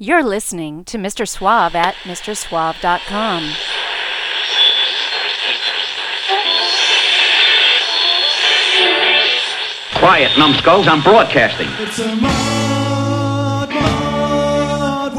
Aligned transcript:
You're 0.00 0.22
listening 0.22 0.84
to 0.84 0.96
Mr. 0.96 1.26
Suave 1.26 1.74
at 1.74 1.96
MrSuave.com. 2.04 3.52
Quiet, 9.98 10.38
numbskulls, 10.38 10.86
I'm 10.86 11.02
broadcasting. 11.02 11.66
It's 11.80 11.98
a 11.98 12.14
mud, 12.14 13.70
mud 13.70 15.18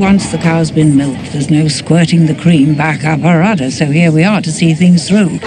Once 0.00 0.32
the 0.32 0.38
cow's 0.38 0.70
been 0.70 0.96
milked, 0.96 1.32
there's 1.32 1.50
no 1.50 1.68
squirting 1.68 2.24
the 2.24 2.34
cream 2.34 2.74
back 2.74 3.04
up 3.04 3.20
her 3.20 3.42
udder, 3.42 3.70
so 3.70 3.84
here 3.84 4.10
we 4.10 4.24
are 4.24 4.40
to 4.40 4.50
see 4.50 4.72
things 4.72 5.06
through. 5.06 5.38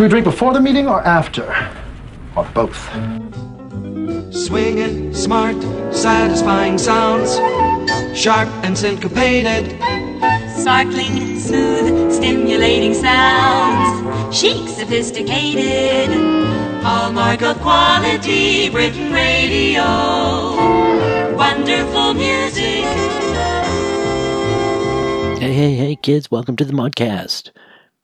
Should 0.00 0.04
we 0.04 0.08
drink 0.08 0.24
before 0.24 0.54
the 0.54 0.62
meeting 0.62 0.88
or 0.88 1.02
after? 1.02 1.44
Or 2.34 2.46
both? 2.54 2.88
Swinging, 4.34 5.12
smart, 5.12 5.62
satisfying 5.92 6.78
sounds, 6.78 7.34
sharp 8.18 8.48
and 8.64 8.78
syncopated. 8.78 9.78
Sparkling, 10.56 11.38
smooth, 11.38 12.10
stimulating 12.14 12.94
sounds. 12.94 14.34
Chic, 14.34 14.70
sophisticated. 14.70 16.08
Hallmark 16.82 17.42
of 17.42 17.60
quality, 17.60 18.70
Britain 18.70 19.12
radio. 19.12 19.84
Wonderful 21.36 22.14
music. 22.14 22.86
Hey, 25.42 25.52
hey, 25.52 25.74
hey, 25.74 25.96
kids, 25.96 26.30
welcome 26.30 26.56
to 26.56 26.64
the 26.64 26.72
Modcast. 26.72 27.50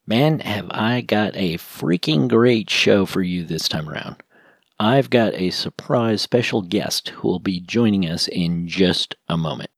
Man, 0.09 0.39
have 0.39 0.67
I 0.71 1.01
got 1.01 1.35
a 1.35 1.57
freaking 1.57 2.29
great 2.29 2.69
show 2.69 3.05
for 3.05 3.21
you 3.21 3.43
this 3.43 3.67
time 3.67 3.89
around. 3.89 4.23
I've 4.79 5.09
got 5.09 5.33
a 5.33 5.49
surprise 5.49 6.21
special 6.21 6.61
guest 6.61 7.09
who 7.09 7.27
will 7.27 7.39
be 7.41 7.59
joining 7.59 8.07
us 8.07 8.29
in 8.29 8.69
just 8.69 9.15
a 9.27 9.35
moment. 9.35 9.69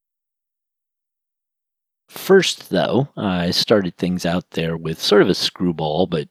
First, 2.10 2.70
though, 2.70 3.10
I 3.18 3.50
started 3.50 3.98
things 3.98 4.24
out 4.24 4.52
there 4.52 4.78
with 4.78 5.02
sort 5.02 5.24
of 5.24 5.30
a 5.30 5.34
screwball, 5.34 6.06
but 6.06 6.30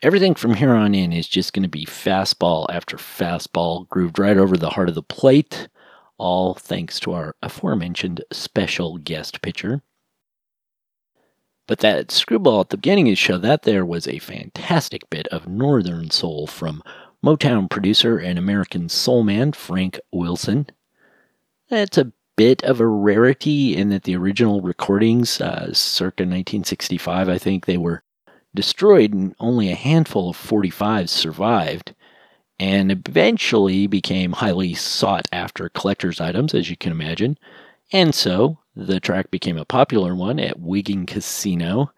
everything 0.00 0.34
from 0.34 0.54
here 0.54 0.72
on 0.72 0.94
in 0.94 1.12
is 1.12 1.28
just 1.28 1.52
going 1.52 1.64
to 1.64 1.68
be 1.68 1.84
fastball 1.84 2.64
after 2.70 2.96
fastball, 2.96 3.86
grooved 3.90 4.18
right 4.18 4.38
over 4.38 4.56
the 4.56 4.70
heart 4.70 4.88
of 4.88 4.94
the 4.94 5.02
plate, 5.02 5.68
all 6.16 6.54
thanks 6.54 6.98
to 7.00 7.12
our 7.12 7.36
aforementioned 7.42 8.24
special 8.32 8.96
guest 8.96 9.42
pitcher. 9.42 9.82
But 11.66 11.78
that 11.78 12.10
screwball 12.10 12.60
at 12.60 12.68
the 12.68 12.76
beginning 12.76 13.08
of 13.08 13.12
the 13.12 13.16
show, 13.16 13.38
that 13.38 13.62
there 13.62 13.86
was 13.86 14.06
a 14.06 14.18
fantastic 14.18 15.08
bit 15.08 15.26
of 15.28 15.48
Northern 15.48 16.10
Soul 16.10 16.46
from 16.46 16.82
Motown 17.24 17.70
producer 17.70 18.18
and 18.18 18.38
American 18.38 18.90
soul 18.90 19.24
man 19.24 19.52
Frank 19.52 19.98
Wilson. 20.12 20.66
That's 21.70 21.96
a 21.96 22.12
bit 22.36 22.62
of 22.64 22.80
a 22.80 22.86
rarity 22.86 23.74
in 23.76 23.88
that 23.90 24.02
the 24.02 24.16
original 24.16 24.60
recordings, 24.60 25.40
uh, 25.40 25.72
circa 25.72 26.24
1965, 26.24 27.28
I 27.30 27.38
think 27.38 27.64
they 27.64 27.78
were 27.78 28.02
destroyed 28.54 29.14
and 29.14 29.34
only 29.40 29.70
a 29.70 29.76
handful 29.76 30.30
of 30.30 30.36
45s 30.36 31.08
survived, 31.08 31.94
and 32.58 32.92
eventually 32.92 33.86
became 33.86 34.32
highly 34.32 34.74
sought 34.74 35.26
after 35.32 35.70
collector's 35.70 36.20
items, 36.20 36.54
as 36.54 36.68
you 36.68 36.76
can 36.76 36.92
imagine. 36.92 37.38
And 37.90 38.14
so 38.14 38.58
the 38.76 39.00
track 39.00 39.30
became 39.30 39.56
a 39.56 39.64
popular 39.64 40.14
one 40.14 40.40
at 40.40 40.60
Wigan 40.60 41.06
Casino, 41.06 41.92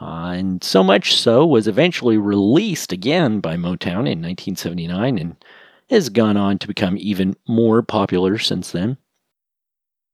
uh, 0.00 0.32
and 0.34 0.62
so 0.62 0.82
much 0.82 1.14
so 1.14 1.46
was 1.46 1.68
eventually 1.68 2.18
released 2.18 2.92
again 2.92 3.40
by 3.40 3.56
Motown 3.56 4.06
in 4.06 4.20
1979 4.22 5.18
and 5.18 5.36
has 5.88 6.08
gone 6.08 6.36
on 6.36 6.58
to 6.58 6.66
become 6.66 6.96
even 6.98 7.34
more 7.48 7.82
popular 7.82 8.38
since 8.38 8.72
then. 8.72 8.98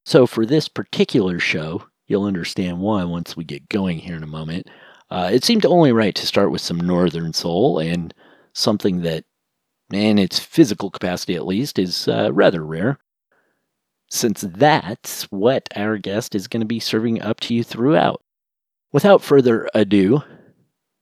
So, 0.05 0.27
for 0.27 0.45
this 0.45 0.69
particular 0.69 1.39
show, 1.39 1.85
you'll 2.07 2.25
understand 2.25 2.81
why 2.81 3.05
once 3.05 3.37
we 3.37 3.45
get 3.45 3.69
going 3.69 3.99
here 3.99 4.17
in 4.17 4.23
a 4.23 4.29
moment. 4.29 4.69
Uh, 5.11 5.31
it 5.33 5.45
seemed 5.45 5.67
only 5.67 5.93
right 5.93 6.15
to 6.15 6.27
start 6.27 6.51
with 6.51 6.61
some 6.61 6.79
Northern 6.79 7.33
Soul 7.33 7.79
and 7.79 8.15
something 8.55 9.03
that, 9.03 9.25
in 9.93 10.19
its 10.19 10.39
physical 10.39 10.91
capacity 10.91 11.35
at 11.35 11.47
least, 11.47 11.79
is 11.79 12.09
uh, 12.09 12.33
rather 12.33 12.65
rare 12.65 12.99
since 14.13 14.43
that's 14.43 15.25
what 15.33 15.67
our 15.75 15.97
guest 15.97 16.35
is 16.35 16.47
going 16.47 16.61
to 16.61 16.67
be 16.67 16.79
serving 16.79 17.23
up 17.23 17.41
to 17.41 17.55
you 17.55 17.65
throughout. 17.65 18.23
Without 18.93 19.23
further 19.23 19.71
ado, 19.75 20.23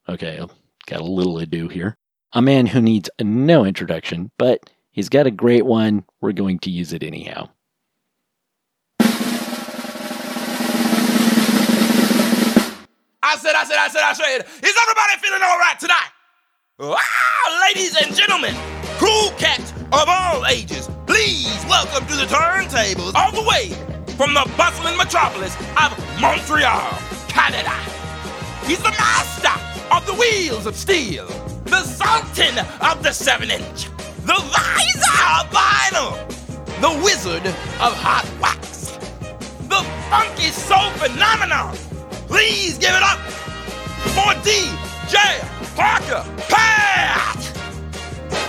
okay, 0.08 0.38
I've 0.38 0.54
got 0.86 1.00
a 1.00 1.04
little 1.04 1.38
ado 1.38 1.66
here. 1.66 1.96
A 2.32 2.40
man 2.40 2.66
who 2.66 2.80
needs 2.80 3.10
no 3.20 3.64
introduction, 3.64 4.30
but 4.38 4.70
he's 4.92 5.08
got 5.08 5.26
a 5.26 5.32
great 5.32 5.66
one. 5.66 6.04
We're 6.20 6.30
going 6.30 6.60
to 6.60 6.70
use 6.70 6.92
it 6.92 7.02
anyhow. 7.02 7.48
I 13.22 13.36
said, 13.36 13.56
I 13.56 13.64
said, 13.64 13.76
I 13.76 13.88
said, 13.88 14.02
I 14.02 14.12
said, 14.12 14.46
is 14.62 14.74
everybody 14.82 15.20
feeling 15.20 15.42
all 15.42 15.58
right 15.58 15.78
tonight? 15.80 16.10
Wow, 16.78 17.60
ladies 17.66 17.96
and 18.00 18.14
gentlemen, 18.14 18.54
cool 18.98 19.30
cats 19.32 19.72
of 19.92 20.08
all 20.08 20.46
ages, 20.46 20.88
please 21.06 21.64
welcome 21.68 22.06
to 22.06 22.16
the 22.16 22.26
turntables 22.26 23.12
all 23.14 23.32
the 23.32 23.42
way 23.42 23.70
from 24.16 24.34
the 24.34 24.48
bustling 24.56 24.96
metropolis 24.96 25.56
of 25.82 25.90
Montreal, 26.20 26.96
Canada. 27.28 27.74
He's 28.66 28.82
the 28.82 28.90
master 28.90 29.50
of 29.92 30.06
the 30.06 30.14
wheels 30.14 30.66
of 30.66 30.76
steel, 30.76 31.26
the 31.64 31.82
sultan 31.82 32.58
of 32.80 33.02
the 33.02 33.12
seven 33.12 33.50
inch, 33.50 33.86
the 34.24 34.38
visor 34.38 35.20
of 35.34 35.50
vinyl, 35.50 36.14
the 36.80 37.04
wizard 37.04 37.44
of 37.46 37.92
hot 37.96 38.30
wax, 38.40 38.92
the 39.68 39.82
funky 40.08 40.50
soul 40.50 40.90
phenomenon. 41.02 41.74
Please 42.28 42.78
give 42.78 42.94
it 42.94 43.02
up 43.02 43.18
for 44.14 44.34
DJ 44.46 45.16
Parka 45.74 46.24
Pat. 46.48 47.40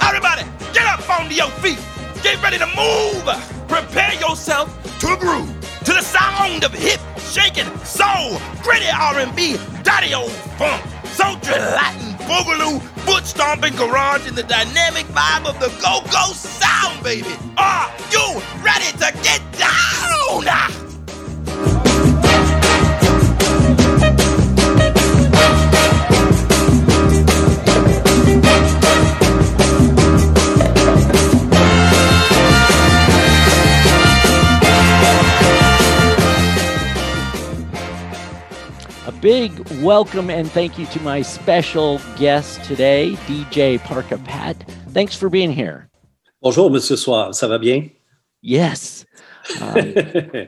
Everybody, 0.03 0.43
get 0.73 0.85
up 0.85 1.07
onto 1.09 1.35
your 1.35 1.49
feet. 1.61 1.79
Get 2.23 2.41
ready 2.41 2.57
to 2.57 2.67
move. 2.67 3.23
Prepare 3.67 4.13
yourself 4.15 4.67
to 4.99 5.15
groove 5.17 5.49
to 5.85 5.93
the 5.93 6.01
sound 6.01 6.63
of 6.63 6.73
hip 6.73 6.99
shaking 7.31 7.67
soul, 7.85 8.39
gritty 8.61 8.89
R&B, 8.93 9.57
daddy 9.83 10.13
old 10.13 10.31
funk, 10.59 10.83
sultry 11.05 11.55
Latin, 11.55 12.13
boogaloo, 12.27 12.81
foot 13.05 13.25
stomping 13.25 13.75
garage, 13.75 14.27
and 14.27 14.37
the 14.37 14.43
dynamic 14.43 15.05
vibe 15.07 15.47
of 15.47 15.59
the 15.59 15.69
go-go 15.81 16.33
sound, 16.33 17.01
baby. 17.03 17.33
Are 17.57 17.89
you 18.11 18.41
ready 18.61 18.91
to 18.97 19.11
get 19.23 19.41
down? 19.57 20.80
Big 39.21 39.51
welcome 39.83 40.31
and 40.31 40.49
thank 40.49 40.79
you 40.79 40.87
to 40.87 40.99
my 41.01 41.21
special 41.21 42.01
guest 42.17 42.63
today, 42.63 43.13
DJ 43.27 43.79
Parka 43.83 44.17
Pat. 44.17 44.57
Thanks 44.89 45.15
for 45.15 45.29
being 45.29 45.51
here. 45.51 45.87
Bonjour, 46.41 46.71
Monsieur 46.71 46.95
Soir. 46.95 47.29
Ça 47.29 47.47
va 47.47 47.59
bien? 47.59 47.91
Yes. 48.41 49.05
Um, 49.61 49.93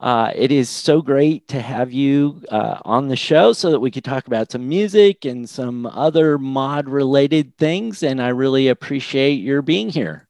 uh, 0.00 0.32
it 0.34 0.52
is 0.52 0.68
so 0.68 1.00
great 1.00 1.48
to 1.48 1.62
have 1.62 1.90
you 1.90 2.42
uh, 2.50 2.78
on 2.84 3.08
the 3.08 3.16
show 3.16 3.54
so 3.54 3.70
that 3.70 3.80
we 3.80 3.90
could 3.90 4.04
talk 4.04 4.26
about 4.26 4.52
some 4.52 4.68
music 4.68 5.24
and 5.24 5.48
some 5.48 5.86
other 5.86 6.36
mod 6.36 6.90
related 6.90 7.56
things. 7.56 8.02
And 8.02 8.20
I 8.20 8.28
really 8.28 8.68
appreciate 8.68 9.36
your 9.36 9.62
being 9.62 9.88
here. 9.88 10.27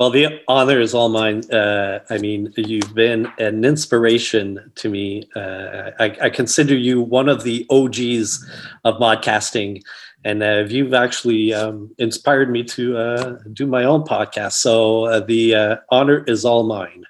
Well, 0.00 0.08
the 0.08 0.40
honor 0.48 0.80
is 0.80 0.94
all 0.94 1.10
mine. 1.10 1.42
Uh, 1.50 1.98
I 2.08 2.16
mean, 2.16 2.54
you've 2.56 2.94
been 2.94 3.30
an 3.38 3.66
inspiration 3.66 4.72
to 4.76 4.88
me. 4.88 5.28
Uh, 5.36 5.90
I, 6.00 6.16
I 6.22 6.30
consider 6.30 6.74
you 6.74 7.02
one 7.02 7.28
of 7.28 7.42
the 7.42 7.66
OGs 7.68 8.50
of 8.84 8.94
podcasting, 8.94 9.82
and 10.24 10.42
uh, 10.42 10.64
you've 10.66 10.94
actually 10.94 11.52
um, 11.52 11.94
inspired 11.98 12.50
me 12.50 12.64
to 12.64 12.96
uh, 12.96 13.38
do 13.52 13.66
my 13.66 13.84
own 13.84 14.04
podcast. 14.04 14.52
So 14.52 15.04
uh, 15.04 15.20
the 15.20 15.54
uh, 15.54 15.76
honor 15.90 16.24
is 16.26 16.46
all 16.46 16.62
mine. 16.62 17.04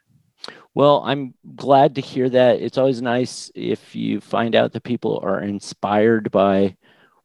Well, 0.74 1.04
I'm 1.06 1.34
glad 1.54 1.94
to 1.94 2.00
hear 2.00 2.28
that. 2.28 2.60
It's 2.60 2.76
always 2.76 3.00
nice 3.00 3.52
if 3.54 3.94
you 3.94 4.20
find 4.20 4.56
out 4.56 4.72
that 4.72 4.82
people 4.82 5.20
are 5.22 5.40
inspired 5.40 6.32
by 6.32 6.76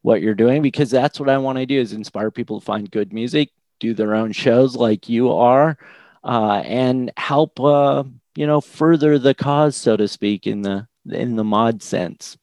what 0.04 0.22
you're 0.22 0.36
doing 0.36 0.62
because 0.62 0.92
that's 0.92 1.20
what 1.20 1.28
I 1.28 1.40
want 1.40 1.58
to 1.58 1.66
do 1.66 1.80
is 1.80 1.92
inspire 1.92 2.30
people 2.30 2.60
to 2.60 2.66
find 2.66 2.92
good 2.92 3.12
music, 3.12 3.50
do 3.80 3.94
their 3.94 4.16
own 4.16 4.32
shows 4.32 4.76
like 4.76 5.10
you 5.10 5.32
are, 5.32 5.78
uh, 6.24 6.62
and 6.66 7.12
help 7.18 7.60
uh, 7.60 8.04
you 8.36 8.48
know 8.48 8.62
further 8.62 9.18
the 9.20 9.34
cause, 9.34 9.76
so 9.76 9.98
to 9.98 10.08
speak, 10.08 10.48
in 10.48 10.62
the 10.62 10.88
in 11.10 11.36
the 11.36 11.44
mod 11.44 11.82
sense. 11.84 12.38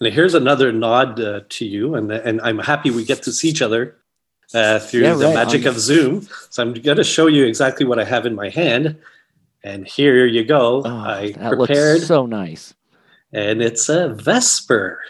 And 0.00 0.12
here's 0.12 0.34
another 0.34 0.70
nod 0.72 1.20
uh, 1.20 1.40
to 1.48 1.64
you, 1.66 1.94
and 1.94 2.10
and 2.12 2.40
I'm 2.42 2.58
happy 2.58 2.90
we 2.90 3.04
get 3.04 3.22
to 3.24 3.32
see 3.32 3.48
each 3.48 3.62
other 3.62 3.96
uh, 4.54 4.78
through 4.78 5.00
Yeah, 5.02 5.14
the 5.14 5.26
right, 5.26 5.34
magic 5.34 5.62
on- 5.62 5.68
of 5.68 5.78
Zoom. 5.80 6.26
So 6.50 6.62
I'm 6.62 6.72
going 6.74 6.96
to 6.96 7.04
show 7.04 7.26
you 7.26 7.46
exactly 7.46 7.86
what 7.86 7.98
I 7.98 8.04
have 8.04 8.26
in 8.26 8.34
my 8.34 8.48
hand, 8.48 8.96
and 9.64 9.86
here 9.86 10.26
you 10.26 10.44
go. 10.44 10.82
Oh, 10.84 10.88
I 10.88 11.32
prepared, 11.36 12.02
so 12.02 12.26
nice. 12.26 12.74
and 13.32 13.60
it's 13.62 13.88
a 13.88 14.08
Vesper 14.08 15.00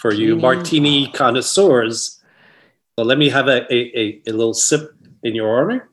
for 0.00 0.12
you 0.12 0.36
Martini. 0.36 0.40
martini 0.40 1.06
connoisseurs. 1.12 2.19
So 3.00 3.04
let 3.04 3.16
me 3.16 3.30
have 3.30 3.48
a, 3.48 3.62
a, 3.72 3.98
a, 3.98 4.22
a 4.26 4.32
little 4.32 4.52
sip 4.52 4.92
in 5.22 5.34
your 5.34 5.58
honor, 5.58 5.88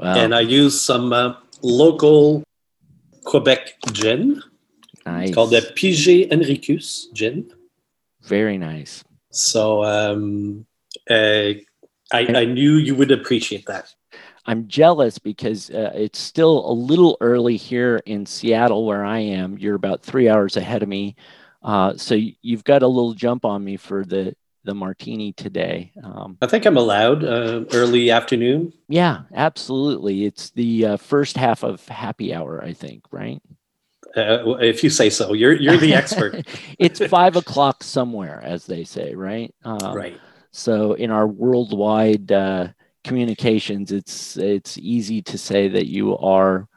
Wow, 0.00 0.14
and 0.14 0.34
I 0.34 0.40
use 0.40 0.80
some 0.80 1.12
uh, 1.12 1.34
local 1.60 2.42
Quebec 3.24 3.74
gin. 3.92 4.42
nice. 5.04 5.28
It's 5.28 5.34
called 5.34 5.50
the 5.50 5.60
Piger 5.76 6.30
Henricus 6.30 7.12
gin. 7.12 7.52
Very 8.22 8.56
nice. 8.56 9.04
So 9.30 9.84
um, 9.84 10.64
uh, 11.10 11.52
I, 12.14 12.26
I 12.34 12.44
knew 12.46 12.76
you 12.76 12.94
would 12.94 13.10
appreciate 13.10 13.66
that. 13.66 13.94
I'm 14.46 14.68
jealous 14.68 15.18
because 15.18 15.68
uh, 15.68 15.92
it's 15.94 16.18
still 16.18 16.64
a 16.66 16.72
little 16.72 17.18
early 17.20 17.58
here 17.58 18.00
in 18.06 18.24
Seattle 18.24 18.86
where 18.86 19.04
I 19.04 19.18
am. 19.18 19.58
You're 19.58 19.74
about 19.74 20.00
three 20.00 20.30
hours 20.30 20.56
ahead 20.56 20.82
of 20.82 20.88
me, 20.88 21.14
uh, 21.62 21.96
so 21.96 22.14
you've 22.14 22.64
got 22.64 22.82
a 22.82 22.86
little 22.86 23.14
jump 23.14 23.44
on 23.44 23.62
me 23.64 23.76
for 23.76 24.04
the 24.04 24.34
the 24.64 24.74
martini 24.74 25.32
today. 25.32 25.92
Um, 26.02 26.38
I 26.40 26.46
think 26.46 26.66
I'm 26.66 26.76
allowed 26.76 27.24
uh, 27.24 27.64
early 27.72 28.10
afternoon. 28.10 28.72
yeah, 28.88 29.22
absolutely. 29.34 30.24
It's 30.24 30.50
the 30.50 30.86
uh, 30.86 30.96
first 30.96 31.36
half 31.36 31.64
of 31.64 31.86
happy 31.88 32.32
hour, 32.32 32.62
I 32.62 32.72
think. 32.72 33.04
Right? 33.10 33.40
Uh, 34.16 34.56
if 34.60 34.84
you 34.84 34.90
say 34.90 35.10
so, 35.10 35.32
you're 35.32 35.54
you're 35.54 35.78
the 35.78 35.94
expert, 35.94 36.46
it's 36.78 37.04
five 37.06 37.36
o'clock 37.36 37.82
somewhere, 37.82 38.40
as 38.44 38.66
they 38.66 38.84
say. 38.84 39.14
Right? 39.14 39.54
Um, 39.64 39.94
right? 39.94 40.20
So 40.52 40.92
in 40.92 41.10
our 41.10 41.26
worldwide 41.26 42.30
uh, 42.30 42.68
communications, 43.04 43.90
it's 43.90 44.36
it's 44.36 44.78
easy 44.78 45.22
to 45.22 45.38
say 45.38 45.68
that 45.68 45.86
you 45.86 46.16
are 46.18 46.68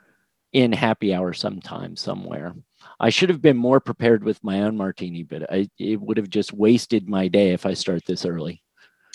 in 0.54 0.72
happy 0.72 1.14
hour 1.14 1.34
sometime 1.34 1.96
somewhere. 1.96 2.56
I 3.00 3.10
should 3.10 3.30
have 3.30 3.42
been 3.42 3.58
more 3.58 3.80
prepared 3.80 4.24
with 4.24 4.44
my 4.44 4.62
own 4.62 4.78
martini, 4.78 5.24
but 5.24 5.52
I, 5.52 5.70
it 5.78 6.00
would 6.00 6.18
have 6.18 6.30
just 6.30 6.54
wasted 6.54 7.10
my 7.10 7.28
day 7.28 7.52
if 7.52 7.66
I 7.66 7.74
start 7.74 8.06
this 8.06 8.26
early. 8.26 8.62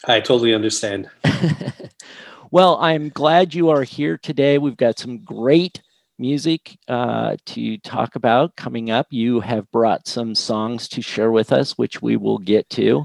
I 0.06 0.20
totally 0.20 0.54
understand. 0.54 1.08
well, 2.50 2.78
I'm 2.80 3.10
glad 3.10 3.54
you 3.54 3.70
are 3.70 3.82
here 3.82 4.18
today. 4.18 4.58
We've 4.58 4.76
got 4.76 4.98
some 4.98 5.18
great 5.18 5.80
music 6.18 6.76
uh, 6.88 7.36
to 7.46 7.78
talk 7.78 8.16
about 8.16 8.56
coming 8.56 8.90
up. 8.90 9.06
You 9.10 9.40
have 9.40 9.70
brought 9.70 10.06
some 10.06 10.34
songs 10.34 10.88
to 10.88 11.02
share 11.02 11.30
with 11.30 11.52
us, 11.52 11.72
which 11.78 12.02
we 12.02 12.16
will 12.16 12.38
get 12.38 12.68
to. 12.70 13.04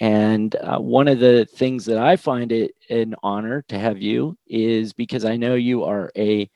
And 0.00 0.54
uh, 0.56 0.78
one 0.78 1.08
of 1.08 1.20
the 1.20 1.46
things 1.46 1.86
that 1.86 1.98
I 1.98 2.16
find 2.16 2.52
it 2.52 2.72
an 2.90 3.14
honor 3.22 3.62
to 3.68 3.78
have 3.78 4.00
you 4.00 4.36
is 4.46 4.92
because 4.92 5.24
I 5.24 5.36
know 5.36 5.54
you 5.54 5.84
are 5.84 6.10
a 6.16 6.50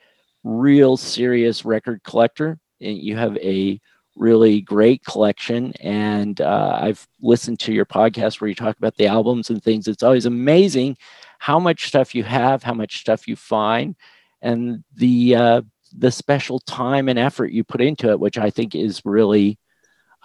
real 0.45 0.97
serious 0.97 1.65
record 1.65 2.03
collector 2.03 2.59
you 2.81 3.17
have 3.17 3.37
a 3.39 3.81
really 4.17 4.61
great 4.61 5.05
collection. 5.05 5.73
And 5.81 6.41
uh, 6.41 6.79
I've 6.81 7.07
listened 7.21 7.61
to 7.61 7.73
your 7.73 7.87
podcast 7.87 8.41
where 8.41 8.49
you 8.49 8.55
talk 8.55 8.77
about 8.77 8.97
the 8.97 9.07
albums 9.07 9.51
and 9.51 9.63
things. 9.63 9.89
It's 9.89 10.03
always 10.03 10.27
amazing 10.27 10.97
how 11.39 11.59
much 11.59 11.87
stuff 11.87 12.15
you 12.15 12.25
have, 12.25 12.63
how 12.63 12.75
much 12.75 13.01
stuff 13.01 13.27
you 13.27 13.37
find, 13.37 13.97
and 14.43 14.85
the 14.95 15.35
uh, 15.35 15.63
the 15.97 16.11
special 16.11 16.61
time 16.61 17.09
and 17.09 17.19
effort 17.19 17.53
you 17.53 17.65
put 17.65 17.81
into 17.81 18.11
it, 18.11 18.21
which 18.21 18.39
I 18.39 18.51
think 18.51 18.75
is 18.75 19.03
really 19.05 19.59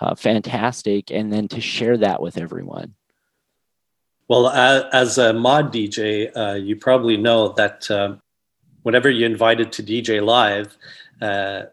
uh, 0.02 0.16
fantastic. 0.16 1.12
And 1.12 1.32
then 1.32 1.48
to 1.50 1.62
share 1.62 1.98
that 1.98 2.22
with 2.22 2.38
everyone. 2.38 2.96
Well, 4.28 4.50
as 4.50 5.18
a 5.20 5.34
mod 5.34 5.72
DJ, 5.72 6.36
uh, 6.36 6.56
you 6.56 6.76
probably 6.76 7.16
know 7.16 7.50
that 7.54 7.90
um, 7.92 8.22
whenever 8.82 9.10
you're 9.10 9.30
invited 9.30 9.72
to 9.74 9.84
DJ 9.84 10.24
live, 10.24 10.76
uh, 11.22 11.64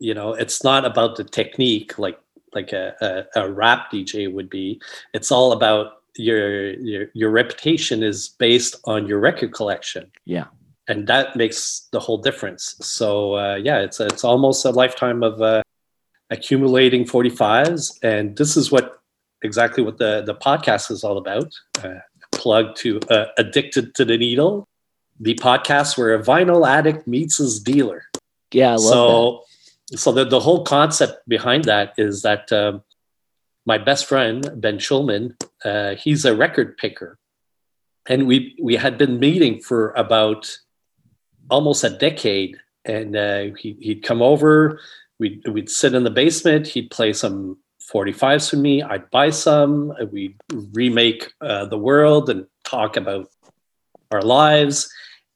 you 0.00 0.14
know 0.14 0.32
it's 0.32 0.64
not 0.64 0.84
about 0.84 1.16
the 1.16 1.24
technique 1.24 1.98
like 1.98 2.18
like 2.52 2.72
a, 2.72 3.26
a, 3.36 3.42
a 3.42 3.50
rap 3.50 3.92
DJ 3.92 4.32
would 4.32 4.50
be. 4.50 4.80
It's 5.14 5.30
all 5.30 5.52
about 5.52 6.02
your 6.16 6.72
your 6.80 7.06
your 7.14 7.30
reputation 7.30 8.02
is 8.02 8.30
based 8.38 8.74
on 8.84 9.06
your 9.06 9.20
record 9.20 9.52
collection, 9.54 10.10
Yeah. 10.24 10.46
and 10.88 11.06
that 11.06 11.36
makes 11.36 11.88
the 11.92 12.00
whole 12.00 12.18
difference. 12.18 12.74
So 12.80 13.34
uh, 13.36 13.54
yeah, 13.62 13.78
it's 13.78 14.00
it's 14.00 14.24
almost 14.24 14.64
a 14.64 14.70
lifetime 14.70 15.22
of 15.22 15.40
uh, 15.40 15.62
accumulating 16.30 17.04
45s, 17.04 17.98
and 18.02 18.36
this 18.36 18.56
is 18.56 18.72
what 18.72 19.00
exactly 19.42 19.82
what 19.84 19.98
the 19.98 20.22
the 20.26 20.34
podcast 20.34 20.90
is 20.90 21.04
all 21.04 21.18
about. 21.18 21.52
Uh, 21.84 22.00
plug 22.32 22.74
to 22.76 22.98
uh, 23.10 23.26
Addicted 23.38 23.94
to 23.96 24.04
the 24.04 24.16
Needle, 24.18 24.66
the 25.20 25.34
podcast 25.34 25.98
where 25.98 26.14
a 26.14 26.22
vinyl 26.22 26.66
addict 26.66 27.06
meets 27.06 27.38
his 27.38 27.60
dealer. 27.60 28.04
Yeah, 28.52 28.72
I 28.72 28.76
love 28.76 29.40
so 29.96 30.12
the, 30.12 30.24
the 30.24 30.40
whole 30.40 30.64
concept 30.64 31.28
behind 31.28 31.64
that 31.64 31.94
is 31.98 32.22
that 32.22 32.52
um, 32.52 32.82
my 33.66 33.78
best 33.78 34.06
friend 34.06 34.48
Ben 34.56 34.78
Schulman, 34.78 35.34
uh, 35.64 35.94
he's 35.96 36.24
a 36.24 36.34
record 36.34 36.76
picker, 36.76 37.18
and 38.08 38.26
we 38.26 38.56
we 38.62 38.76
had 38.76 38.98
been 38.98 39.18
meeting 39.18 39.60
for 39.60 39.90
about 39.92 40.56
almost 41.50 41.84
a 41.84 41.90
decade, 41.90 42.56
and 42.84 43.16
uh, 43.16 43.46
he, 43.58 43.76
he'd 43.80 44.02
come 44.02 44.22
over, 44.22 44.80
we'd 45.18 45.46
we'd 45.48 45.70
sit 45.70 45.94
in 45.94 46.04
the 46.04 46.10
basement, 46.10 46.68
he'd 46.68 46.90
play 46.90 47.12
some 47.12 47.58
45s 47.92 48.48
for 48.48 48.56
me, 48.56 48.82
I'd 48.82 49.10
buy 49.10 49.30
some, 49.30 49.92
we'd 50.12 50.36
remake 50.72 51.32
uh, 51.40 51.64
the 51.66 51.78
world 51.78 52.30
and 52.30 52.46
talk 52.64 52.96
about 52.96 53.28
our 54.12 54.22
lives, 54.22 54.88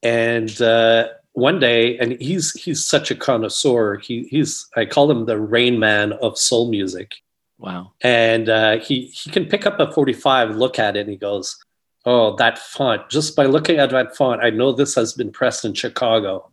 and 0.03 0.51
uh, 0.63 1.09
one 1.35 1.59
day, 1.59 1.99
and 1.99 2.13
he's 2.21 2.53
he's 2.53 2.85
such 2.85 3.11
a 3.11 3.15
connoisseur. 3.15 3.99
He 3.99 4.25
he's 4.25 4.67
I 4.77 4.87
call 4.87 5.11
him 5.11 5.27
the 5.27 5.39
Rain 5.39 5.79
Man 5.79 6.13
of 6.15 6.39
soul 6.39 6.71
music. 6.71 7.17
Wow. 7.59 7.93
And 8.01 8.49
uh, 8.49 8.79
he 8.79 9.07
he 9.07 9.31
can 9.31 9.47
pick 9.47 9.67
up 9.67 9.79
a 9.79 9.93
45, 9.93 10.57
look 10.57 10.79
at 10.79 10.97
it, 10.97 11.01
and 11.01 11.11
he 11.11 11.17
goes, 11.17 11.57
"Oh, 12.05 12.37
that 12.37 12.59
font! 12.59 13.11
Just 13.11 13.37
by 13.37 13.47
looking 13.47 13.79
at 13.79 13.91
that 13.91 14.17
font, 14.17 14.43
I 14.43 14.51
know 14.51 14.73
this 14.73 14.95
has 14.95 15.13
been 15.13 15.31
pressed 15.31 15.65
in 15.65 15.75
Chicago." 15.75 16.51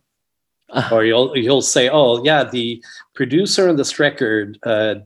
or 0.90 1.04
you'll 1.04 1.36
you'll 1.36 1.62
say, 1.62 1.88
"Oh, 1.88 2.22
yeah, 2.24 2.44
the 2.44 2.82
producer 3.14 3.68
on 3.68 3.76
this 3.76 3.98
record 3.98 4.58
uh, 4.64 4.96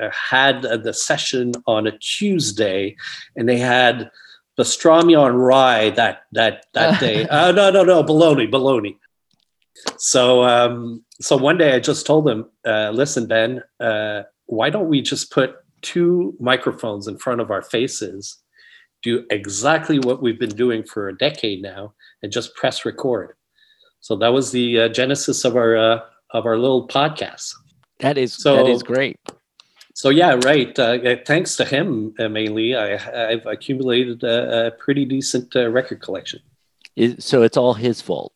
uh, 0.00 0.10
had 0.10 0.64
uh, 0.64 0.76
the 0.76 0.92
session 0.92 1.52
on 1.66 1.86
a 1.86 1.98
Tuesday, 1.98 2.96
and 3.36 3.48
they 3.48 3.58
had 3.58 4.10
pastrami 4.58 5.18
on 5.18 5.34
rye 5.34 5.90
that 5.90 6.24
that 6.32 6.66
that 6.72 7.00
day." 7.06 7.26
uh, 7.28 7.52
no, 7.52 7.70
no, 7.70 7.84
no, 7.84 8.02
baloney, 8.02 8.50
baloney. 8.50 8.96
So 9.98 10.44
um, 10.44 11.04
so 11.20 11.36
one 11.36 11.58
day 11.58 11.74
I 11.74 11.80
just 11.80 12.06
told 12.06 12.28
him, 12.28 12.46
uh, 12.66 12.90
"Listen, 12.90 13.26
Ben, 13.26 13.62
uh, 13.80 14.22
why 14.46 14.70
don't 14.70 14.88
we 14.88 15.00
just 15.02 15.30
put 15.30 15.54
two 15.82 16.34
microphones 16.38 17.08
in 17.08 17.18
front 17.18 17.40
of 17.40 17.50
our 17.50 17.62
faces, 17.62 18.38
do 19.02 19.24
exactly 19.30 19.98
what 19.98 20.22
we've 20.22 20.38
been 20.38 20.54
doing 20.56 20.84
for 20.84 21.08
a 21.08 21.16
decade 21.16 21.62
now, 21.62 21.94
and 22.22 22.30
just 22.32 22.54
press 22.54 22.84
record?" 22.84 23.34
So 24.00 24.16
that 24.16 24.32
was 24.32 24.50
the 24.52 24.80
uh, 24.80 24.88
genesis 24.88 25.44
of 25.44 25.56
our 25.56 25.76
uh, 25.76 26.00
of 26.30 26.46
our 26.46 26.58
little 26.58 26.86
podcast. 26.88 27.54
That 28.00 28.18
is 28.18 28.32
So- 28.32 28.56
that 28.56 28.68
is 28.68 28.82
great. 28.82 29.16
So 29.94 30.08
yeah, 30.08 30.40
right. 30.44 30.76
Uh, 30.78 31.16
thanks 31.26 31.54
to 31.56 31.66
him 31.66 32.14
uh, 32.18 32.26
mainly, 32.28 32.74
I, 32.74 32.94
I've 33.30 33.44
accumulated 33.44 34.24
a, 34.24 34.68
a 34.68 34.70
pretty 34.70 35.04
decent 35.04 35.54
uh, 35.54 35.68
record 35.68 36.00
collection. 36.00 36.40
Is, 36.96 37.22
so 37.22 37.42
it's 37.42 37.58
all 37.58 37.74
his 37.74 38.00
fault. 38.00 38.32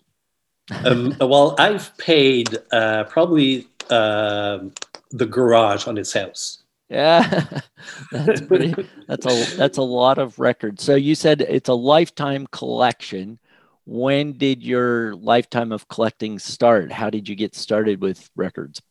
Um, 0.85 1.15
well, 1.21 1.55
I've 1.59 1.97
paid 1.99 2.57
uh, 2.73 3.05
probably 3.05 3.69
um 3.91 4.73
the 5.13 5.27
garage 5.27 5.87
on 5.87 5.97
his 5.97 6.13
house. 6.13 6.63
Yeah, 6.89 7.45
that's 8.13 8.41
pretty. 8.43 8.75
That's 9.09 9.27
a 9.27 9.57
that's 9.57 9.79
a 9.79 9.83
lot 9.83 10.19
of 10.19 10.39
records. 10.39 10.85
So 10.85 10.95
you 10.95 11.15
said 11.15 11.41
it's 11.41 11.69
a 11.69 11.75
lifetime 11.75 12.47
collection. 12.53 13.39
When 13.85 14.37
did 14.37 14.63
your 14.63 15.15
lifetime 15.17 15.73
of 15.73 15.89
collecting 15.89 16.39
start? 16.39 16.91
How 16.91 17.11
did 17.11 17.29
you 17.29 17.37
get 17.37 17.55
started 17.55 18.01
with 18.01 18.29
records? 18.35 18.83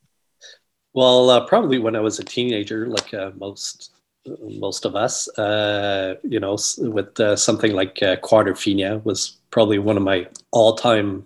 Well, 0.94 1.30
uh, 1.30 1.46
probably 1.46 1.78
when 1.78 1.96
I 1.96 2.00
was 2.00 2.20
a 2.20 2.24
teenager, 2.24 2.88
like 2.88 3.14
uh, 3.14 3.32
most 3.36 3.92
most 4.40 4.86
of 4.86 4.96
us, 4.96 5.28
uh, 5.38 6.16
you 6.24 6.40
know, 6.40 6.58
with 6.80 7.20
uh, 7.20 7.36
something 7.36 7.74
like 7.74 8.02
uh, 8.02 8.16
Quadrophenia 8.18 9.04
was 9.06 9.38
probably 9.52 9.80
one 9.80 9.98
of 9.98 10.04
my 10.04 10.28
all 10.52 10.76
time 10.76 11.26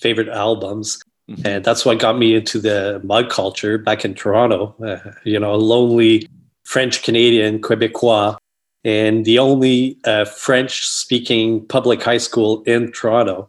favorite 0.00 0.28
albums. 0.28 1.00
And 1.44 1.64
that's 1.64 1.84
what 1.84 2.00
got 2.00 2.18
me 2.18 2.34
into 2.34 2.58
the 2.58 3.00
mod 3.04 3.30
culture 3.30 3.78
back 3.78 4.04
in 4.04 4.14
Toronto. 4.14 4.74
Uh, 4.84 5.12
you 5.24 5.38
know, 5.38 5.54
a 5.54 5.62
lonely 5.74 6.28
French 6.64 7.04
Canadian 7.04 7.60
Quebecois, 7.60 8.36
and 8.82 9.24
the 9.24 9.38
only 9.38 9.96
uh, 10.04 10.24
French 10.24 10.86
speaking 10.88 11.64
public 11.68 12.02
high 12.02 12.18
school 12.18 12.64
in 12.64 12.90
Toronto. 12.90 13.48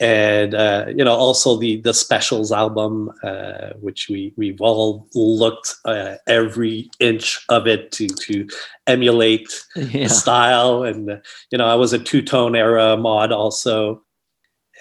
And 0.00 0.54
uh, 0.54 0.86
you 0.88 1.04
know, 1.04 1.14
also 1.14 1.56
the 1.56 1.80
the 1.82 1.94
Specials 1.94 2.50
album, 2.50 3.12
uh, 3.22 3.74
which 3.80 4.08
we 4.08 4.32
we've 4.36 4.60
all 4.60 5.06
looked 5.14 5.76
uh, 5.84 6.16
every 6.26 6.90
inch 6.98 7.44
of 7.48 7.68
it 7.68 7.92
to 7.92 8.08
to 8.08 8.48
emulate 8.88 9.48
Yeah. 9.76 10.04
the 10.04 10.08
style. 10.08 10.82
And 10.82 11.22
you 11.52 11.58
know, 11.58 11.66
I 11.66 11.76
was 11.76 11.92
a 11.92 11.98
two 12.00 12.22
tone 12.22 12.56
era 12.56 12.96
mod 12.96 13.30
also, 13.30 14.02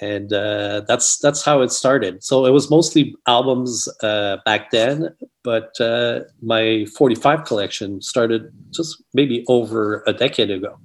and 0.01 0.33
uh, 0.33 0.81
that's 0.87 1.19
that's 1.19 1.45
how 1.45 1.61
it 1.61 1.71
started. 1.71 2.23
So 2.23 2.45
it 2.45 2.49
was 2.51 2.69
mostly 2.71 3.15
albums 3.27 3.87
uh, 4.01 4.37
back 4.45 4.71
then, 4.71 5.15
but 5.43 5.79
uh, 5.79 6.21
my 6.41 6.85
45 6.97 7.45
collection 7.45 8.01
started 8.01 8.51
just 8.71 9.03
maybe 9.13 9.45
over 9.47 10.03
a 10.07 10.13
decade 10.13 10.49
ago. 10.49 10.79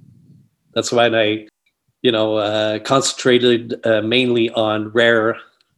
That's 0.73 0.91
when 0.91 1.15
I, 1.15 1.47
you 2.03 2.11
know, 2.11 2.35
uh, 2.35 2.79
concentrated 2.79 3.83
uh, 3.85 4.01
mainly 4.03 4.51
on 4.51 4.89
rare 4.89 5.35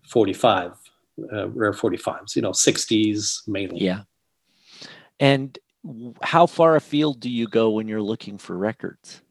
45, 0.09 0.73
uh, 1.31 1.47
rare 1.49 1.71
45s. 1.71 2.35
You 2.35 2.41
know, 2.41 2.51
60s 2.51 3.47
mainly. 3.47 3.79
Yeah. 3.79 4.01
And 5.21 5.57
how 6.21 6.45
far 6.45 6.75
afield 6.75 7.21
do 7.21 7.29
you 7.29 7.47
go 7.47 7.69
when 7.69 7.87
you're 7.87 8.01
looking 8.01 8.37
for 8.37 8.57
records? 8.57 9.21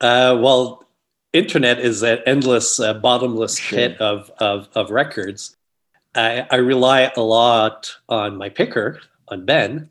Uh, 0.00 0.38
well, 0.40 0.86
internet 1.32 1.78
is 1.80 2.02
an 2.02 2.18
endless, 2.26 2.80
uh, 2.80 2.94
bottomless 2.94 3.58
Sure. 3.58 3.78
pit 3.78 4.00
of, 4.00 4.30
of, 4.38 4.68
of 4.74 4.90
records. 4.90 5.56
I, 6.14 6.46
I 6.50 6.56
rely 6.56 7.12
a 7.16 7.20
lot 7.20 7.96
on 8.08 8.36
my 8.36 8.48
picker, 8.48 9.00
on 9.28 9.46
Ben. 9.46 9.90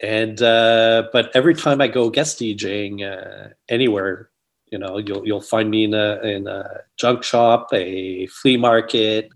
And 0.00 0.40
uh, 0.40 1.08
but 1.12 1.34
every 1.34 1.54
time 1.54 1.80
I 1.80 1.88
go 1.88 2.08
guest 2.08 2.38
DJing 2.38 3.02
uh, 3.02 3.48
anywhere, 3.68 4.30
you 4.70 4.78
know, 4.78 4.98
you'll 4.98 5.26
you'll 5.26 5.40
find 5.40 5.68
me 5.70 5.84
in 5.84 5.94
a 5.94 6.20
in 6.20 6.46
a 6.46 6.82
junk 6.96 7.24
shop, 7.24 7.68
a 7.72 8.26
flea 8.28 8.56
market. 8.56 9.28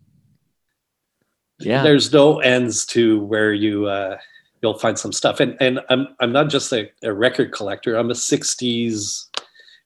Yeah. 1.59 1.83
There's 1.83 2.13
no 2.13 2.39
ends 2.39 2.87
to 2.87 3.25
where 3.25 3.53
you 3.53 3.87
uh, 3.87 4.19
you'll 4.63 4.79
find 4.79 4.97
some 4.97 5.13
stuff. 5.13 5.41
And 5.41 5.57
and 5.61 5.81
I'm 5.91 6.15
I'm 6.21 6.33
not 6.33 6.49
just 6.49 6.73
a, 6.73 6.91
a 7.03 7.13
record 7.13 7.53
collector. 7.53 7.97
I'm 7.97 8.11
a 8.11 8.15
'60s 8.15 9.27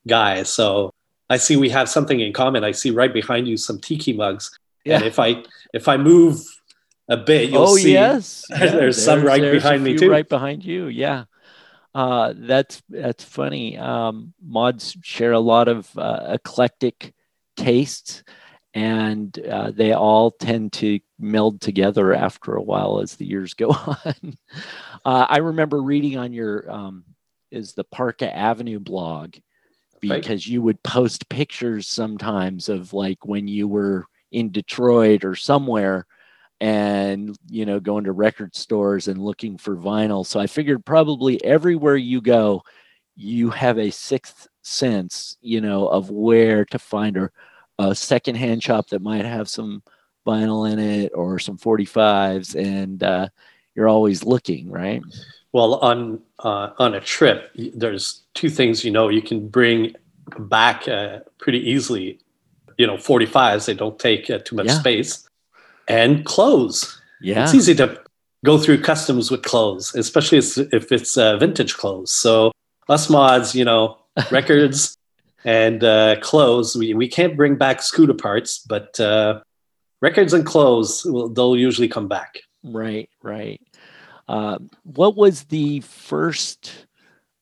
guy. 0.06 0.42
So 0.42 0.92
I 1.28 1.37
see 1.38 1.56
we 1.56 1.71
have 1.71 1.88
something 1.88 2.21
in 2.21 2.33
common. 2.33 2.64
I 2.64 2.73
see 2.73 2.90
right 2.90 3.12
behind 3.12 3.49
you 3.49 3.56
some 3.56 3.80
tiki 3.80 4.12
mugs. 4.12 4.56
And 4.85 5.02
Yeah. 5.02 5.06
if 5.06 5.18
I 5.18 5.42
if 5.73 5.88
I 5.88 5.97
move 5.97 6.40
a 7.09 7.16
bit, 7.16 7.50
you'll 7.50 7.62
oh 7.62 7.76
see 7.76 7.92
yes, 7.92 8.45
Yeah, 8.50 8.66
there's, 8.66 9.02
some 9.02 9.23
right 9.23 9.40
there's 9.40 9.62
behind 9.62 9.83
me 9.85 9.97
too. 9.97 10.11
Right 10.11 10.28
behind 10.28 10.64
you, 10.64 10.87
yeah. 10.87 11.25
Uh, 11.95 12.35
that's 12.37 12.83
that's 12.88 13.25
funny. 13.25 13.78
Um, 13.78 14.35
mods 14.45 14.97
share 15.02 15.33
a 15.33 15.40
lot 15.40 15.68
of 15.68 15.90
uh, 15.99 16.26
eclectic 16.28 17.14
tastes, 17.56 18.23
and 18.75 19.37
uh, 19.38 19.71
they 19.71 19.92
all 19.95 20.30
tend 20.30 20.75
to 20.75 21.00
meld 21.18 21.61
together 21.62 22.12
after 22.12 22.54
a 22.54 22.62
while 22.62 23.00
as 23.00 23.16
the 23.16 23.25
years 23.25 23.54
go 23.54 23.71
on. 24.04 24.37
uh, 25.04 25.26
I 25.28 25.38
remember 25.38 25.80
reading 25.83 26.18
on 26.18 26.33
your 26.35 26.71
um, 26.71 27.04
is 27.50 27.73
the 27.73 27.85
Parka 27.85 28.35
Avenue 28.35 28.78
blog 28.78 29.37
Right. 30.02 30.20
because 30.20 30.46
you 30.46 30.62
would 30.62 30.82
post 30.82 31.28
pictures 31.28 31.88
sometimes 31.88 32.68
of 32.68 32.92
like 32.92 33.24
when 33.24 33.48
you 33.48 33.68
were 33.68 34.06
in 34.32 34.50
Detroit 34.50 35.24
or 35.24 35.34
somewhere 35.34 36.06
and 36.60 37.36
you 37.48 37.66
know 37.66 37.78
going 37.80 38.04
to 38.04 38.12
record 38.12 38.54
stores 38.54 39.08
and 39.08 39.20
looking 39.20 39.58
for 39.58 39.76
vinyl 39.76 40.24
so 40.24 40.40
i 40.40 40.46
figured 40.46 40.84
probably 40.86 41.42
everywhere 41.44 41.96
you 41.96 42.20
go 42.20 42.62
you 43.14 43.50
have 43.50 43.78
a 43.78 43.90
sixth 43.90 44.48
sense 44.62 45.36
you 45.42 45.60
know 45.60 45.86
of 45.88 46.10
where 46.10 46.64
to 46.64 46.78
find 46.78 47.16
a, 47.18 47.30
a 47.78 47.94
secondhand 47.94 48.62
shop 48.62 48.88
that 48.88 49.02
might 49.02 49.24
have 49.24 49.48
some 49.48 49.82
vinyl 50.26 50.70
in 50.70 50.78
it 50.78 51.12
or 51.14 51.38
some 51.38 51.58
45s 51.58 52.54
and 52.54 53.02
uh, 53.02 53.28
you're 53.74 53.88
always 53.88 54.24
looking 54.24 54.70
right 54.70 55.02
Well, 55.52 55.76
on 55.76 56.20
uh, 56.40 56.70
on 56.78 56.94
a 56.94 57.00
trip, 57.00 57.50
there's 57.74 58.22
two 58.34 58.50
things 58.50 58.84
you 58.84 58.90
know 58.90 59.08
you 59.08 59.22
can 59.22 59.48
bring 59.48 59.94
back 60.38 60.86
uh, 60.88 61.20
pretty 61.38 61.58
easily. 61.60 62.18
You 62.78 62.86
know, 62.86 62.96
45s 62.98 63.64
they 63.66 63.74
don't 63.74 63.98
take 63.98 64.28
uh, 64.28 64.38
too 64.44 64.56
much 64.56 64.66
Yeah. 64.66 64.80
space, 64.80 65.26
and 65.88 66.24
clothes. 66.24 67.00
yeah 67.20 67.42
It's 67.42 67.54
easy 67.54 67.74
to 67.76 67.98
go 68.44 68.58
through 68.58 68.82
customs 68.82 69.30
with 69.30 69.42
clothes, 69.42 69.94
especially 69.94 70.38
if 70.38 70.92
it's 70.92 71.16
uh, 71.16 71.36
vintage 71.38 71.74
clothes. 71.76 72.12
So 72.12 72.52
us 72.88 73.08
mods, 73.08 73.54
you 73.54 73.64
know, 73.64 73.98
records 74.30 74.96
and 75.44 75.82
uh, 75.82 76.16
clothes, 76.20 76.76
we, 76.76 76.92
we 76.94 77.08
can't 77.08 77.36
bring 77.36 77.56
back 77.56 77.80
scooter 77.82 78.14
parts, 78.14 78.58
but 78.58 78.98
uh, 79.00 79.40
records 80.02 80.32
and 80.34 80.44
clothes, 80.44 81.02
they'll 81.34 81.56
usually 81.56 81.88
come 81.88 82.08
back. 82.08 82.40
Right, 82.62 83.08
right. 83.22 83.60
Um, 84.28 84.71
what 84.83 85.16
was 85.16 85.45
the 85.45 85.80
first 85.80 86.87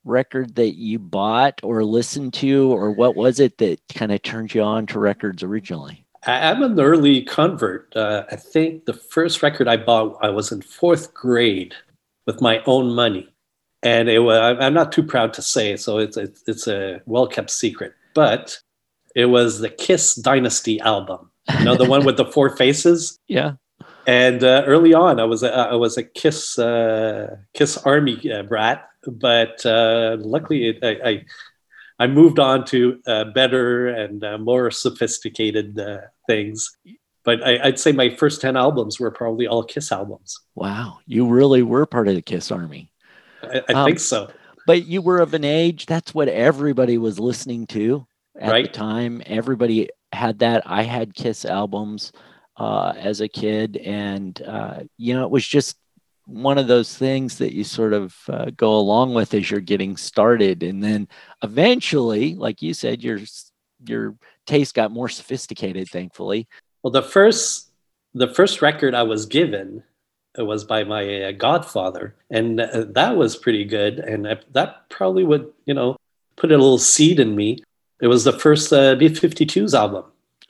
record 0.05 0.57
that 0.57 0.75
you 0.77 0.99
bought 0.99 1.61
or 1.63 1.85
listened 1.85 2.35
to, 2.35 2.73
or 2.73 2.91
what 2.91 3.17
was 3.17 3.41
it 3.41 3.59
that 3.59 3.81
kind 3.95 4.13
of 4.13 4.23
turned 4.23 4.55
you 4.55 4.63
on 4.63 4.87
to 4.87 4.99
records 4.99 5.43
originally? 5.43 6.05
I'm 6.27 6.63
an 6.63 6.79
early 6.81 7.23
convert. 7.23 7.95
Uh, 7.95 8.25
I 8.31 8.37
think 8.37 8.87
the 8.87 8.95
first 8.95 9.43
record 9.43 9.69
I 9.69 9.77
bought, 9.77 10.17
I 10.23 10.31
was 10.31 10.53
in 10.53 10.63
fourth 10.63 11.13
grade 11.13 11.75
with 12.27 12.41
my 12.41 12.63
own 12.67 12.95
money, 12.95 13.29
and 13.83 14.09
it 14.09 14.21
was. 14.21 14.57
I'm 14.61 14.75
not 14.75 14.93
too 14.93 15.03
proud 15.03 15.35
to 15.35 15.43
say, 15.43 15.77
so 15.77 15.99
it's 15.99 16.17
it's, 16.17 16.43
it's 16.47 16.67
a 16.67 17.03
well 17.07 17.27
kept 17.27 17.51
secret. 17.51 17.93
But 18.15 18.59
it 19.15 19.27
was 19.27 19.59
the 19.59 19.69
Kiss 19.69 20.15
Dynasty 20.15 20.81
album. 20.81 21.31
You 21.59 21.65
know, 21.65 21.77
the 21.77 21.85
one 21.85 22.05
with 22.05 22.17
the 22.17 22.27
four 22.27 22.57
faces. 22.57 23.19
Yeah. 23.29 23.53
And 24.07 24.45
uh, 24.45 24.65
early 24.67 24.93
on, 24.93 25.19
I 25.19 25.25
was 25.25 25.43
a, 25.43 25.53
I 25.53 25.75
was 25.75 25.97
a 25.97 26.03
Kiss 26.03 26.59
uh, 26.59 27.37
Kiss 27.55 27.77
Army 27.79 28.21
uh, 28.31 28.43
brat, 28.43 28.89
but 29.07 29.65
uh, 29.65 30.17
luckily 30.21 30.69
it, 30.69 30.79
I, 30.83 31.11
I 31.11 31.25
I 32.01 32.07
moved 32.07 32.39
on 32.39 32.65
to 32.67 33.01
uh, 33.07 33.25
better 33.35 33.89
and 33.89 34.23
uh, 34.25 34.39
more 34.39 34.71
sophisticated 34.71 35.79
uh, 35.79 35.99
things. 36.27 36.77
But 37.25 37.43
I, 37.43 37.59
I'd 37.69 37.79
say 37.79 37.93
my 37.93 38.11
first 38.17 38.41
ten 38.41 38.57
albums 38.57 39.01
were 39.01 39.11
probably 39.11 39.47
all 39.47 39.63
Kiss 39.63 39.91
albums. 39.91 40.39
Wow. 40.55 40.99
You 41.07 41.27
really 41.27 41.63
were 41.63 41.87
part 41.87 42.09
of 42.09 42.15
the 42.15 42.23
Kiss 42.23 42.51
Army. 42.51 42.91
I, 43.43 43.63
I 43.69 43.73
Um, 43.73 43.87
think 43.87 44.01
so. 44.01 44.31
But 44.67 44.87
you 44.87 45.03
were 45.03 45.21
of 45.21 45.35
an 45.35 45.45
age, 45.45 45.87
that's 45.87 46.15
what 46.15 46.29
everybody 46.29 46.99
was 46.99 47.19
listening 47.19 47.67
to 47.69 48.07
at 48.39 48.63
the 48.63 48.69
time. 48.69 49.23
Everybody 49.27 49.91
had 50.13 50.39
that. 50.41 50.63
I 50.67 50.83
had 50.83 51.15
Kiss 51.15 51.45
albums 51.45 52.13
uh, 52.57 52.93
as 52.97 53.21
a 53.21 53.29
kid. 53.29 53.77
And, 53.77 54.41
uh, 54.43 54.81
you 54.97 55.15
know, 55.15 55.25
it 55.25 55.31
was 55.31 55.47
just 55.47 55.77
one 56.27 56.59
of 56.59 56.67
those 56.67 56.97
things 56.97 57.39
that 57.39 57.55
you 57.55 57.65
sort 57.65 57.93
of 57.93 58.17
uh, 58.29 58.51
go 58.57 58.77
along 58.77 59.15
with 59.15 59.35
as 59.35 59.51
you're 59.51 59.61
getting 59.61 59.97
started. 59.97 60.63
And 60.63 60.83
then 60.83 61.09
eventually, 61.43 62.35
like 62.35 62.63
you 62.63 62.75
said, 62.75 63.03
your, 63.03 63.21
your 63.87 64.15
taste 64.47 64.75
got 64.75 64.91
more 64.91 65.09
sophisticated, 65.09 65.89
thankfully. 65.89 66.49
Well, 66.83 66.91
the 66.91 67.03
first 67.03 67.71
the 68.17 68.29
first 68.29 68.63
record 68.63 68.95
I 68.95 69.03
was 69.03 69.27
given 69.27 69.83
was 70.39 70.63
by 70.63 70.85
my 70.85 71.25
uh, 71.25 71.33
godfather, 71.33 72.15
and 72.31 72.61
uh, 72.61 72.85
that 72.91 73.17
was 73.17 73.37
pretty 73.37 73.65
good. 73.65 73.99
And 73.99 74.29
I, 74.29 74.39
that 74.53 74.89
probably 74.89 75.25
would 75.25 75.53
you 75.67 75.75
know 75.75 75.97
put 76.37 76.53
a 76.53 76.57
little 76.57 76.79
seed 76.79 77.19
in 77.19 77.35
me. 77.35 77.59
It 78.01 78.07
was 78.09 78.25
the 78.25 78.33
first 78.33 78.73
uh, 78.73 78.95
B-52s 78.97 79.73
album, 79.73 80.05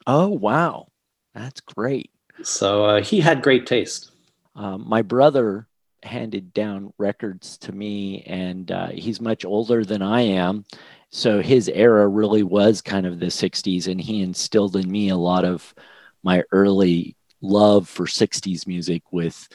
Oh, 0.07 0.29
wow. 0.29 0.89
That's 1.35 1.61
great. 1.61 2.11
so 2.43 2.85
uh, 2.85 3.03
he 3.03 3.21
had 3.21 3.43
great 3.43 3.67
taste. 3.67 4.13
Um, 4.57 4.89
my 4.89 5.03
brother 5.03 5.67
handed 6.03 6.53
down 6.53 6.93
records 6.99 7.59
to 7.59 7.73
me, 7.73 8.23
and 8.23 8.71
uh, 8.71 8.89
he's 8.89 9.21
much 9.21 9.45
older 9.45 9.85
than 9.85 10.03
I 10.03 10.21
am. 10.23 10.65
So 11.11 11.41
his 11.41 11.69
era 11.69 12.07
really 12.09 12.43
was 12.43 12.81
kind 12.81 13.07
of 13.07 13.19
the 13.19 13.27
60s, 13.27 13.89
and 13.89 14.01
he 14.01 14.23
instilled 14.23 14.77
in 14.77 14.91
me 14.91 15.09
a 15.09 15.17
lot 15.17 15.45
of 15.45 15.75
my 16.23 16.43
early 16.53 17.17
love 17.41 17.89
for 17.89 18.07
60s 18.07 18.67
music 18.67 19.03
with 19.13 19.49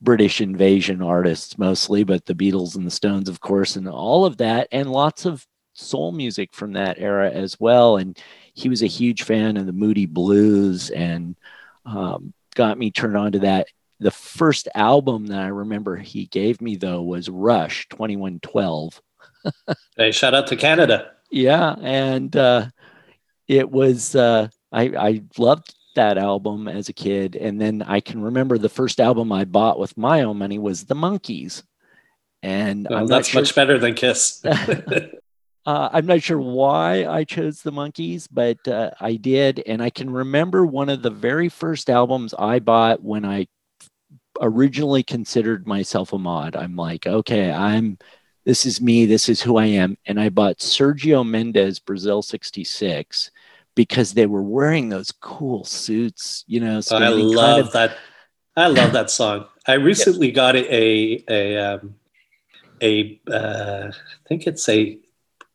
British 0.00 0.40
invasion 0.40 1.02
artists 1.02 1.58
mostly, 1.58 2.02
but 2.04 2.26
the 2.26 2.34
Beatles 2.34 2.76
and 2.76 2.86
the 2.86 2.90
Stones, 2.90 3.28
of 3.28 3.40
course, 3.40 3.76
and 3.76 3.88
all 3.88 4.24
of 4.24 4.38
that, 4.38 4.68
and 4.72 4.90
lots 4.90 5.24
of 5.24 5.46
soul 5.74 6.12
music 6.12 6.54
from 6.54 6.72
that 6.72 6.98
era 6.98 7.30
as 7.30 7.58
well. 7.60 7.96
And 7.96 8.18
he 8.54 8.68
was 8.68 8.82
a 8.82 8.86
huge 8.86 9.22
fan 9.22 9.56
of 9.56 9.66
the 9.66 9.72
Moody 9.72 10.06
Blues 10.06 10.90
and 10.90 11.36
um, 11.86 12.32
got 12.54 12.78
me 12.78 12.90
turned 12.90 13.16
on 13.16 13.32
to 13.32 13.38
that 13.40 13.66
the 14.02 14.10
first 14.10 14.68
album 14.74 15.26
that 15.26 15.38
I 15.38 15.48
remember 15.48 15.96
he 15.96 16.26
gave 16.26 16.60
me 16.60 16.76
though 16.76 17.02
was 17.02 17.28
Rush 17.28 17.88
2112. 17.90 19.00
Hey, 19.96 20.12
shout 20.12 20.34
out 20.34 20.46
to 20.46 20.56
Canada. 20.56 21.12
Yeah, 21.30 21.74
and 21.80 22.34
uh, 22.36 22.68
it 23.48 23.68
was 23.68 24.14
uh, 24.14 24.48
I 24.70 24.82
I 24.82 25.22
loved 25.36 25.74
that 25.96 26.16
album 26.16 26.68
as 26.68 26.88
a 26.88 26.92
kid, 26.92 27.36
and 27.36 27.60
then 27.60 27.82
I 27.82 28.00
can 28.00 28.22
remember 28.22 28.56
the 28.56 28.68
first 28.68 29.00
album 29.00 29.32
I 29.32 29.44
bought 29.44 29.78
with 29.78 29.96
my 29.96 30.22
own 30.22 30.38
money 30.38 30.58
was 30.58 30.84
the 30.84 30.94
Monkees, 30.94 31.64
and 32.42 32.86
Well, 32.88 33.06
that's 33.06 33.28
sure, 33.28 33.40
much 33.40 33.54
better 33.54 33.78
than 33.78 33.94
Kiss. 33.94 34.44
uh, 35.64 35.88
I'm 35.92 36.06
not 36.06 36.22
sure 36.22 36.40
why 36.40 37.06
I 37.06 37.24
chose 37.24 37.62
the 37.62 37.70
Monkees, 37.72 38.26
but 38.30 38.66
uh, 38.66 38.90
I 39.00 39.14
did, 39.16 39.62
and 39.66 39.82
I 39.82 39.90
can 39.90 40.10
remember 40.10 40.66
one 40.66 40.88
of 40.88 41.02
the 41.02 41.10
very 41.10 41.48
first 41.48 41.88
albums 41.88 42.34
I 42.38 42.58
bought 42.58 43.02
when 43.02 43.24
I 43.24 43.46
originally 44.40 45.02
considered 45.02 45.66
myself 45.66 46.12
a 46.12 46.18
mod. 46.18 46.56
I'm 46.56 46.74
like, 46.76 47.06
okay, 47.06 47.52
I'm 47.52 47.98
this 48.44 48.66
is 48.66 48.80
me, 48.80 49.06
this 49.06 49.28
is 49.28 49.40
who 49.40 49.56
I 49.56 49.66
am, 49.66 49.96
and 50.06 50.20
I 50.20 50.28
bought 50.28 50.58
Sergio 50.58 51.24
Mendes 51.26 51.78
Brazil 51.78 52.22
'66 52.22 53.30
because 53.76 54.12
they 54.14 54.26
were 54.26 54.42
wearing 54.42 54.88
those 54.88 55.12
cool 55.20 55.64
suits, 55.64 56.44
you 56.48 56.58
know. 56.58 56.80
So 56.80 56.96
I 56.96 57.00
standing 57.00 57.26
kind 57.26 57.36
love 57.36 57.66
of- 57.66 57.72
that. 57.72 57.96
I 58.56 58.66
love 58.66 58.92
that 58.92 59.10
song. 59.10 59.46
I 59.66 59.74
recently 59.74 60.30
got 60.32 60.56
a 60.56 61.24
a 61.28 61.56
um, 61.56 61.94
a 62.82 63.20
uh, 63.30 63.90
I 63.92 64.28
think 64.28 64.46
it's 64.46 64.68
a 64.68 64.98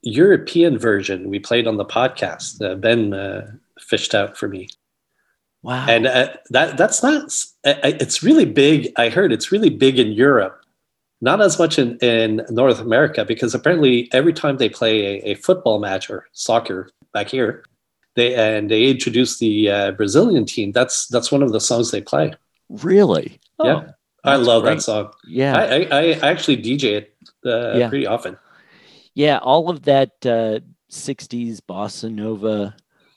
European 0.07 0.77
version 0.77 1.29
we 1.29 1.39
played 1.39 1.67
on 1.67 1.77
the 1.77 1.85
podcast. 1.85 2.61
Uh, 2.61 2.75
ben 2.75 3.13
uh, 3.13 3.51
fished 3.79 4.13
out 4.15 4.37
for 4.37 4.47
me, 4.47 4.67
Wow. 5.63 5.85
and 5.89 6.07
uh, 6.07 6.29
that 6.49 6.77
that's 6.77 7.03
not. 7.03 7.31
It's 7.63 8.23
really 8.23 8.45
big. 8.45 8.91
I 8.97 9.09
heard 9.09 9.31
it's 9.31 9.51
really 9.51 9.69
big 9.69 9.99
in 9.99 10.11
Europe, 10.11 10.61
not 11.21 11.41
as 11.41 11.59
much 11.59 11.77
in 11.79 11.97
in 11.99 12.45
North 12.49 12.79
America 12.79 13.25
because 13.25 13.53
apparently 13.55 14.07
every 14.13 14.33
time 14.33 14.57
they 14.57 14.69
play 14.69 14.95
a, 15.21 15.31
a 15.31 15.35
football 15.35 15.79
match 15.79 16.09
or 16.09 16.27
soccer 16.31 16.89
back 17.13 17.27
here, 17.29 17.63
they 18.15 18.35
and 18.35 18.69
they 18.71 18.85
introduce 18.85 19.39
the 19.39 19.69
uh, 19.69 19.91
Brazilian 19.91 20.45
team. 20.45 20.71
That's 20.71 21.07
that's 21.07 21.31
one 21.31 21.43
of 21.43 21.51
the 21.51 21.59
songs 21.61 21.91
they 21.91 22.01
play. 22.01 22.33
really? 22.69 23.39
Yeah. 23.63 23.81
Oh, 24.23 24.31
I 24.31 24.35
love 24.35 24.63
great. 24.63 24.75
that 24.75 24.81
song. 24.81 25.11
Yeah. 25.27 25.55
I, 25.55 25.63
I, 25.65 26.01
I 26.21 26.31
actually 26.31 26.57
DJ 26.57 26.83
it 26.99 27.15
uh, 27.45 27.77
Yeah. 27.77 27.87
pretty 27.89 28.05
often. 28.07 28.37
Yeah, 29.17 29.39
all 29.39 29.71
of 29.71 29.81
that 29.81 30.11
uh, 30.27 30.59
60s 30.91 31.59
bossa 31.67 32.13
nova 32.13 32.75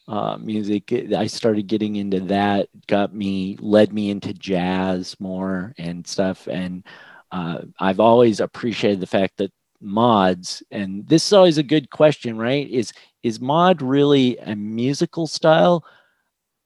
uh, 0.09 0.39
music, 0.39 0.91
I 1.15 1.27
started 1.27 1.67
getting 1.67 1.97
into 1.97 2.21
that, 2.21 2.71
got 2.87 3.15
me, 3.15 3.59
led 3.61 3.93
me 3.93 4.09
into 4.09 4.33
jazz 4.33 5.15
more 5.21 5.75
and 5.77 6.07
stuff. 6.07 6.49
And 6.49 6.87
uh, 7.31 7.59
I've 7.79 8.01
always 8.01 8.41
appreciated 8.41 9.01
the 9.01 9.07
fact 9.07 9.37
that 9.37 9.53
mods, 9.83 10.63
and 10.71 11.07
this 11.07 11.27
is 11.27 11.35
always 11.35 11.59
a 11.59 11.63
good 11.63 11.91
question, 11.91 12.39
right? 12.39 12.67
Is 12.71 12.95
is 13.23 13.39
mod 13.39 13.83
really 13.83 14.39
a 14.39 14.57
musical 14.57 15.27
style? 15.27 15.85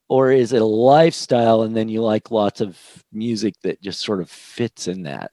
Or 0.08 0.30
is 0.30 0.52
it 0.52 0.62
a 0.62 0.64
lifestyle, 0.64 1.62
and 1.62 1.74
then 1.76 1.88
you 1.88 2.02
like 2.02 2.30
lots 2.30 2.60
of 2.60 2.78
music 3.10 3.54
that 3.64 3.82
just 3.82 4.00
sort 4.00 4.20
of 4.20 4.30
fits 4.30 4.86
in 4.86 5.02
that, 5.02 5.32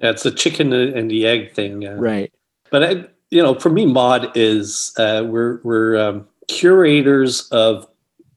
Yeah, 0.00 0.10
it's 0.10 0.24
the 0.24 0.32
chicken 0.32 0.70
and 0.74 1.10
the 1.10 1.26
egg 1.26 1.52
thing. 1.54 1.86
uh, 1.86 1.94
right? 1.94 2.30
But 2.70 2.82
I, 2.84 3.04
you 3.30 3.42
know, 3.42 3.54
for 3.54 3.70
me, 3.70 3.86
mod 3.86 4.30
is 4.34 4.92
uh, 4.98 5.22
we're 5.26 5.60
we're 5.62 5.96
um, 5.96 6.26
curators 6.48 7.48
of 7.50 7.86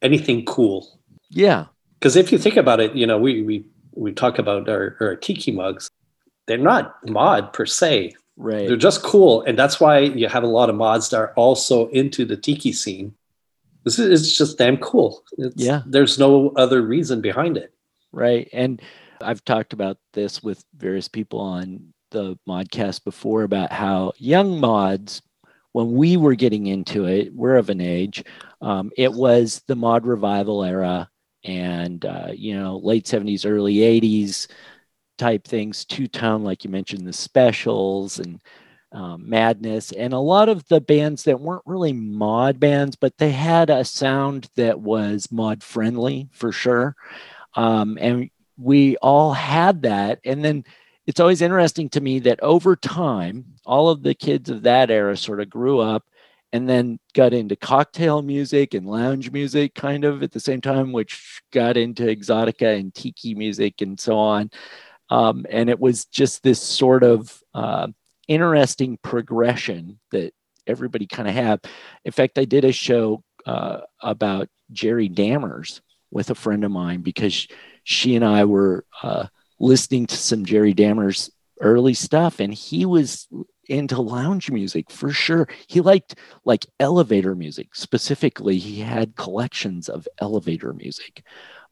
anything 0.01 0.45
cool. 0.45 0.99
Yeah, 1.29 1.65
Because 1.99 2.15
if 2.15 2.31
you 2.31 2.37
think 2.37 2.57
about 2.57 2.79
it, 2.79 2.93
you 2.95 3.07
know, 3.07 3.17
we 3.17 3.41
we 3.41 3.65
we 3.93 4.11
talk 4.11 4.37
about 4.39 4.67
our, 4.69 4.97
our 4.99 5.15
tiki 5.15 5.51
mugs. 5.51 5.89
They're 6.47 6.57
not 6.57 6.95
mod 7.07 7.53
per 7.53 7.65
se. 7.65 8.13
right. 8.35 8.67
They're 8.67 8.75
just 8.75 9.03
cool, 9.03 9.43
and 9.43 9.57
that's 9.57 9.79
why 9.79 9.99
you 9.99 10.27
have 10.27 10.43
a 10.43 10.47
lot 10.47 10.69
of 10.69 10.75
mods 10.75 11.09
that 11.09 11.17
are 11.17 11.33
also 11.35 11.87
into 11.89 12.25
the 12.25 12.35
tiki 12.35 12.73
scene. 12.73 13.13
This 13.83 13.97
is 13.97 14.21
it's 14.21 14.37
just 14.37 14.57
damn 14.57 14.77
cool. 14.77 15.23
It's, 15.37 15.55
Yeah. 15.55 15.81
There's 15.87 16.19
no 16.19 16.49
other 16.55 16.81
reason 16.81 17.21
behind 17.21 17.57
it. 17.57 17.73
Right. 18.11 18.49
And 18.51 18.81
I've 19.21 19.43
talked 19.45 19.73
about 19.73 19.97
this 20.13 20.43
with 20.43 20.63
various 20.75 21.07
people 21.07 21.39
on 21.39 21.93
the 22.11 22.37
modcast 22.47 23.03
before 23.03 23.43
about 23.43 23.71
how 23.71 24.13
young 24.17 24.59
mods, 24.59 25.21
when 25.71 25.93
we 25.93 26.17
were 26.17 26.35
getting 26.35 26.67
into 26.67 27.05
it, 27.05 27.33
we're 27.33 27.57
of 27.57 27.69
an 27.69 27.81
age, 27.81 28.23
um, 28.61 28.91
it 28.97 29.11
was 29.11 29.63
the 29.67 29.75
mod 29.75 30.05
revival 30.05 30.63
era 30.63 31.09
and, 31.43 32.05
uh, 32.05 32.27
you 32.33 32.53
know, 32.55 32.77
late 32.77 33.05
70s, 33.05 33.49
early 33.49 33.75
80s 33.75 34.47
type 35.17 35.47
things, 35.47 35.85
two 35.85 36.07
tone, 36.07 36.43
like 36.43 36.63
you 36.63 36.69
mentioned, 36.69 37.07
the 37.07 37.13
specials 37.13 38.19
and 38.19 38.41
um, 38.91 39.29
madness, 39.29 39.91
and 39.93 40.13
a 40.13 40.19
lot 40.19 40.49
of 40.49 40.67
the 40.67 40.81
bands 40.81 41.23
that 41.23 41.39
weren't 41.39 41.63
really 41.65 41.93
mod 41.93 42.59
bands, 42.59 42.95
but 42.95 43.17
they 43.17 43.31
had 43.31 43.69
a 43.69 43.85
sound 43.85 44.49
that 44.57 44.79
was 44.79 45.31
mod 45.31 45.63
friendly 45.63 46.27
for 46.31 46.51
sure. 46.51 46.95
Um, 47.55 47.97
and 48.01 48.29
we 48.57 48.97
all 48.97 49.33
had 49.33 49.83
that. 49.83 50.19
And 50.25 50.43
then 50.43 50.65
it's 51.07 51.19
always 51.19 51.41
interesting 51.41 51.89
to 51.89 52.01
me 52.01 52.19
that 52.19 52.41
over 52.41 52.75
time 52.75 53.45
all 53.65 53.89
of 53.89 54.03
the 54.03 54.13
kids 54.13 54.49
of 54.49 54.63
that 54.63 54.91
era 54.91 55.17
sort 55.17 55.39
of 55.39 55.49
grew 55.49 55.79
up 55.79 56.03
and 56.53 56.67
then 56.67 56.99
got 57.13 57.33
into 57.33 57.55
cocktail 57.55 58.21
music 58.21 58.73
and 58.73 58.85
lounge 58.85 59.31
music 59.31 59.73
kind 59.73 60.03
of 60.03 60.21
at 60.21 60.31
the 60.31 60.39
same 60.39 60.61
time 60.61 60.91
which 60.91 61.41
got 61.51 61.77
into 61.77 62.03
exotica 62.03 62.77
and 62.77 62.93
tiki 62.93 63.33
music 63.33 63.81
and 63.81 63.99
so 63.99 64.17
on. 64.17 64.51
Um, 65.09 65.45
and 65.49 65.69
it 65.69 65.79
was 65.79 66.05
just 66.05 66.43
this 66.43 66.61
sort 66.61 67.03
of 67.03 67.41
uh, 67.53 67.87
interesting 68.27 68.97
progression 69.01 69.99
that 70.11 70.33
everybody 70.67 71.07
kind 71.07 71.27
of 71.27 71.33
had. 71.33 71.59
In 72.05 72.11
fact 72.11 72.37
i 72.37 72.45
did 72.45 72.65
a 72.65 72.71
show 72.71 73.23
uh, 73.45 73.81
about 74.01 74.49
jerry 74.71 75.09
dammers 75.09 75.81
with 76.11 76.29
a 76.29 76.35
friend 76.35 76.63
of 76.63 76.71
mine 76.71 77.01
because 77.01 77.47
she 77.83 78.15
and 78.15 78.23
I 78.23 78.45
were 78.45 78.85
uh, 79.01 79.27
listening 79.61 80.07
to 80.07 80.17
some 80.17 80.43
Jerry 80.43 80.73
Dammer's 80.73 81.31
early 81.61 81.93
stuff, 81.93 82.39
and 82.39 82.53
he 82.53 82.85
was 82.85 83.27
into 83.69 84.01
lounge 84.01 84.51
music 84.51 84.91
for 84.91 85.11
sure. 85.11 85.47
He 85.67 85.79
liked 85.81 86.15
like 86.43 86.65
elevator 86.79 87.35
music 87.35 87.75
specifically. 87.75 88.57
He 88.57 88.79
had 88.79 89.15
collections 89.15 89.87
of 89.87 90.07
elevator 90.19 90.73
music, 90.73 91.23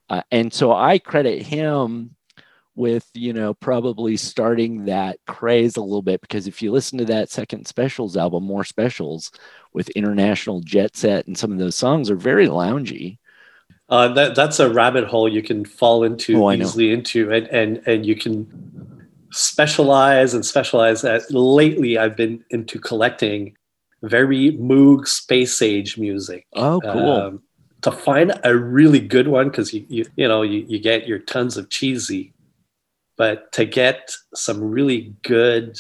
uh, 0.10 0.22
and 0.32 0.54
so 0.54 0.72
I 0.72 1.00
credit 1.00 1.42
him 1.42 2.16
with 2.76 3.10
you 3.14 3.34
know 3.34 3.54
probably 3.54 4.16
starting 4.16 4.86
that 4.86 5.20
craze 5.28 5.76
a 5.76 5.82
little 5.82 6.02
bit 6.02 6.22
because 6.22 6.48
if 6.48 6.62
you 6.62 6.72
listen 6.72 6.98
to 6.98 7.06
that 7.06 7.30
second 7.30 7.68
specials 7.68 8.16
album 8.16 8.44
more 8.44 8.64
specials 8.64 9.32
with 9.74 9.90
international 9.90 10.62
jet 10.62 10.96
set 10.96 11.28
and 11.28 11.38
some 11.38 11.52
of 11.52 11.58
those 11.58 11.76
songs 11.76 12.10
are 12.10 12.16
very 12.16 12.48
loungy 12.48 13.18
Uh, 13.90 14.08
that 14.14 14.36
that's 14.36 14.60
a 14.60 14.70
rabbit 14.70 15.06
hole 15.06 15.28
you 15.28 15.42
can 15.42 15.66
fall 15.66 16.04
into 16.04 16.44
Oh, 16.44 16.52
easily 16.52 16.92
into, 16.92 17.32
and 17.32 17.48
and 17.48 17.82
and 17.88 18.06
you 18.06 18.16
can 18.16 18.46
specialize 19.32 20.34
and 20.34 20.46
specialize. 20.46 21.02
That 21.02 21.30
lately, 21.32 21.98
I've 21.98 22.16
been 22.16 22.44
into 22.52 22.80
collecting 22.80 23.56
very 24.04 24.52
Moog 24.58 25.08
space 25.08 25.62
age 25.62 25.98
music. 25.98 26.46
oh 26.54 26.80
cool 26.82 27.12
Um, 27.12 27.42
to 27.82 27.92
find 27.92 28.34
a 28.44 28.56
really 28.56 29.00
good 29.00 29.28
one, 29.28 29.50
because 29.50 29.74
you, 29.74 29.86
you 29.90 30.06
you 30.16 30.28
know 30.28 30.44
you, 30.44 30.66
you 30.68 30.80
get 30.80 31.08
your 31.08 31.20
tons 31.20 31.58
of 31.58 31.70
cheesy, 31.70 32.34
but 33.18 33.52
to 33.54 33.66
get 33.66 34.12
some 34.36 34.62
really 34.62 35.16
good, 35.24 35.80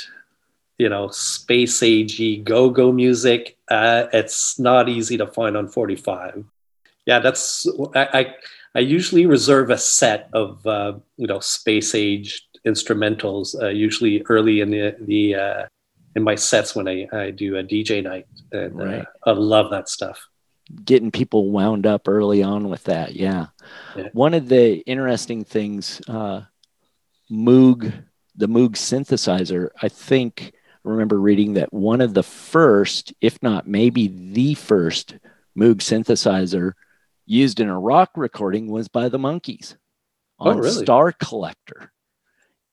you 0.77 0.89
know, 0.89 1.09
space 1.09 1.79
agey 1.81 2.43
go 2.43 2.69
go 2.69 2.91
music, 2.91 3.57
uh, 3.69 4.07
it's 4.13 4.57
not 4.57 4.89
easy 4.89 5.17
to 5.17 5.27
find 5.27 5.55
on 5.55 5.67
forty 5.67 5.95
five. 5.95 6.43
Yeah, 7.09 7.19
that's 7.25 7.67
I, 7.95 8.03
I 8.19 8.23
I 8.75 8.81
usually 8.97 9.25
reserve 9.25 9.67
a 9.71 9.77
set 9.99 10.29
of 10.41 10.49
uh, 10.75 10.93
you 11.17 11.27
know 11.31 11.39
space 11.39 11.91
age 11.95 12.29
instrumentals, 12.71 13.45
uh, 13.63 13.69
usually 13.87 14.15
early 14.33 14.61
in 14.63 14.69
the 14.75 14.95
the 15.11 15.21
uh, 15.45 15.61
in 16.15 16.21
my 16.23 16.35
sets 16.35 16.75
when 16.75 16.87
I, 16.87 17.07
I 17.11 17.31
do 17.31 17.57
a 17.57 17.63
DJ 17.63 18.03
night, 18.11 18.27
and 18.51 18.75
Right. 18.75 19.05
uh, 19.25 19.29
I 19.29 19.31
love 19.55 19.67
that 19.75 19.89
stuff. 19.89 20.17
getting 20.85 21.09
people 21.11 21.49
wound 21.59 21.85
up 21.93 22.03
early 22.07 22.41
on 22.53 22.69
with 22.69 22.83
that. 22.91 23.15
Yeah. 23.15 23.47
Yeah. 23.97 24.09
One 24.13 24.35
of 24.39 24.45
the 24.53 24.65
interesting 24.85 25.41
things, 25.55 25.81
uh, 26.07 26.41
Moog, 27.31 27.81
the 28.35 28.47
Moog 28.47 28.73
synthesizer, 28.89 29.69
I 29.81 29.89
think, 29.89 30.53
I 30.85 30.89
remember 30.93 31.19
reading 31.19 31.53
that 31.55 31.73
one 31.73 32.01
of 32.01 32.13
the 32.13 32.27
first, 32.53 33.13
if 33.19 33.41
not 33.41 33.67
maybe 33.67 34.03
the 34.37 34.53
first 34.53 35.15
Moog 35.57 35.77
synthesizer 35.81 36.73
used 37.29 37.59
in 37.59 37.69
a 37.69 37.79
rock 37.79 38.11
recording 38.15 38.67
was 38.67 38.87
by 38.87 39.07
the 39.07 39.19
Monkees 39.19 39.75
Oh, 40.39 40.51
on 40.51 40.57
really? 40.57 40.83
Star 40.83 41.11
Collector. 41.11 41.91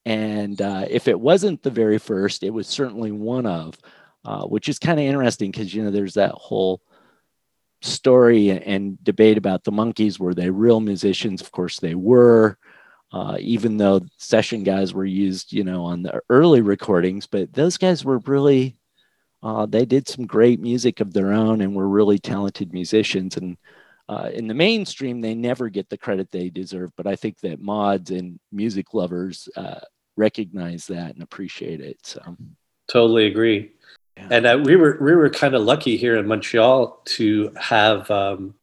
And 0.05 0.61
uh, 0.63 0.87
if 0.89 1.09
it 1.09 1.19
wasn't 1.19 1.63
the 1.63 1.71
very 1.71 1.99
first, 1.99 2.43
it 2.43 2.51
was 2.51 2.69
certainly 2.69 3.11
one 3.11 3.45
of, 3.45 3.77
uh, 4.25 4.45
which 4.45 4.69
is 4.69 4.79
kind 4.79 5.01
of 5.01 5.05
interesting 5.05 5.51
because, 5.51 5.75
you 5.75 5.83
know, 5.83 5.91
there's 5.91 6.15
that 6.15 6.33
whole 6.33 6.81
story 7.83 8.51
and 8.51 9.03
debate 9.05 9.37
about 9.37 9.65
the 9.65 9.73
Monkees 9.73 10.19
were 10.19 10.33
they 10.33 10.49
real 10.49 10.81
musicians 10.81 11.43
of 11.43 11.53
course 11.53 11.79
they 11.79 11.95
were 11.95 12.57
uh, 13.13 13.37
even 13.39 13.77
though 13.77 14.01
session 14.17 14.65
guys 14.65 14.95
were 14.95 15.05
used 15.05 15.53
you 15.53 15.63
know 15.63 15.85
on 15.85 16.03
the 16.03 16.21
early 16.31 16.63
recordings 16.63 17.27
but 17.27 17.53
those 17.53 17.77
guys 17.77 18.03
were 18.03 18.19
really 18.21 18.77
uh, 19.43 19.67
they 19.67 19.85
did 19.85 20.09
some 20.09 20.27
great 20.27 20.59
music 20.59 21.01
of 21.01 21.13
their 21.13 21.33
own 21.33 21.61
and 21.61 21.75
were 21.77 21.87
really 21.89 22.19
talented 22.19 22.73
musicians 22.73 23.37
and 23.37 23.59
uh, 24.09 24.31
in 24.33 24.47
the 24.47 24.55
mainstream 24.55 25.21
they 25.21 25.35
never 25.35 25.69
get 25.69 25.89
the 25.89 25.99
credit 25.99 26.31
they 26.31 26.49
deserve 26.49 26.91
but 26.97 27.07
i 27.07 27.17
think 27.17 27.39
that 27.41 27.61
mods 27.61 28.11
and 28.11 28.39
music 28.53 28.95
lovers 28.95 29.49
uh, 29.57 29.81
recognize 30.17 30.87
that 30.87 31.15
and 31.15 31.23
appreciate 31.23 31.81
it 31.81 31.99
so 32.03 32.37
Totally 32.89 33.27
agree. 33.27 33.73
Yeah. 34.17 34.29
And 34.31 34.47
uh, 34.47 34.63
we 34.65 34.77
were 34.77 34.97
we 35.01 35.15
were 35.15 35.29
kind 35.29 35.55
of 35.55 35.63
lucky 35.63 35.97
here 35.97 36.17
in 36.17 36.27
Montreal 36.27 37.01
to 37.05 37.53
have 37.57 38.11
um, 38.11 38.55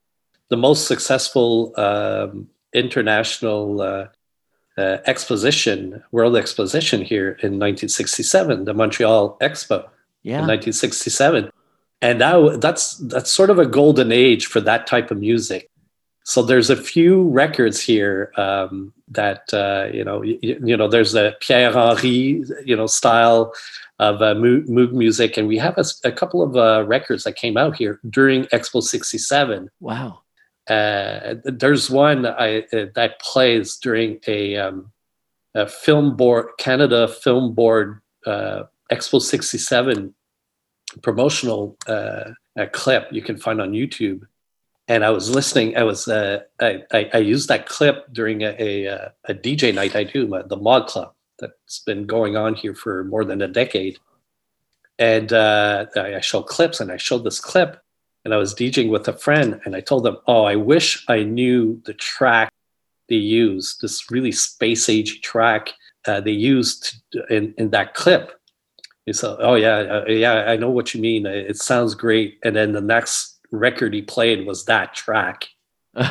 the 0.49 0.57
most 0.57 0.87
successful 0.87 1.73
um, 1.77 2.49
international 2.73 3.81
uh, 3.81 4.07
uh, 4.77 4.97
exposition, 5.05 6.03
world 6.11 6.35
exposition 6.35 7.01
here 7.01 7.29
in 7.43 7.59
1967, 7.59 8.65
the 8.65 8.73
Montreal 8.73 9.37
Expo 9.41 9.83
in 10.23 10.47
1967, 10.47 11.51
and 12.03 12.19
now 12.19 12.49
that's 12.49 12.97
that's 12.97 13.31
sort 13.31 13.49
of 13.49 13.59
a 13.59 13.65
golden 13.65 14.11
age 14.11 14.45
for 14.45 14.59
that 14.61 14.85
type 14.85 15.09
of 15.09 15.17
music. 15.17 15.69
So 16.25 16.43
there's 16.43 16.69
a 16.69 16.75
few 16.75 17.29
records 17.29 17.79
here 17.81 18.31
um, 18.37 18.93
that 19.07 19.53
uh, 19.53 19.87
you 19.91 20.03
know 20.03 20.21
you, 20.21 20.37
you 20.41 20.75
know 20.75 20.89
there's 20.89 21.15
a 21.15 21.35
Pierre 21.39 21.71
Henry 21.71 22.43
you 22.65 22.75
know 22.75 22.87
style 22.87 23.53
of 23.99 24.21
uh, 24.21 24.35
Moog, 24.35 24.91
music, 24.91 25.37
and 25.37 25.47
we 25.47 25.57
have 25.57 25.77
a 26.03 26.11
couple 26.11 26.41
of 26.41 26.57
uh, 26.57 26.83
records 26.85 27.23
that 27.23 27.37
came 27.37 27.55
out 27.55 27.77
here 27.77 28.01
during 28.09 28.43
Expo 28.45 28.83
'67. 28.83 29.69
wow 29.79 30.19
Uh, 30.67 31.35
there's 31.45 31.89
one 31.89 32.25
I, 32.25 32.63
uh, 32.73 32.87
that 32.95 33.19
plays 33.19 33.77
during 33.77 34.19
a, 34.27 34.55
um, 34.57 34.91
a 35.55 35.67
film 35.67 36.17
board 36.17 36.47
Canada 36.57 37.07
Film 37.07 37.53
Board 37.53 38.01
uh, 38.25 38.63
Expo 38.91 39.21
'67 39.21 40.13
promotional 41.01 41.77
uh, 41.87 42.31
clip 42.71 43.07
you 43.11 43.21
can 43.21 43.37
find 43.37 43.61
on 43.61 43.71
YouTube. 43.71 44.21
And 44.87 45.05
I 45.05 45.11
was 45.11 45.29
listening. 45.29 45.77
I 45.77 45.83
was 45.83 46.07
uh, 46.07 46.41
I, 46.59 46.83
I, 46.91 47.09
I 47.13 47.17
used 47.19 47.47
that 47.47 47.67
clip 47.67 48.11
during 48.11 48.41
a, 48.41 48.55
a, 48.59 48.87
uh, 48.87 49.09
a 49.25 49.33
DJ 49.33 49.73
night 49.73 49.95
I 49.95 50.03
do, 50.03 50.33
uh, 50.35 50.45
the 50.45 50.57
Mod 50.57 50.87
Club, 50.87 51.13
that's 51.39 51.79
been 51.79 52.05
going 52.05 52.35
on 52.35 52.53
here 52.53 52.75
for 52.75 53.05
more 53.05 53.23
than 53.23 53.41
a 53.41 53.47
decade. 53.47 53.97
And 54.99 55.31
uh, 55.31 55.85
I 55.95 56.15
I 56.15 56.19
showed 56.19 56.43
clips, 56.43 56.79
and 56.79 56.91
I 56.91 56.97
showed 56.97 57.23
this 57.23 57.39
clip, 57.39 57.81
and 58.25 58.33
I 58.33 58.37
was 58.37 58.53
DJing 58.53 58.89
with 58.89 59.07
a 59.07 59.13
friend, 59.13 59.59
and 59.65 59.75
I 59.75 59.81
told 59.81 60.03
them, 60.03 60.17
"Oh, 60.27 60.43
I 60.43 60.55
wish 60.55 61.03
I 61.07 61.23
knew 61.23 61.81
the 61.85 61.95
track 61.95 62.51
they 63.09 63.15
used, 63.15 63.81
this 63.81 64.11
really 64.11 64.31
space 64.31 64.89
age 64.89 65.21
track 65.21 65.73
uh, 66.05 66.21
they 66.21 66.31
used 66.31 66.95
in 67.29 67.55
in 67.57 67.71
that 67.71 67.95
clip." 67.95 68.39
He 69.05 69.13
said, 69.13 69.35
"Oh 69.39 69.55
yeah, 69.55 69.77
uh, 69.77 70.05
yeah, 70.07 70.45
I 70.47 70.55
know 70.55 70.69
what 70.69 70.93
you 70.93 71.01
mean. 71.01 71.25
It 71.25 71.57
sounds 71.57 71.95
great." 71.95 72.39
And 72.43 72.55
then 72.55 72.71
the 72.71 72.81
next 72.81 73.39
record 73.51 73.93
he 73.93 74.01
played 74.01 74.45
was 74.45 74.65
that 74.65 74.93
track. 74.93 75.47
so 75.95 76.01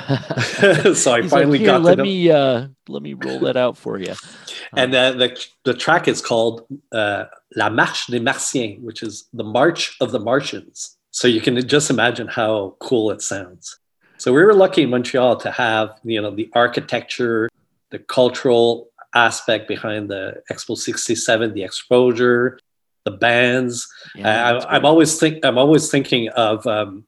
I 1.13 1.23
He's 1.23 1.31
finally 1.31 1.59
like, 1.59 1.67
got 1.67 1.79
to 1.79 1.85
let 1.85 1.99
know. 1.99 2.05
me 2.05 2.31
uh 2.31 2.69
let 2.89 3.03
me 3.03 3.15
roll 3.15 3.41
that 3.41 3.57
out 3.57 3.77
for 3.77 3.99
you 3.99 4.15
And 4.77 4.95
uh, 4.95 5.13
the 5.13 5.47
the 5.65 5.75
track 5.75 6.07
is 6.07 6.23
called 6.23 6.67
uh, 6.93 7.25
La 7.57 7.69
Marche 7.69 8.07
des 8.07 8.21
Martiens, 8.21 8.79
which 8.81 9.03
is 9.03 9.29
the 9.33 9.45
March 9.45 9.97
of 10.01 10.13
the 10.13 10.21
Martians. 10.21 10.97
So 11.11 11.27
you 11.29 11.41
can 11.41 11.67
just 11.67 11.91
imagine 11.91 12.29
how 12.29 12.77
cool 12.79 13.11
it 13.11 13.21
sounds. 13.23 13.79
So 14.19 14.33
we 14.33 14.43
were 14.45 14.55
lucky 14.55 14.83
in 14.83 14.91
Montreal 14.91 15.37
to 15.39 15.51
have 15.51 15.99
you 16.05 16.23
know 16.23 16.31
the 16.31 16.49
architecture, 16.55 17.49
the 17.91 17.99
cultural 17.99 18.89
aspect 19.15 19.67
behind 19.69 20.09
the 20.09 20.43
Expo 20.51 20.77
'67, 20.77 21.55
the 21.55 21.65
exposure, 21.65 22.59
the 23.05 23.11
bands. 23.11 23.89
Yeah, 24.15 24.61
I, 24.61 24.77
I'm 24.77 24.85
always 24.85 25.19
think 25.19 25.45
I'm 25.45 25.59
always 25.59 25.91
thinking 25.91 26.29
of 26.31 26.67
um, 26.67 27.05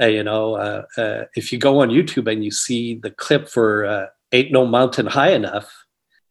uh, 0.00 0.06
you 0.06 0.24
know 0.24 0.54
uh, 0.54 0.82
uh, 0.96 1.24
if 1.36 1.52
you 1.52 1.58
go 1.58 1.80
on 1.80 1.90
YouTube 1.90 2.30
and 2.30 2.44
you 2.44 2.50
see 2.50 2.96
the 2.96 3.10
clip 3.10 3.48
for 3.48 3.84
uh, 3.84 4.06
"Ain't 4.32 4.52
No 4.52 4.66
Mountain 4.66 5.06
High 5.06 5.32
Enough," 5.32 5.70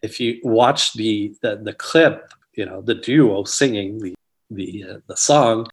if 0.02 0.20
you 0.20 0.40
watch 0.44 0.94
the 0.94 1.36
the, 1.42 1.58
the 1.58 1.74
clip, 1.74 2.34
you 2.54 2.66
know 2.66 2.82
the 2.82 2.96
duo 2.96 3.44
singing 3.44 4.00
the 4.00 4.16
the 4.50 4.86
uh, 4.90 4.98
the 5.08 5.16
song, 5.16 5.68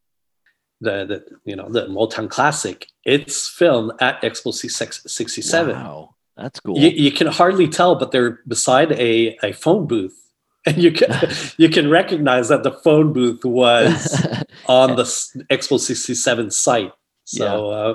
the 0.80 1.04
the 1.06 1.24
you 1.44 1.56
know 1.56 1.68
the 1.68 1.86
Motown 1.86 2.30
classic. 2.30 2.86
It's 3.04 3.48
filmed 3.48 3.92
at 4.00 4.22
Expo 4.22 4.52
'67. 4.52 5.74
Wow, 5.74 6.14
that's 6.36 6.60
cool. 6.60 6.78
You, 6.78 6.90
you 6.90 7.12
can 7.12 7.26
hardly 7.26 7.68
tell, 7.68 7.96
but 7.96 8.12
they're 8.12 8.40
beside 8.46 8.92
a, 8.92 9.36
a 9.42 9.52
phone 9.52 9.86
booth. 9.86 10.27
And 10.66 10.76
you 10.76 10.92
can 10.92 11.08
you 11.56 11.68
can 11.68 11.88
recognize 11.88 12.48
that 12.48 12.62
the 12.62 12.72
phone 12.72 13.12
booth 13.12 13.44
was 13.44 14.26
on 14.66 14.96
the 14.96 15.04
Expo 15.50 15.78
67 15.78 16.50
site. 16.50 16.92
So 17.24 17.70
uh, 17.70 17.94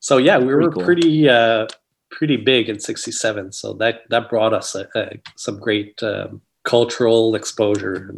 so 0.00 0.16
yeah, 0.16 0.38
we 0.38 0.46
Very 0.46 0.64
were 0.64 0.72
cool. 0.72 0.84
pretty 0.84 1.28
uh, 1.28 1.66
pretty 2.10 2.36
big 2.36 2.68
in 2.68 2.80
67. 2.80 3.52
So 3.52 3.74
that 3.74 4.02
that 4.10 4.28
brought 4.30 4.52
us 4.52 4.74
a, 4.74 4.88
a, 4.96 5.20
some 5.36 5.60
great 5.60 6.02
um, 6.02 6.40
cultural 6.64 7.34
exposure. 7.34 8.14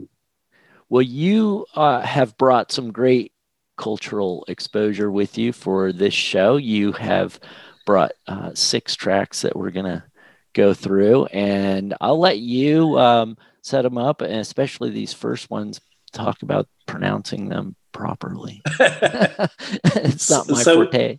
well, 0.88 1.02
you 1.02 1.66
uh, 1.74 2.00
have 2.00 2.36
brought 2.38 2.72
some 2.72 2.92
great 2.92 3.32
cultural 3.76 4.44
exposure 4.48 5.10
with 5.10 5.36
you 5.36 5.52
for 5.52 5.92
this 5.92 6.14
show. 6.14 6.56
You 6.56 6.92
have 6.92 7.40
brought 7.86 8.12
uh, 8.28 8.52
six 8.54 8.94
tracks 8.94 9.42
that 9.42 9.56
we're 9.56 9.70
gonna 9.70 10.04
go 10.52 10.74
through, 10.74 11.26
and 11.26 11.94
I'll 12.00 12.20
let 12.20 12.38
you 12.38 12.98
um, 12.98 13.36
set 13.64 13.82
them 13.82 13.96
up, 13.98 14.20
and 14.20 14.34
especially 14.34 14.90
these 14.90 15.12
first 15.12 15.50
ones. 15.50 15.80
Talk 16.12 16.42
about 16.42 16.68
pronouncing 16.86 17.48
them 17.48 17.74
properly. 17.90 18.62
it's 18.78 20.30
not 20.30 20.48
my 20.48 20.62
So- 20.62 20.74
forte. 20.84 21.18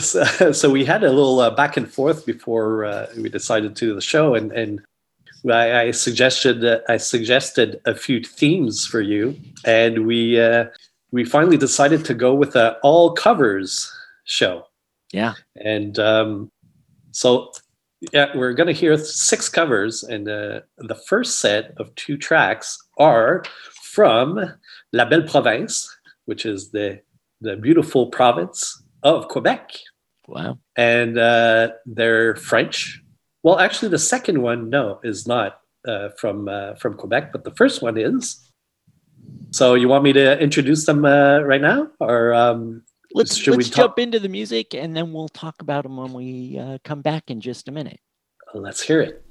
so, 0.00 0.24
so 0.52 0.70
we 0.70 0.84
had 0.84 1.04
a 1.04 1.12
little 1.12 1.38
uh, 1.38 1.50
back 1.54 1.76
and 1.76 1.88
forth 1.88 2.26
before 2.26 2.84
uh, 2.84 3.06
we 3.16 3.28
decided 3.28 3.76
to 3.76 3.86
do 3.86 3.94
the 3.94 4.00
show, 4.00 4.34
and 4.34 4.50
and 4.50 4.80
I, 5.48 5.82
I 5.82 5.90
suggested 5.92 6.64
uh, 6.64 6.80
I 6.88 6.96
suggested 6.96 7.80
a 7.84 7.94
few 7.94 8.24
themes 8.24 8.86
for 8.86 9.00
you, 9.00 9.36
and 9.64 10.04
we 10.06 10.40
uh, 10.40 10.64
we 11.12 11.24
finally 11.24 11.56
decided 11.58 12.04
to 12.06 12.14
go 12.14 12.34
with 12.34 12.56
a 12.56 12.76
all 12.82 13.12
covers 13.12 13.92
show, 14.24 14.66
Yeah. 15.12 15.34
and 15.56 15.96
um, 16.00 16.50
so 17.12 17.52
yeah, 18.12 18.36
we're 18.36 18.52
gonna 18.52 18.72
hear 18.72 18.96
six 18.98 19.48
covers, 19.48 20.02
and 20.02 20.28
uh, 20.28 20.60
the 20.78 20.94
first 20.94 21.40
set 21.40 21.72
of 21.78 21.94
two 21.94 22.16
tracks 22.16 22.78
are 22.98 23.44
from 23.82 24.38
La 24.92 25.04
Belle 25.04 25.22
Province, 25.22 25.88
which 26.26 26.44
is 26.46 26.70
the 26.70 27.00
the 27.40 27.56
beautiful 27.56 28.06
province 28.06 28.82
of 29.02 29.28
Quebec 29.28 29.72
Wow. 30.26 30.58
and 30.76 31.18
uh, 31.18 31.72
they're 31.84 32.36
French. 32.36 33.02
Well, 33.42 33.58
actually, 33.58 33.90
the 33.90 33.98
second 33.98 34.40
one, 34.40 34.70
no, 34.70 35.00
is 35.04 35.26
not 35.26 35.60
uh, 35.86 36.08
from 36.18 36.48
uh, 36.48 36.74
from 36.76 36.94
Quebec, 36.94 37.32
but 37.32 37.44
the 37.44 37.50
first 37.54 37.82
one 37.82 37.98
is. 37.98 38.40
So, 39.50 39.74
you 39.74 39.88
want 39.88 40.04
me 40.04 40.12
to 40.14 40.38
introduce 40.40 40.86
them 40.86 41.04
uh, 41.04 41.40
right 41.40 41.60
now, 41.60 41.88
or 42.00 42.32
um, 42.34 42.82
Let's 43.14 43.36
should 43.36 43.56
let's 43.56 43.70
jump 43.70 44.00
into 44.00 44.18
the 44.18 44.28
music 44.28 44.74
and 44.74 44.96
then 44.96 45.12
we'll 45.12 45.28
talk 45.28 45.62
about 45.62 45.84
them 45.84 45.96
when 45.96 46.12
we 46.12 46.58
uh, 46.58 46.78
come 46.82 47.00
back 47.00 47.30
in 47.30 47.40
just 47.40 47.68
a 47.68 47.72
minute. 47.72 48.00
Let's 48.52 48.82
hear 48.82 49.00
it. 49.00 49.24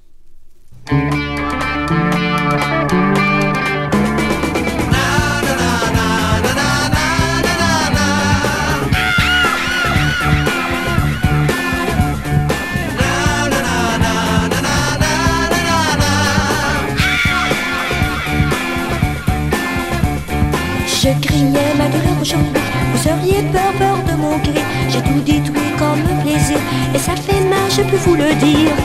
J'ai 24.93 25.01
tout 25.01 25.21
détruit 25.25 25.71
comme 25.79 26.03
plaisir, 26.21 26.59
et 26.93 26.99
ça 26.99 27.15
fait 27.15 27.41
mal, 27.49 27.67
je 27.75 27.81
peux 27.81 27.97
vous 27.97 28.13
le 28.13 28.31
dire. 28.35 28.75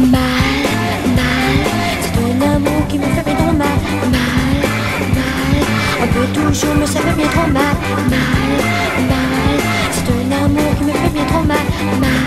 Mal, 0.00 0.20
mal, 1.16 1.56
c'est 2.00 2.16
un 2.18 2.54
amour 2.54 2.86
qui 2.88 2.98
me 2.98 3.04
fait 3.04 3.24
trop 3.24 3.52
mal. 3.52 3.68
Mal, 4.10 4.56
mal, 9.08 9.17
Mal, 11.78 12.00
mal, 12.00 12.18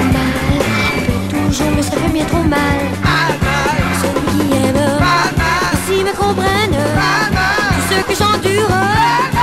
on 0.00 1.28
pleure 1.28 1.46
toujours, 1.46 1.72
mais 1.76 1.82
ça 1.82 1.96
fait 1.96 2.12
bien 2.12 2.24
trop 2.24 2.42
mal. 2.42 2.78
Mal, 3.04 3.32
mal, 3.44 3.80
celui 4.00 4.22
qui 4.32 4.56
aime, 4.56 4.74
mal, 4.74 5.30
mal, 5.36 5.74
ici 5.74 6.04
me 6.04 6.12
comprennent, 6.12 6.70
mal, 6.70 7.32
mal, 7.32 7.68
tout 7.74 7.94
ce 7.94 8.00
que 8.06 8.14
j'endure. 8.14 8.68
Mal, 8.68 9.32
mal. 9.34 9.37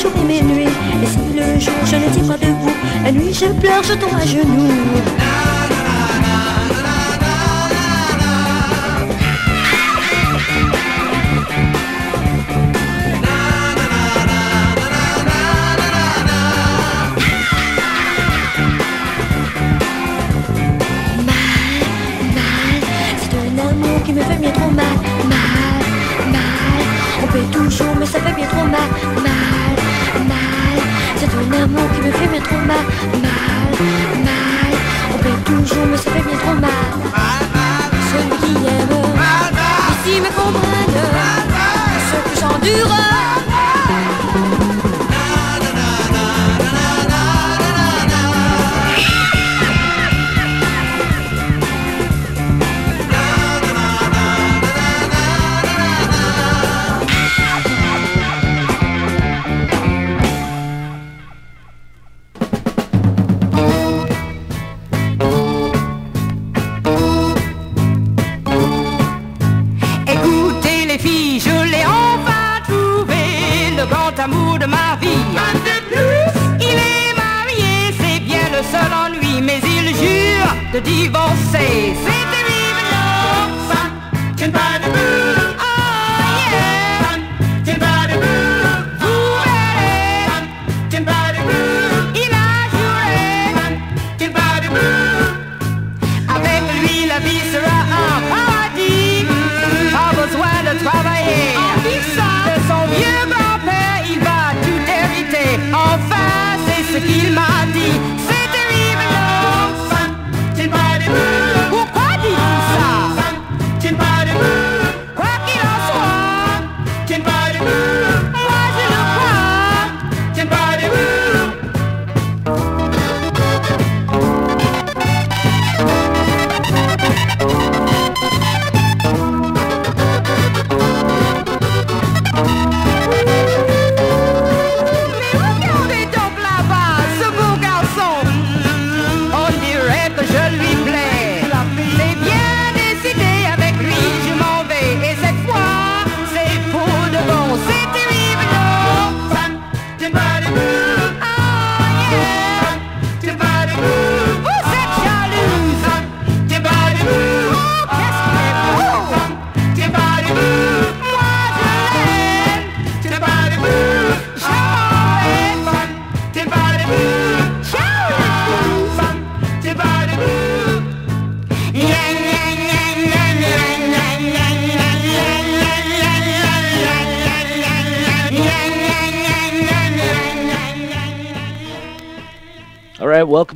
Jours 0.00 0.12
et 0.16 0.24
mes 0.24 0.42
nuits. 0.42 0.74
Et 1.02 1.06
si 1.06 1.18
le 1.34 1.58
jour 1.58 1.74
je 1.84 1.96
ne 1.96 2.08
tiens 2.12 2.24
pas 2.24 2.38
debout, 2.38 2.72
la 3.04 3.12
nuit 3.12 3.34
je 3.34 3.46
pleure, 3.46 3.82
je 3.82 3.94
tombe 3.94 4.14
à 4.14 4.24
genoux. 4.24 5.57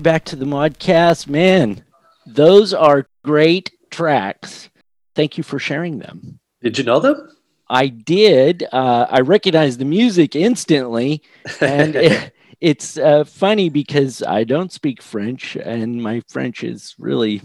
Welcome 0.03 0.15
back 0.15 0.25
to 0.25 0.35
the 0.35 0.45
Modcast. 0.45 1.29
Man, 1.29 1.85
those 2.27 2.75
are 2.75 3.07
great 3.23 3.71
tracks. 3.89 4.69
Thank 5.15 5.39
you 5.39 5.45
for 5.45 5.61
sharing 5.61 6.01
them. 6.01 6.41
Did 6.61 6.77
you 6.77 6.83
know 6.83 6.99
them? 6.99 7.29
I 7.71 7.87
did. 7.87 8.65
Uh, 8.73 9.07
I 9.09 9.21
recognized 9.21 9.79
the 9.79 9.85
music 9.85 10.35
instantly, 10.35 11.23
and 11.61 11.95
it, 11.95 12.33
it's 12.61 12.99
uh, 12.99 13.23
funny 13.23 13.69
because 13.69 14.25
I 14.25 14.43
don't 14.43 14.73
speak 14.73 15.01
French, 15.01 15.55
and 15.55 16.03
my 16.03 16.21
French 16.29 16.65
is 16.65 16.97
really. 16.99 17.41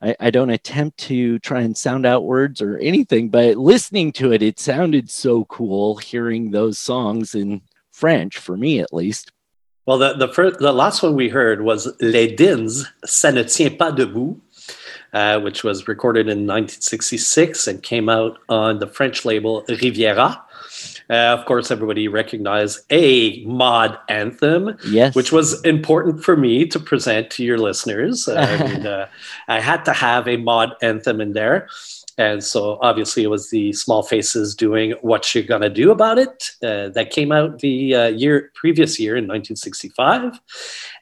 I, 0.00 0.16
I 0.18 0.30
don't 0.30 0.48
attempt 0.48 0.96
to 1.08 1.38
try 1.40 1.60
and 1.60 1.76
sound 1.76 2.06
out 2.06 2.24
words 2.24 2.62
or 2.62 2.78
anything, 2.78 3.28
but 3.28 3.58
listening 3.58 4.12
to 4.12 4.32
it, 4.32 4.42
it 4.42 4.58
sounded 4.58 5.10
so 5.10 5.44
cool 5.44 5.96
hearing 5.96 6.52
those 6.52 6.78
songs 6.78 7.34
in 7.34 7.60
French, 7.90 8.38
for 8.38 8.56
me 8.56 8.80
at 8.80 8.94
least. 8.94 9.30
Well, 9.86 9.98
the 9.98 10.12
the 10.14 10.28
first, 10.28 10.58
the 10.60 10.72
last 10.72 11.02
one 11.02 11.16
we 11.16 11.28
heard 11.28 11.62
was 11.62 11.88
Les 12.00 12.28
Dins, 12.34 12.84
Ça 13.04 13.32
ne 13.34 13.42
tient 13.42 13.76
pas 13.76 13.90
debout, 13.92 14.38
uh, 15.12 15.40
which 15.40 15.64
was 15.64 15.88
recorded 15.88 16.28
in 16.28 16.46
1966 16.46 17.66
and 17.66 17.82
came 17.82 18.08
out 18.08 18.38
on 18.48 18.78
the 18.78 18.86
French 18.86 19.24
label 19.24 19.64
Riviera. 19.68 20.40
Uh, 21.10 21.14
of 21.36 21.44
course, 21.46 21.70
everybody 21.70 22.06
recognized 22.08 22.80
a 22.90 23.44
mod 23.44 23.98
anthem, 24.08 24.76
Yes. 24.86 25.14
which 25.14 25.32
was 25.32 25.60
important 25.62 26.22
for 26.24 26.36
me 26.36 26.64
to 26.66 26.78
present 26.78 27.30
to 27.32 27.44
your 27.44 27.58
listeners. 27.58 28.28
Uh, 28.28 28.34
uh, 28.86 29.06
I 29.48 29.60
had 29.60 29.84
to 29.86 29.92
have 29.92 30.28
a 30.28 30.36
mod 30.36 30.74
anthem 30.80 31.20
in 31.20 31.32
there. 31.32 31.68
And 32.22 32.38
so 32.52 32.78
obviously 32.88 33.22
it 33.24 33.30
was 33.36 33.50
the 33.50 33.72
Small 33.72 34.02
Faces 34.12 34.54
doing 34.54 34.88
What 35.00 35.22
You're 35.34 35.44
Gonna 35.52 35.68
Do 35.82 35.90
About 35.90 36.18
It. 36.26 36.50
Uh, 36.62 36.88
that 36.96 37.10
came 37.10 37.32
out 37.32 37.58
the 37.58 37.76
uh, 38.00 38.06
year 38.22 38.50
previous 38.54 38.92
year 39.02 39.14
in 39.16 39.24
1965. 39.24 40.38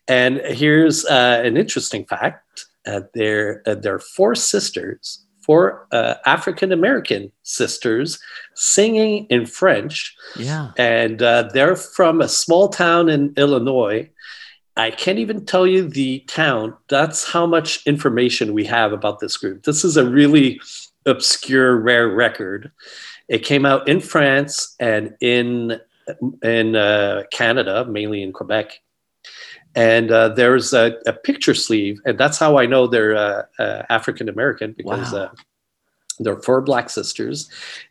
And 0.08 0.38
here's 0.60 1.04
uh, 1.04 1.42
an 1.44 1.56
interesting 1.56 2.04
fact: 2.06 2.66
uh, 2.86 3.02
there, 3.14 3.62
uh, 3.66 3.74
there 3.82 3.94
are 3.96 4.04
four 4.16 4.34
sisters, 4.34 5.24
four 5.46 5.86
uh, 5.92 6.14
African 6.36 6.72
American 6.72 7.22
sisters, 7.42 8.18
singing 8.54 9.26
in 9.28 9.44
French, 9.46 10.16
Yeah. 10.36 10.70
and 10.78 11.22
uh, 11.22 11.50
they're 11.54 11.76
from 11.76 12.20
a 12.22 12.28
small 12.28 12.68
town 12.68 13.08
in 13.08 13.34
Illinois. 13.36 14.08
I 14.76 14.90
can't 14.90 15.18
even 15.18 15.44
tell 15.44 15.66
you 15.66 15.82
the 16.00 16.20
town. 16.28 16.74
That's 16.88 17.20
how 17.32 17.44
much 17.46 17.86
information 17.86 18.54
we 18.54 18.64
have 18.76 18.92
about 18.94 19.18
this 19.20 19.36
group. 19.36 19.64
This 19.64 19.84
is 19.84 19.96
a 19.98 20.08
really 20.20 20.60
obscure, 21.06 21.76
rare 21.76 22.08
record. 22.08 22.70
It 23.28 23.40
came 23.44 23.64
out 23.64 23.88
in 23.88 24.00
France 24.00 24.74
and 24.80 25.14
in 25.20 25.80
in 26.42 26.74
uh, 26.76 27.22
Canada, 27.30 27.84
mainly 27.84 28.22
in 28.22 28.32
Quebec. 28.32 28.80
And 29.76 30.10
uh, 30.10 30.30
there's 30.30 30.72
a, 30.72 30.96
a 31.06 31.12
picture 31.12 31.54
sleeve, 31.54 32.00
and 32.04 32.18
that's 32.18 32.38
how 32.38 32.58
I 32.58 32.66
know 32.66 32.88
they're 32.88 33.16
uh, 33.16 33.42
uh, 33.58 33.82
African 33.88 34.28
American 34.28 34.72
because 34.76 35.12
Wow. 35.12 35.18
uh, 35.18 35.30
they're 36.18 36.42
four 36.42 36.60
black 36.60 36.90
sisters, 36.90 37.48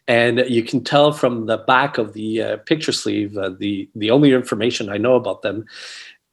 and 0.08 0.40
you 0.48 0.62
can 0.62 0.84
tell 0.84 1.12
from 1.14 1.46
the 1.46 1.58
back 1.58 1.98
of 1.98 2.14
the 2.14 2.42
uh, 2.42 2.58
picture 2.58 2.92
sleeve 2.92 3.36
uh, 3.38 3.50
the 3.58 3.90
the 3.96 4.12
only 4.12 4.34
information 4.34 4.90
I 4.90 4.98
know 4.98 5.16
about 5.16 5.42
them. 5.42 5.66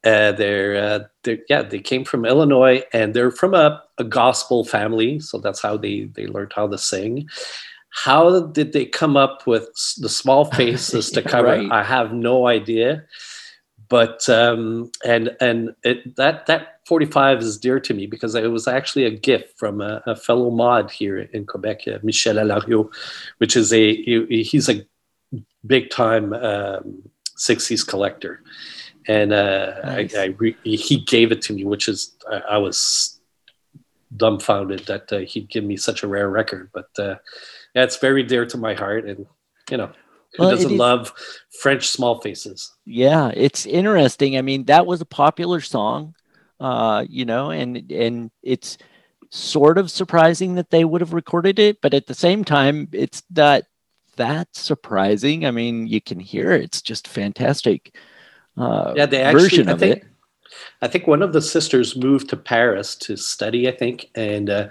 Uh, 0.03 0.31
they're, 0.31 0.75
uh, 0.77 0.99
they're 1.23 1.39
yeah 1.49 1.63
they 1.63 1.79
came 1.79 2.05
from 2.05 2.23
Illinois 2.23 2.83
and 2.93 3.13
they're 3.13 3.31
from 3.31 3.53
a, 3.53 3.83
a 3.97 4.03
gospel 4.03 4.63
family, 4.63 5.19
so 5.19 5.37
that's 5.39 5.61
how 5.61 5.75
they 5.75 6.05
they 6.15 6.27
learned 6.27 6.53
how 6.55 6.67
to 6.67 6.77
sing. 6.77 7.27
How 7.89 8.41
did 8.47 8.73
they 8.73 8.85
come 8.85 9.17
up 9.17 9.47
with 9.47 9.69
the 9.97 10.09
small 10.09 10.45
faces 10.59 11.11
to 11.11 11.21
cover? 11.21 11.47
right. 11.47 11.71
I 11.71 11.83
have 11.83 12.13
no 12.13 12.47
idea 12.47 13.05
but 13.89 14.27
um, 14.29 14.91
and 15.05 15.35
and 15.39 15.73
it, 15.83 16.15
that 16.17 16.45
that 16.47 16.79
45 16.85 17.39
is 17.39 17.57
dear 17.57 17.79
to 17.79 17.93
me 17.93 18.05
because 18.05 18.35
it 18.35 18.51
was 18.51 18.67
actually 18.67 19.05
a 19.05 19.11
gift 19.11 19.57
from 19.57 19.81
a, 19.81 20.01
a 20.05 20.15
fellow 20.15 20.49
mod 20.49 20.91
here 20.91 21.19
in 21.19 21.45
Quebec, 21.45 21.87
uh, 21.87 21.99
Michel 22.03 22.35
Alario, 22.35 22.91
which 23.37 23.55
is 23.55 23.71
a 23.73 23.95
he, 23.95 24.43
he's 24.43 24.69
a 24.69 24.85
big 25.65 25.89
time 25.89 26.33
um, 26.33 27.03
60s 27.37 27.85
collector, 27.85 28.41
and 29.07 29.33
uh, 29.33 29.73
Nice. 29.83 30.15
I, 30.15 30.23
I 30.23 30.25
re, 30.37 30.55
he 30.63 30.99
gave 30.99 31.31
it 31.31 31.41
to 31.43 31.53
me, 31.53 31.63
which 31.63 31.87
is 31.87 32.15
I, 32.29 32.37
I 32.51 32.57
was 32.57 33.19
dumbfounded 34.15 34.85
that 34.87 35.11
uh, 35.11 35.19
he'd 35.19 35.49
give 35.49 35.63
me 35.63 35.77
such 35.77 36.03
a 36.03 36.07
rare 36.07 36.29
record, 36.29 36.69
but 36.73 36.89
uh, 36.99 37.15
yeah, 37.75 37.83
it's 37.83 37.97
very 37.97 38.23
dear 38.23 38.45
to 38.45 38.57
my 38.57 38.73
heart, 38.73 39.05
and 39.05 39.25
you 39.71 39.77
know. 39.77 39.91
Who 40.35 40.43
Well, 40.43 40.51
doesn't 40.51 40.77
love 40.77 41.13
French 41.61 41.87
small 41.87 42.19
faces? 42.19 42.73
Yeah, 42.85 43.31
it's 43.33 43.65
interesting. 43.65 44.37
I 44.37 44.41
mean, 44.41 44.65
that 44.65 44.85
was 44.85 44.99
a 44.99 45.05
popular 45.05 45.61
song, 45.61 46.15
uh, 46.59 47.05
you 47.07 47.23
know, 47.25 47.49
and 47.49 47.89
and 47.91 48.29
it's 48.43 48.77
sort 49.29 49.77
of 49.77 49.89
surprising 49.89 50.55
that 50.55 50.69
they 50.69 50.85
would 50.85 51.01
have 51.01 51.13
recorded 51.13 51.59
it, 51.59 51.81
but 51.81 51.93
at 51.93 52.07
the 52.07 52.13
same 52.13 52.43
time, 52.43 52.89
it's 52.91 53.23
not 53.33 53.63
that 54.17 54.49
surprising. 54.53 55.45
I 55.45 55.51
mean, 55.51 55.87
you 55.87 56.01
can 56.01 56.19
hear 56.19 56.51
it. 56.51 56.63
it's 56.63 56.81
just 56.81 57.07
fantastic. 57.07 57.95
Uh, 58.57 58.93
yeah 58.95 59.05
they 59.05 59.21
actually 59.21 59.43
version 59.43 59.69
I 59.69 59.71
of 59.73 59.79
think 59.79 59.97
it. 59.97 60.05
I 60.81 60.87
think 60.87 61.07
one 61.07 61.21
of 61.21 61.33
the 61.33 61.41
sisters 61.41 61.95
moved 61.95 62.29
to 62.29 62.37
Paris 62.37 62.95
to 62.97 63.15
study 63.15 63.67
I 63.67 63.71
think 63.71 64.09
and 64.15 64.49
uh, 64.49 64.69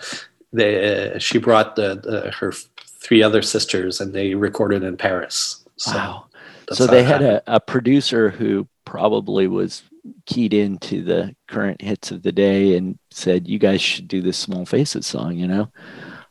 they 0.52 1.14
uh, 1.14 1.18
she 1.18 1.38
brought 1.38 1.76
the, 1.76 2.00
the 2.02 2.30
her 2.32 2.52
three 3.00 3.22
other 3.22 3.42
sisters 3.42 4.00
and 4.00 4.12
they 4.12 4.34
recorded 4.34 4.82
in 4.82 4.96
Paris 4.96 5.64
so 5.76 5.92
Wow. 5.92 6.26
So 6.72 6.86
they 6.86 7.04
had 7.04 7.22
a, 7.22 7.42
a 7.46 7.60
producer 7.60 8.28
who 8.28 8.66
probably 8.84 9.46
was 9.46 9.84
keyed 10.26 10.52
into 10.52 11.02
the 11.02 11.34
current 11.46 11.80
hits 11.80 12.10
of 12.10 12.22
the 12.22 12.32
day 12.32 12.76
and 12.76 12.98
said, 13.10 13.46
"You 13.46 13.58
guys 13.58 13.80
should 13.80 14.08
do 14.08 14.20
this 14.20 14.36
Small 14.36 14.66
Faces 14.66 15.06
song," 15.06 15.36
you 15.36 15.46
know. 15.46 15.68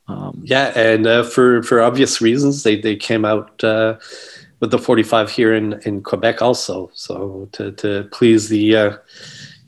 Um, 0.07 0.43
yeah 0.45 0.71
and 0.75 1.07
uh, 1.07 1.23
for 1.23 1.63
for 1.63 1.81
obvious 1.81 2.21
reasons 2.21 2.61
they 2.61 2.79
they 2.79 2.95
came 2.95 3.25
out 3.25 3.63
uh, 3.63 3.95
with 4.59 4.71
the 4.71 4.79
45 4.79 5.29
here 5.29 5.53
in 5.53 5.73
in 5.85 6.01
Quebec 6.01 6.41
also 6.41 6.89
so 6.93 7.47
to 7.51 7.71
to 7.73 8.07
please 8.11 8.49
the 8.49 8.75
uh, 8.75 8.97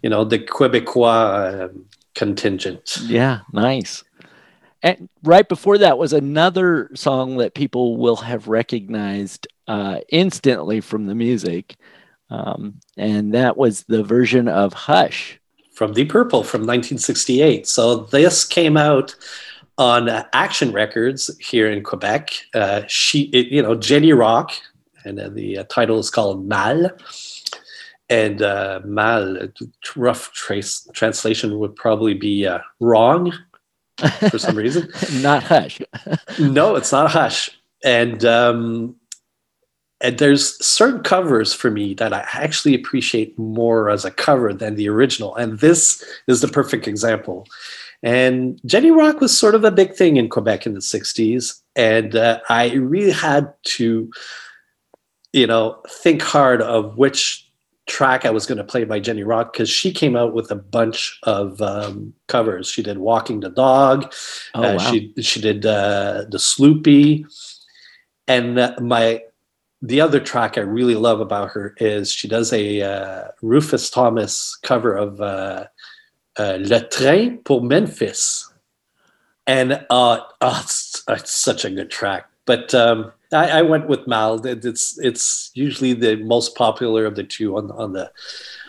you 0.02 0.10
know 0.10 0.24
the 0.24 0.40
Quebecois 0.40 1.66
um, 1.66 1.86
contingent 2.16 2.98
Yeah, 3.04 3.42
nice. 3.54 4.04
And 4.84 5.10
right 5.24 5.48
before 5.48 5.78
that 5.80 5.98
was 5.98 6.14
another 6.14 6.90
song 6.94 7.38
that 7.38 7.56
people 7.56 7.98
will 7.98 8.16
have 8.18 8.48
recognized 8.48 9.48
uh, 9.68 10.00
instantly 10.10 10.82
from 10.82 11.08
the 11.08 11.16
music. 11.16 11.76
Um, 12.30 12.80
and 12.96 13.34
that 13.34 13.58
was 13.58 13.84
the 13.84 14.04
version 14.04 14.48
of 14.48 14.74
Hush. 14.74 15.40
from 15.74 15.94
Deep 15.94 16.10
Purple 16.10 16.44
from 16.44 16.62
1968. 16.62 17.68
So 17.68 17.98
this 17.98 18.44
came 18.46 18.78
out 18.78 19.16
on 19.78 20.10
uh, 20.10 20.26
Action 20.34 20.72
Records 20.72 21.30
here 21.40 21.70
in 21.70 21.84
Quebec. 21.84 22.32
Uh, 22.54 22.82
she, 22.88 23.24
it, 23.26 23.48
you 23.48 23.62
know, 23.62 23.76
Jenny 23.76 24.12
Rock, 24.12 24.54
and 25.08 25.20
uh, 25.20 25.30
the 25.30 25.60
uh, 25.60 25.64
title 25.70 26.00
is 26.00 26.10
called 26.10 26.46
Mal. 26.46 26.92
And 28.10 28.42
uh, 28.42 28.82
Mal, 28.86 29.38
uh, 29.44 29.48
rough 29.96 30.32
trace 30.34 30.88
translation 30.94 31.60
would 31.60 31.76
probably 31.76 32.14
be 32.14 32.46
uh, 32.46 32.60
wrong 32.80 33.34
for 34.30 34.38
some 34.38 34.56
reason. 34.56 34.90
Not 35.22 35.44
Hush. 35.44 35.82
no, 36.40 36.76
it's 36.76 36.92
not 36.92 37.12
Hush. 37.12 37.50
And 37.84 38.24
um, 38.24 38.96
and 40.00 40.18
there's 40.20 40.64
certain 40.64 41.02
covers 41.02 41.54
for 41.54 41.72
me 41.72 41.94
that 41.96 42.14
I 42.14 42.26
actually 42.34 42.76
appreciate 42.76 43.38
more 43.38 43.90
as 43.90 44.06
a 44.06 44.12
cover 44.12 44.54
than 44.54 44.76
the 44.76 44.90
original. 44.90 45.36
And 45.36 45.60
this 45.60 46.04
is 46.28 46.42
the 46.42 46.48
perfect 46.48 46.88
example. 46.88 47.48
And 48.04 48.62
Jenny 48.66 48.92
Rock 48.92 49.22
was 49.22 49.38
sort 49.38 49.56
of 49.56 49.64
a 49.64 49.72
big 49.72 49.96
thing 49.96 50.18
in 50.18 50.30
Quebec 50.30 50.68
in 50.68 50.76
the 50.76 50.82
60s. 50.82 51.62
And 51.76 52.16
uh, 52.16 52.40
I 52.48 52.74
really 52.74 53.12
had 53.12 53.52
to, 53.64 54.12
you 55.38 55.48
know, 55.48 55.80
think 55.88 56.22
hard 56.22 56.62
of 56.62 56.98
which 56.98 57.48
track 57.86 58.26
I 58.26 58.32
was 58.32 58.46
going 58.46 58.58
to 58.58 58.64
play 58.64 58.84
by 58.84 59.00
Jenny 59.00 59.24
Rock 59.24 59.54
because 59.54 59.70
she 59.70 59.94
came 59.94 60.16
out 60.16 60.34
with 60.34 60.52
a 60.52 60.56
bunch 60.56 61.20
of 61.24 61.62
um, 61.62 62.14
covers. 62.28 62.70
She 62.70 62.84
did 62.84 62.98
Walking 62.98 63.40
the 63.40 63.50
Dog. 63.50 64.14
Oh, 64.56 64.64
Uh, 64.64 64.76
wow. 64.76 64.92
She 64.92 65.14
she 65.22 65.40
did 65.40 65.66
uh, 65.66 66.26
the 66.30 66.38
Sloopy, 66.38 67.26
and 68.28 68.60
uh, 68.60 68.76
my 68.82 69.22
the 69.82 70.02
other 70.02 70.20
track 70.20 70.58
I 70.58 70.62
really 70.62 70.96
love 70.96 71.22
about 71.22 71.52
her 71.52 71.76
is 71.78 72.12
she 72.12 72.28
does 72.28 72.52
a 72.52 72.82
uh, 72.82 73.28
Rufus 73.42 73.90
Thomas 73.90 74.58
cover 74.64 74.96
of 74.96 75.22
uh, 75.22 75.68
uh, 76.40 76.58
Le 76.60 76.82
Train 76.90 77.38
pour 77.38 77.62
Memphis, 77.62 78.52
and 79.46 79.74
uh, 79.74 80.20
oh, 80.42 80.62
it's, 80.64 81.04
it's 81.08 81.34
such 81.34 81.64
a 81.64 81.70
good 81.70 81.92
track. 81.92 82.28
But 82.46 82.74
um, 82.74 83.12
I, 83.34 83.60
I 83.60 83.62
went 83.62 83.88
with 83.88 84.08
Mal. 84.08 84.46
It- 84.46 84.66
It's 84.66 84.98
it's 85.00 85.52
usually 85.54 85.94
the 85.94 86.16
most 86.18 86.56
popular 86.56 87.06
of 87.06 87.16
the 87.16 87.24
two 87.24 87.58
on 87.58 87.72
on 87.72 87.94
the 87.94 88.12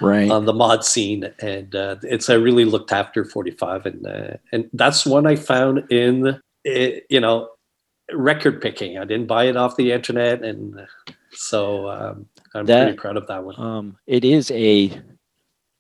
Right. 0.01 0.31
on 0.31 0.45
the 0.45 0.53
mod 0.53 0.85
scene, 0.85 1.33
and 1.41 1.75
uh, 1.75 1.97
it's 2.03 2.31
I 2.31 2.35
really 2.35 2.65
looked 2.65 2.93
after 2.93 3.25
45, 3.25 3.87
and 3.87 4.07
uh, 4.07 4.37
and 4.53 4.71
that's 4.73 5.05
one 5.05 5.27
I 5.27 5.35
found 5.37 5.85
in 5.91 6.41
eh, 6.65 7.01
you 7.11 7.21
know 7.21 7.49
record 8.13 8.61
picking. 8.63 8.97
I 8.99 9.05
didn't 9.05 9.27
buy 9.27 9.45
it 9.45 9.57
off 9.57 9.77
the 9.77 9.93
internet, 9.93 10.43
and 10.45 10.87
so 11.33 11.89
um, 11.91 12.27
I'm 12.55 12.67
That- 12.67 12.85
pretty 12.85 12.97
proud 12.99 13.17
of 13.17 13.27
that 13.27 13.43
one. 13.45 13.59
Um, 13.61 13.97
it 14.07 14.25
is 14.25 14.51
a 14.53 14.93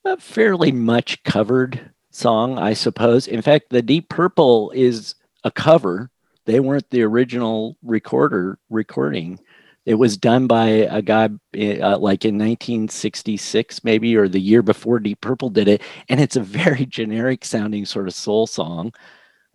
a 0.04 0.16
fairly 0.16 0.72
much 0.72 1.22
covered 1.24 1.90
song, 2.10 2.58
I 2.58 2.72
suppose. 2.72 3.26
In 3.28 3.42
fact, 3.42 3.70
the 3.70 3.82
Deep 3.82 4.08
Purple 4.08 4.70
is 4.74 5.14
a 5.44 5.50
cover. 5.50 6.10
They 6.48 6.60
weren't 6.60 6.88
the 6.88 7.02
original 7.02 7.76
recorder 7.82 8.58
recording. 8.70 9.38
It 9.84 9.96
was 9.96 10.16
done 10.16 10.46
by 10.46 10.68
a 10.68 11.02
guy 11.02 11.24
uh, 11.26 11.98
like 11.98 12.24
in 12.24 12.38
1966, 12.38 13.84
maybe, 13.84 14.16
or 14.16 14.28
the 14.28 14.40
year 14.40 14.62
before 14.62 14.98
Deep 14.98 15.20
Purple 15.20 15.50
did 15.50 15.68
it. 15.68 15.82
And 16.08 16.18
it's 16.18 16.36
a 16.36 16.40
very 16.40 16.86
generic 16.88 17.44
sounding 17.44 17.84
sort 17.84 18.08
of 18.08 18.14
soul 18.14 18.46
song. 18.46 18.94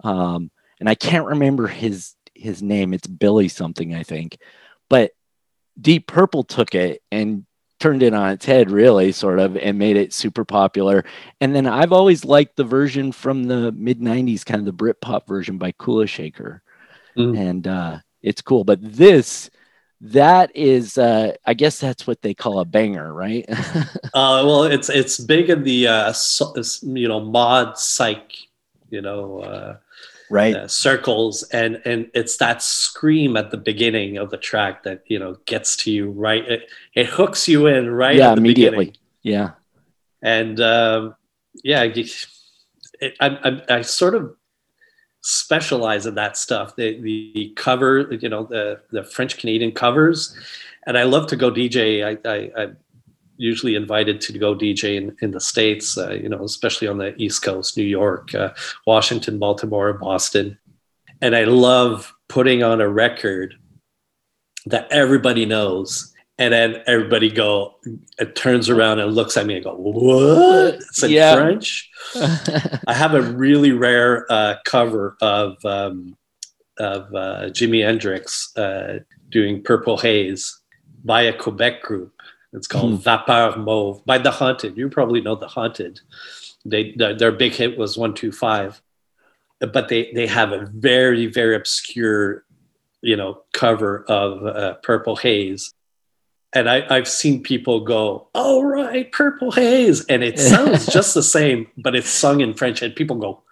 Um, 0.04 0.52
and 0.80 0.88
I 0.88 0.94
can't 0.94 1.26
remember 1.26 1.66
his 1.66 2.14
his 2.36 2.62
name. 2.62 2.94
It's 2.94 3.08
Billy 3.08 3.48
something, 3.48 3.96
I 3.96 4.04
think. 4.04 4.38
But 4.88 5.14
Deep 5.82 6.06
Purple 6.06 6.44
took 6.44 6.76
it 6.76 7.02
and 7.12 7.48
turned 7.80 8.04
it 8.04 8.14
on 8.14 8.30
its 8.30 8.46
head, 8.46 8.70
really, 8.70 9.12
sort 9.12 9.39
of, 9.39 9.58
and 9.58 9.80
made 9.80 9.98
it 9.98 10.14
super 10.14 10.46
popular. 10.46 11.06
And 11.41 11.56
then 11.56 11.66
I've 11.66 11.91
always 11.91 12.24
liked 12.24 12.56
the 12.56 12.64
version 12.64 13.12
from 13.12 13.46
the 13.46 13.72
mid 13.72 14.00
90s, 14.00 14.46
kind 14.46 14.60
of 14.60 14.66
the 14.66 14.84
Britpop 14.84 15.26
version 15.26 15.58
by 15.58 15.72
Kula 15.72 16.08
Shaker. 16.08 16.62
Mm. 17.18 17.38
And 17.38 17.68
uh, 17.68 17.99
it's 18.22 18.41
cool. 18.41 18.64
But 18.64 18.80
this, 18.82 19.49
that 20.01 20.55
is, 20.55 20.97
uh, 20.97 21.36
I 21.45 21.53
guess 21.53 21.80
that's 21.80 22.05
what 22.05 22.22
they 22.22 22.34
call 22.34 22.59
a 22.59 22.66
banger, 22.66 23.14
right? 23.14 23.45
uh, 23.49 24.43
well, 24.45 24.64
it's 24.64 24.89
it's 24.89 25.18
big 25.18 25.49
in 25.49 25.64
the 25.64 25.88
uh, 25.88 26.14
so, 26.14 26.53
you 26.82 27.07
know 27.07 27.22
mod 27.22 27.78
psych, 27.78 28.34
you 28.89 29.01
know, 29.01 29.39
uh, 29.39 29.78
right 30.30 30.55
uh, 30.55 30.68
circles, 30.68 31.43
and 31.43 31.82
and 31.86 32.09
it's 32.14 32.38
that 32.38 32.61
scream 32.61 33.38
at 33.38 33.51
the 33.51 33.57
beginning 33.57 34.18
of 34.18 34.30
the 34.30 34.38
track 34.38 34.84
that 34.84 35.03
you 35.07 35.20
know 35.20 35.38
gets 35.45 35.78
to 35.78 35.91
you 35.91 36.11
right. 36.11 36.43
It, 36.49 36.70
it 36.95 37.05
hooks 37.05 37.47
you 37.47 37.68
in 37.68 37.89
right. 37.89 38.18
yeah, 38.18 38.32
at 38.32 38.36
the 38.36 38.41
immediately. 38.41 38.86
beginning. 38.86 38.99
Yeah. 39.22 39.51
and 40.22 40.59
um, 40.59 41.16
yeah, 41.64 41.84
it, 41.84 43.16
I, 43.22 43.28
I, 43.70 43.78
I 43.78 43.82
sort 43.84 44.16
of 44.16 44.36
specialize 45.24 46.05
in 46.05 46.15
that 46.15 46.38
stuff. 46.38 46.76
The 46.76 47.01
the 47.01 47.53
cover, 47.55 48.13
you 48.13 48.30
know, 48.30 48.43
the 48.43 48.82
the 48.91 49.03
French 49.03 49.38
Canadian 49.38 49.71
covers, 49.71 50.38
and 50.86 50.97
I 50.97 51.03
love 51.03 51.28
to 51.28 51.36
go 51.36 51.49
DJ. 51.49 52.05
I, 52.05 52.30
I 52.30 52.51
I'm 52.61 52.78
usually 53.38 53.76
invited 53.76 54.21
to 54.21 54.38
go 54.38 54.55
DJ 54.55 54.95
in, 54.95 55.17
in 55.21 55.32
the 55.32 55.39
states, 55.39 55.97
uh, 55.97 56.11
you 56.11 56.30
know, 56.30 56.43
especially 56.43 56.88
on 56.88 56.99
the 56.99 57.15
East 57.21 57.41
Coast, 57.41 57.76
New 57.76 57.84
York, 57.84 58.34
uh, 58.36 58.53
Washington, 58.86 59.39
Baltimore, 59.39 59.93
Boston, 59.93 60.57
and 61.21 61.36
I 61.36 61.45
love 61.45 62.13
putting 62.28 62.61
on 62.63 62.82
a 62.82 62.88
record 62.88 63.55
that 64.65 64.88
everybody 64.91 65.45
knows. 65.45 66.12
And 66.40 66.52
then 66.52 66.82
everybody 66.88 67.30
go, 67.30 67.76
it 68.18 68.36
turns 68.36 68.68
around 68.68 69.00
and 69.00 69.14
looks 69.14 69.38
at 69.38 69.46
me 69.46 69.56
and 69.56 69.64
go, 69.64 69.76
"What? 69.76 70.76
It's 70.76 71.04
in 71.04 71.12
Yeah. 71.12 71.36
French." 71.36 71.92
I 72.88 72.94
have 72.94 73.14
a 73.14 73.22
really 73.22 73.72
rare 73.72 74.26
uh, 74.32 74.56
cover 74.66 75.16
of 75.22 75.64
um, 75.64 76.18
of 76.80 77.14
uh, 77.14 77.50
Jimi 77.52 77.86
Hendrix 77.86 78.56
uh, 78.58 79.00
doing 79.30 79.62
"Purple 79.62 79.98
Haze" 79.98 80.60
by 81.06 81.22
a 81.24 81.38
Quebec 81.38 81.84
group. 81.84 82.14
It's 82.52 82.68
called 82.68 83.04
Vapeur 83.04 83.56
Mauve 83.58 84.04
by 84.06 84.18
The 84.18 84.32
Haunted. 84.32 84.76
You 84.76 84.90
probably 84.90 85.22
know 85.22 85.36
The 85.36 85.48
Haunted. 85.48 86.00
They 86.66 86.94
their, 86.94 87.14
their 87.14 87.32
big 87.32 87.54
hit 87.54 87.78
was 87.78 87.96
one 87.96 88.16
two 88.16 88.32
five, 88.32 88.82
but 89.60 89.88
they 89.88 90.12
they 90.14 90.26
have 90.26 90.52
a 90.52 90.66
very 90.74 91.28
very 91.28 91.56
obscure, 91.56 92.44
you 93.02 93.18
know, 93.18 93.44
cover 93.54 94.04
of 94.08 94.44
uh, 94.46 94.74
Purple 94.82 95.16
Haze. 95.16 95.72
And 96.56 96.70
I, 96.70 96.86
I've 96.89 97.08
seen 97.08 97.41
people 97.41 97.80
go, 97.80 98.28
"Oh 98.36 98.62
right, 98.62 99.12
Purple 99.12 99.51
Haze," 99.51 100.06
and 100.06 100.24
it 100.24 100.39
sounds 100.39 100.86
just 100.93 101.14
the 101.14 101.24
same, 101.24 101.68
but 101.78 101.95
it's 101.95 102.10
sung 102.10 102.41
in 102.41 102.54
French, 102.54 102.82
and 102.82 102.95
people 102.95 103.16
go, 103.16 103.43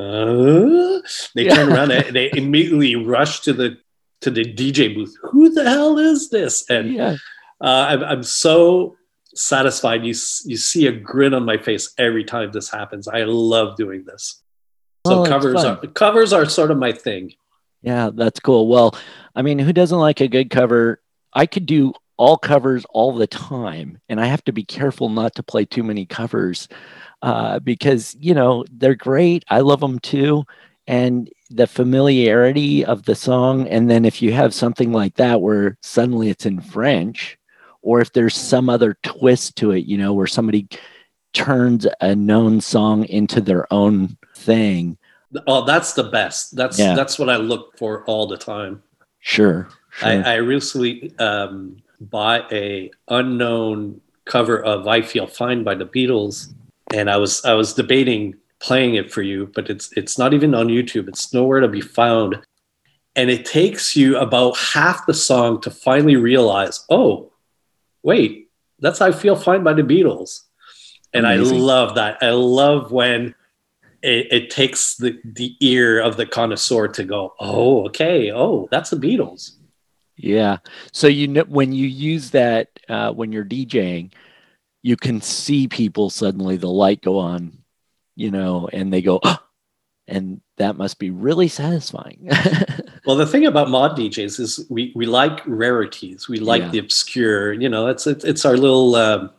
uh? 0.00 1.00
They 1.34 1.48
turn 1.48 1.72
around 1.72 1.90
and 1.90 2.16
they 2.16 2.30
immediately 2.32 2.96
rush 2.96 3.40
to 3.40 3.52
the 3.52 3.76
to 4.22 4.30
the 4.30 4.44
DJ 4.44 4.94
booth. 4.94 5.14
Who 5.22 5.50
the 5.50 5.68
hell 5.68 5.98
is 5.98 6.30
this? 6.30 6.68
And 6.70 6.94
yeah. 6.94 7.16
uh, 7.60 7.86
I'm, 7.88 8.04
I'm 8.04 8.22
so 8.22 8.96
satisfied. 9.34 10.04
You 10.04 10.14
you 10.44 10.56
see 10.56 10.86
a 10.86 10.92
grin 10.92 11.34
on 11.34 11.44
my 11.44 11.58
face 11.58 11.92
every 11.98 12.24
time 12.24 12.50
this 12.52 12.70
happens. 12.70 13.08
I 13.08 13.24
love 13.24 13.76
doing 13.76 14.04
this. 14.04 14.42
So 15.06 15.24
Oh, 15.24 15.26
covers 15.26 15.64
are 15.64 15.76
covers 15.88 16.32
are 16.32 16.46
sort 16.46 16.70
of 16.70 16.78
my 16.78 16.92
thing. 16.92 17.32
Yeah, 17.82 18.10
that's 18.14 18.40
cool. 18.40 18.68
Well, 18.68 18.96
I 19.34 19.42
mean, 19.42 19.58
who 19.58 19.72
doesn't 19.72 19.98
like 19.98 20.20
a 20.20 20.28
good 20.28 20.50
cover? 20.50 21.02
I 21.32 21.46
could 21.46 21.66
do 21.66 21.92
all 22.20 22.36
covers 22.36 22.84
all 22.90 23.14
the 23.14 23.26
time, 23.26 23.98
and 24.10 24.20
I 24.20 24.26
have 24.26 24.44
to 24.44 24.52
be 24.52 24.62
careful 24.62 25.08
not 25.08 25.34
to 25.36 25.42
play 25.42 25.64
too 25.64 25.82
many 25.82 26.04
covers 26.04 26.68
uh, 27.22 27.60
because, 27.60 28.14
you 28.20 28.34
know, 28.34 28.62
they're 28.70 28.94
great. 28.94 29.42
I 29.48 29.60
love 29.60 29.80
them 29.80 29.98
too. 30.00 30.44
And 30.86 31.30
the 31.48 31.66
familiarity 31.66 32.84
of 32.84 33.04
the 33.04 33.14
song. 33.14 33.66
And 33.68 33.90
then 33.90 34.04
if 34.04 34.20
you 34.20 34.34
have 34.34 34.52
something 34.52 34.92
like 34.92 35.14
that 35.14 35.40
where 35.40 35.78
suddenly 35.80 36.28
it's 36.28 36.44
in 36.44 36.60
French, 36.60 37.38
or 37.80 38.02
if 38.02 38.12
there's 38.12 38.36
some 38.36 38.68
other 38.68 38.98
twist 39.02 39.56
to 39.56 39.70
it, 39.70 39.86
you 39.86 39.96
know, 39.96 40.12
where 40.12 40.26
somebody 40.26 40.68
turns 41.32 41.86
a 42.02 42.14
known 42.14 42.60
song 42.60 43.06
into 43.06 43.40
their 43.40 43.72
own 43.72 44.18
thing. 44.36 44.98
Oh, 45.46 45.64
that's 45.64 45.94
the 45.94 46.04
best. 46.04 46.54
That's 46.54 46.78
Yeah. 46.78 46.94
that's 46.94 47.18
what 47.18 47.30
I 47.30 47.36
look 47.36 47.78
for 47.78 48.04
all 48.04 48.26
the 48.26 48.36
time. 48.36 48.82
Sure. 49.20 49.68
sure. 49.90 50.08
I, 50.08 50.34
I 50.34 50.34
recently 50.34 51.16
um, 51.18 51.76
bought 52.00 52.52
a 52.52 52.90
unknown 53.08 54.00
cover 54.24 54.62
of 54.62 54.86
"I 54.88 55.02
Feel 55.02 55.26
Fine" 55.26 55.64
by 55.64 55.74
the 55.74 55.86
Beatles, 55.86 56.52
and 56.94 57.10
I 57.10 57.16
was 57.16 57.44
I 57.44 57.54
was 57.54 57.74
debating 57.74 58.36
playing 58.58 58.94
it 58.94 59.12
for 59.12 59.22
you, 59.22 59.50
but 59.54 59.70
it's 59.70 59.92
it's 59.96 60.18
not 60.18 60.34
even 60.34 60.54
on 60.54 60.68
YouTube. 60.68 61.08
It's 61.08 61.32
nowhere 61.32 61.60
to 61.60 61.68
be 61.68 61.80
found, 61.80 62.40
and 63.16 63.30
it 63.30 63.44
takes 63.44 63.96
you 63.96 64.18
about 64.18 64.56
half 64.56 65.06
the 65.06 65.14
song 65.14 65.60
to 65.62 65.70
finally 65.70 66.16
realize, 66.16 66.84
oh, 66.90 67.32
wait, 68.02 68.50
that's 68.78 69.00
"I 69.00 69.12
Feel 69.12 69.36
Fine" 69.36 69.62
by 69.62 69.74
the 69.74 69.82
Beatles, 69.82 70.42
and 71.12 71.26
Amazing. 71.26 71.56
I 71.56 71.60
love 71.60 71.94
that. 71.96 72.18
I 72.22 72.30
love 72.30 72.92
when. 72.92 73.34
It, 74.02 74.32
it 74.32 74.48
takes 74.48 74.96
the, 74.96 75.20
the 75.24 75.54
ear 75.60 76.00
of 76.00 76.16
the 76.16 76.24
connoisseur 76.24 76.88
to 76.88 77.04
go, 77.04 77.34
oh, 77.38 77.84
okay, 77.88 78.32
oh, 78.32 78.66
that's 78.70 78.88
the 78.88 78.96
Beatles. 78.96 79.56
Yeah. 80.22 80.58
So 80.92 81.06
you 81.06 81.28
know 81.28 81.44
when 81.48 81.72
you 81.72 81.86
use 81.86 82.30
that 82.30 82.68
uh, 82.88 83.12
when 83.12 83.32
you're 83.32 83.44
DJing, 83.44 84.12
you 84.82 84.96
can 84.96 85.20
see 85.20 85.68
people 85.68 86.10
suddenly 86.10 86.56
the 86.56 86.68
light 86.70 87.00
go 87.02 87.18
on, 87.18 87.58
you 88.16 88.30
know, 88.30 88.68
and 88.72 88.92
they 88.92 89.02
go, 89.02 89.20
"Ah!" 89.24 89.42
and 90.08 90.40
that 90.58 90.76
must 90.76 90.98
be 90.98 91.10
really 91.10 91.48
satisfying. 91.48 92.28
Well, 93.06 93.16
the 93.16 93.26
thing 93.26 93.46
about 93.46 93.70
mod 93.70 93.96
DJs 93.96 94.38
is 94.38 94.66
we 94.68 94.92
we 94.94 95.06
like 95.06 95.40
rarities. 95.46 96.28
We 96.28 96.38
like 96.38 96.62
Yeah. 96.62 96.68
the 96.68 96.78
obscure. 96.80 97.54
You 97.54 97.70
know, 97.70 97.86
it's 97.88 98.06
it's, 98.06 98.24
it's 98.24 98.44
our 98.44 98.58
little, 98.58 98.94
um, 98.94 99.30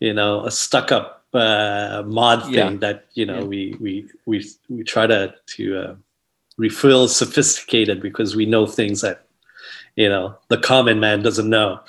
you 0.00 0.12
know, 0.12 0.44
a 0.44 0.50
stuck 0.50 0.90
up 0.90 1.22
uh, 1.32 2.02
mod 2.04 2.42
thing 2.42 2.54
Yeah. 2.54 2.76
that 2.80 3.04
you 3.14 3.24
know 3.24 3.38
Yeah. 3.38 3.44
we 3.44 3.76
we 3.78 4.08
we 4.26 4.44
we 4.68 4.82
try 4.82 5.06
to 5.06 5.32
to 5.54 5.78
uh, 5.78 5.94
we 6.58 6.68
feel 6.68 7.06
sophisticated 7.06 8.02
because 8.02 8.34
we 8.34 8.46
know 8.46 8.66
things 8.66 9.00
that 9.02 9.27
you 9.98 10.08
know 10.08 10.26
the 10.48 10.58
common 10.58 11.00
man 11.00 11.22
doesn't 11.22 11.50
know, 11.50 11.80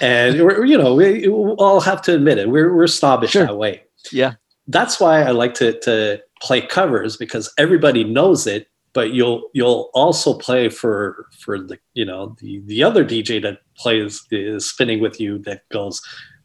and 0.00 0.30
we're, 0.44 0.64
you 0.64 0.76
know 0.78 0.94
we, 0.94 1.26
we 1.28 1.52
all 1.64 1.80
have 1.80 2.00
to 2.02 2.14
admit 2.14 2.38
it. 2.38 2.48
We're 2.54 2.74
we're 2.76 2.86
snobbish 2.86 3.30
Sure. 3.32 3.46
that 3.46 3.56
way 3.56 3.82
yeah. 4.12 4.32
that's 4.68 5.00
why 5.00 5.22
I 5.22 5.30
like 5.42 5.54
to 5.54 5.78
to 5.80 6.20
play 6.42 6.60
covers 6.76 7.16
because 7.16 7.52
everybody 7.58 8.02
knows 8.04 8.46
it, 8.46 8.66
but 8.92 9.12
you'll 9.12 9.40
you'll 9.54 9.90
also 9.94 10.34
play 10.46 10.68
for 10.68 11.26
for 11.42 11.58
the 11.58 11.78
you 11.94 12.04
know 12.04 12.36
the 12.40 12.60
the 12.66 12.82
other 12.84 13.04
DJ 13.04 13.40
that 13.42 13.58
plays 13.76 14.22
is 14.30 14.68
spinning 14.68 15.00
with 15.00 15.20
you 15.20 15.38
that 15.46 15.68
goes, 15.70 16.00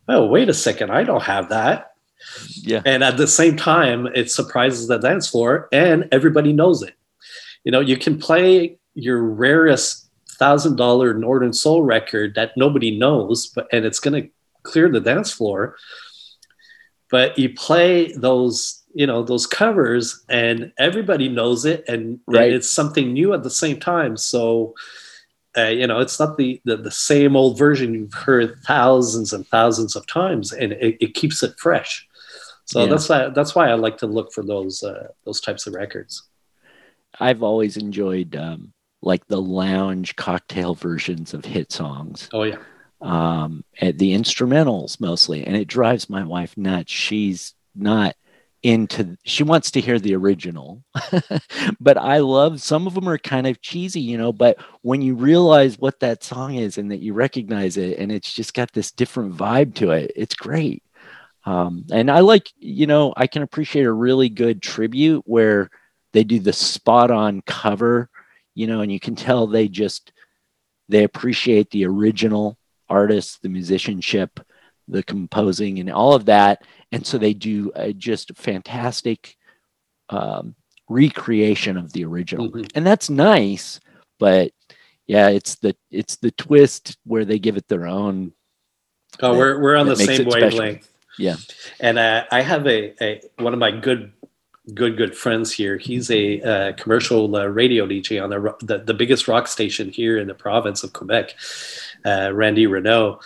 oh 0.08 0.26
wait 0.26 0.50
a 0.50 0.54
second, 0.54 0.92
I 0.92 1.04
don't 1.04 1.24
have 1.24 1.50
that, 1.50 1.92
Yeah. 2.72 2.82
and 2.86 3.04
at 3.04 3.18
the 3.18 3.28
same 3.28 3.56
time 3.58 4.08
it 4.16 4.32
surprises 4.32 4.88
the 4.88 4.98
dance 4.98 5.28
floor 5.30 5.68
and 5.74 6.08
everybody 6.12 6.54
knows 6.54 6.82
it. 6.84 6.96
You 7.66 7.72
know 7.74 7.82
you 7.82 7.98
can 7.98 8.18
play 8.18 8.78
your 8.94 9.22
rarest 9.24 10.05
thousand 10.36 10.76
dollar 10.76 11.14
Northern 11.14 11.54
Soul 11.54 11.84
record 11.84 12.36
that 12.36 12.52
nobody 12.56 12.98
knows, 12.98 13.48
but 13.48 13.68
and 13.72 13.86
it's 13.86 14.00
going 14.00 14.24
to 14.24 14.30
clear 14.64 14.90
the 14.90 15.00
dance 15.00 15.32
floor. 15.32 15.76
But 17.12 17.38
you 17.38 17.54
play 17.54 18.12
those 18.14 18.82
you 18.94 19.06
know 19.06 19.24
those 19.24 19.46
covers 19.46 20.24
and 20.30 20.72
everybody 20.80 21.28
knows 21.28 21.66
it 21.66 21.84
and, 21.88 22.20
and 22.28 22.54
it's 22.54 22.72
something 22.72 23.12
new 23.12 23.34
at 23.34 23.44
the 23.44 23.50
same 23.50 23.80
time. 23.80 24.16
So 24.18 24.74
uh, 25.58 25.68
you 25.68 25.86
know 25.88 26.00
it's 26.00 26.20
not 26.20 26.38
the, 26.38 26.62
the 26.66 26.78
the 26.78 26.92
same 26.92 27.36
old 27.36 27.58
version 27.58 27.94
you've 27.94 28.14
heard 28.14 28.58
thousands 28.66 29.34
and 29.34 29.46
thousands 29.48 29.96
of 29.96 30.08
times 30.08 30.52
and 30.54 30.74
it, 30.74 30.98
it 31.00 31.14
keeps 31.14 31.44
it 31.44 31.54
fresh. 31.60 32.08
So 32.66 32.84
Yeah. 32.84 32.90
that's 32.90 33.10
why 33.10 33.30
that's 33.30 33.54
why 33.54 33.70
i 33.70 33.74
like 33.76 33.98
to 33.98 34.08
look 34.08 34.34
for 34.34 34.44
those 34.44 34.82
uh, 34.82 35.10
those 35.26 35.42
types 35.42 35.68
of 35.68 35.74
records. 35.74 36.24
I've 37.20 37.44
always 37.44 37.78
enjoyed 37.78 38.36
um, 38.36 38.74
like 39.06 39.26
the 39.28 39.42
lounge 39.42 40.16
cocktail 40.16 40.76
versions 40.76 41.34
of 41.34 41.46
hit 41.46 41.72
songs. 41.72 42.30
oh 42.34 42.44
yeah 42.44 42.58
um, 43.02 43.64
at 43.80 43.98
the 43.98 44.14
instrumentals 44.14 45.00
mostly, 45.00 45.46
and 45.46 45.56
it 45.56 45.68
drives 45.68 46.10
my 46.10 46.24
wife 46.24 46.58
nuts. 46.58 46.92
She's 46.92 47.54
not 47.76 48.16
into 48.64 49.16
she 49.24 49.44
wants 49.44 49.70
to 49.70 49.80
hear 49.80 50.00
the 50.00 50.16
original 50.16 50.84
but 51.80 52.00
i 52.00 52.18
love 52.18 52.60
some 52.60 52.88
of 52.88 52.96
them 52.96 53.08
are 53.08 53.20
kind 53.20 53.46
of 53.46 53.62
cheesy 53.62 54.02
you 54.02 54.18
know 54.18 54.34
but 54.34 54.58
when 54.82 55.04
you 55.04 55.14
realize 55.14 55.78
what 55.78 56.00
that 56.00 56.24
song 56.24 56.56
is 56.56 56.80
and 56.80 56.90
that 56.90 57.00
you 57.00 57.14
recognize 57.14 57.78
it 57.78 58.00
and 58.00 58.12
it's 58.12 58.34
just 58.34 58.56
got 58.56 58.72
this 58.72 58.92
different 58.92 59.38
vibe 59.38 59.76
to 59.76 59.92
it 59.92 60.12
it's 60.16 60.34
great 60.34 60.82
um, 61.46 61.86
and 61.92 62.10
i 62.10 62.22
like 62.22 62.52
you 62.58 62.88
know 62.88 63.14
i 63.18 63.28
can 63.28 63.44
appreciate 63.44 63.86
a 63.86 63.92
really 63.92 64.30
good 64.30 64.64
tribute 64.64 65.22
where 65.28 65.70
they 66.14 66.24
do 66.24 66.40
the 66.40 66.54
spot 66.54 67.12
on 67.12 67.44
cover 67.46 68.10
you 68.56 68.66
know 68.68 68.82
and 68.82 68.92
you 68.92 69.00
can 69.00 69.16
tell 69.16 69.46
they 69.46 69.68
just 69.68 70.12
they 70.90 71.04
appreciate 71.04 71.70
the 71.70 71.86
original 71.86 72.58
artist 72.90 73.42
the 73.42 73.50
musicianship 73.50 74.40
the 74.88 75.04
composing 75.04 75.80
and 75.80 75.90
all 75.92 76.14
of 76.14 76.26
that 76.26 76.64
and 76.92 77.06
so 77.06 77.18
they 77.18 77.34
do 77.34 77.72
a 77.76 77.92
just 77.94 78.36
fantastic 78.38 79.36
um, 80.10 80.56
recreation 80.90 81.78
of 81.78 81.92
the 81.94 82.06
original 82.06 82.52
and 82.76 82.86
that's 82.86 83.10
nice 83.10 83.80
but 84.20 84.52
yeah 85.08 85.30
it's 85.30 85.56
the 85.56 85.76
it's 85.92 86.18
the 86.18 86.32
twist 86.32 86.98
where 87.06 87.26
they 87.26 87.40
give 87.40 87.58
it 87.58 87.68
their 87.68 87.86
own 87.88 88.32
Oh, 89.22 89.32
that- 89.32 89.38
we're 89.40 89.60
we're 89.62 89.76
on 89.78 89.88
the 89.88 89.96
same 89.96 90.22
it 90.28 90.32
special. 90.32 90.60
wavelength. 90.60 90.90
yeah 91.18 91.38
And 91.80 91.98
uh, 91.98 92.26
I 92.32 92.42
have 92.42 92.68
a, 92.68 92.94
a 93.02 93.22
one 93.40 93.54
of 93.54 93.60
my 93.60 93.72
good 93.72 94.12
good 94.74 94.98
good 94.98 95.16
friends 95.16 95.52
here. 95.52 95.78
He's 95.78 96.10
a 96.10 96.42
uh, 96.42 96.74
commercial 96.74 97.34
uh, 97.36 97.46
radio 97.46 97.86
DJ 97.86 98.24
on 98.24 98.30
the, 98.30 98.56
the 98.66 98.84
the 98.84 98.94
biggest 98.94 99.28
rock 99.28 99.48
station 99.48 99.90
here 99.90 100.18
in 100.18 100.28
the 100.28 100.34
province 100.34 100.84
of 100.84 100.94
Quebec. 100.94 101.36
Uh, 102.06 102.32
Randy 102.34 102.68
Renaud. 102.68 103.20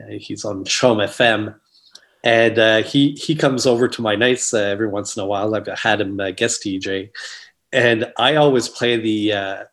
Uh, 0.00 0.18
he's 0.18 0.44
on 0.44 0.64
CHOM 0.64 0.98
FM. 0.98 1.54
And 2.24 2.58
uh, 2.58 2.82
he 2.82 3.12
he 3.12 3.34
comes 3.34 3.66
over 3.66 3.86
to 3.86 4.00
my 4.00 4.16
nights 4.16 4.54
uh, 4.54 4.58
every 4.58 4.88
once 4.88 5.14
in 5.14 5.22
a 5.22 5.26
while. 5.26 5.54
I've 5.54 5.66
had 5.66 6.00
him 6.00 6.18
uh, 6.18 6.30
guest 6.30 6.64
DJ, 6.64 7.10
and 7.70 8.10
I 8.16 8.36
always 8.36 8.66
play 8.66 8.96
the 8.96 9.32
uh, 9.34 9.64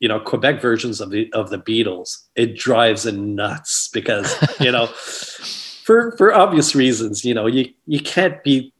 you 0.00 0.08
know 0.08 0.20
Quebec 0.20 0.60
versions 0.60 1.00
of 1.00 1.08
the 1.08 1.32
of 1.32 1.48
the 1.48 1.56
Beatles. 1.56 2.24
It 2.36 2.58
drives 2.58 3.06
him 3.06 3.34
nuts 3.34 3.88
because 3.88 4.36
you 4.60 4.70
know 4.70 4.86
for 5.84 6.14
for 6.18 6.34
obvious 6.34 6.74
reasons. 6.74 7.24
You 7.24 7.32
know 7.32 7.46
you 7.46 7.72
you 7.86 8.00
can't 8.00 8.44
be 8.44 8.73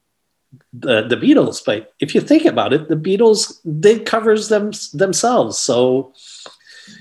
the 0.76 1.02
the 1.02 1.16
Beatles, 1.16 1.62
but 1.64 1.92
if 2.00 2.14
you 2.14 2.20
think 2.20 2.44
about 2.44 2.72
it, 2.72 2.88
the 2.88 2.96
Beatles 2.96 3.60
they 3.64 3.98
covers 4.00 4.48
them 4.48 4.72
themselves. 4.92 5.58
So 5.58 6.12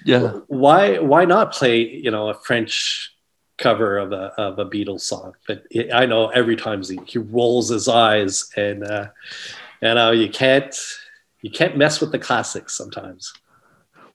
yeah 0.06 0.40
why 0.48 1.00
why 1.00 1.26
not 1.26 1.52
play 1.52 1.82
you 1.82 2.10
know 2.10 2.30
a 2.30 2.34
French 2.34 3.14
cover 3.58 3.98
of 3.98 4.12
a 4.12 4.32
of 4.38 4.60
a 4.60 4.66
Beatles 4.66 5.02
song? 5.02 5.34
But 5.48 5.64
I 5.94 6.06
know 6.06 6.30
every 6.30 6.56
time 6.56 6.84
he, 6.84 7.00
he 7.06 7.20
rolls 7.20 7.70
his 7.70 7.88
eyes 7.88 8.50
and 8.56 8.84
uh, 8.84 9.08
you 9.82 9.94
know 9.94 10.12
you 10.12 10.30
can't 10.30 10.76
you 11.42 11.50
can't 11.50 11.78
mess 11.78 12.00
with 12.00 12.12
the 12.12 12.20
classics 12.20 12.76
sometimes. 12.76 13.34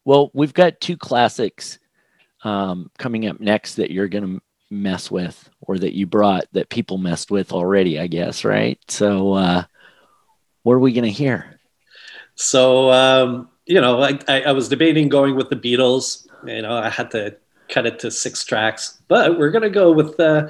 Well, 0.04 0.30
we've 0.32 0.54
got 0.54 0.80
two 0.80 0.96
classics 0.96 1.78
um, 2.42 2.90
coming 2.98 3.26
up 3.26 3.40
next 3.40 3.74
that 3.74 3.90
you're 3.90 4.08
going 4.08 4.24
to 4.36 4.42
mess 4.70 5.10
with, 5.10 5.48
or 5.60 5.78
that 5.78 5.94
you 5.94 6.06
brought 6.06 6.44
that 6.52 6.68
people 6.68 6.98
messed 6.98 7.30
with 7.30 7.52
already, 7.52 7.98
I 7.98 8.06
guess, 8.06 8.44
right? 8.44 8.78
So, 8.88 9.32
uh, 9.34 9.64
what 10.62 10.74
are 10.74 10.78
we 10.80 10.92
going 10.92 11.04
to 11.04 11.10
hear? 11.10 11.58
So 12.34 12.90
um, 12.90 13.48
you 13.66 13.80
know, 13.80 14.00
I, 14.00 14.18
I, 14.28 14.42
I 14.42 14.52
was 14.52 14.68
debating 14.68 15.08
going 15.08 15.34
with 15.34 15.50
the 15.50 15.56
Beatles. 15.56 16.26
You 16.46 16.62
know, 16.62 16.72
I 16.76 16.88
had 16.88 17.10
to 17.10 17.36
cut 17.68 17.84
it 17.84 17.98
to 18.00 18.10
six 18.10 18.44
tracks, 18.44 19.02
but 19.08 19.38
we're 19.38 19.50
gonna 19.50 19.68
go 19.70 19.90
with 19.92 20.18
uh, 20.20 20.48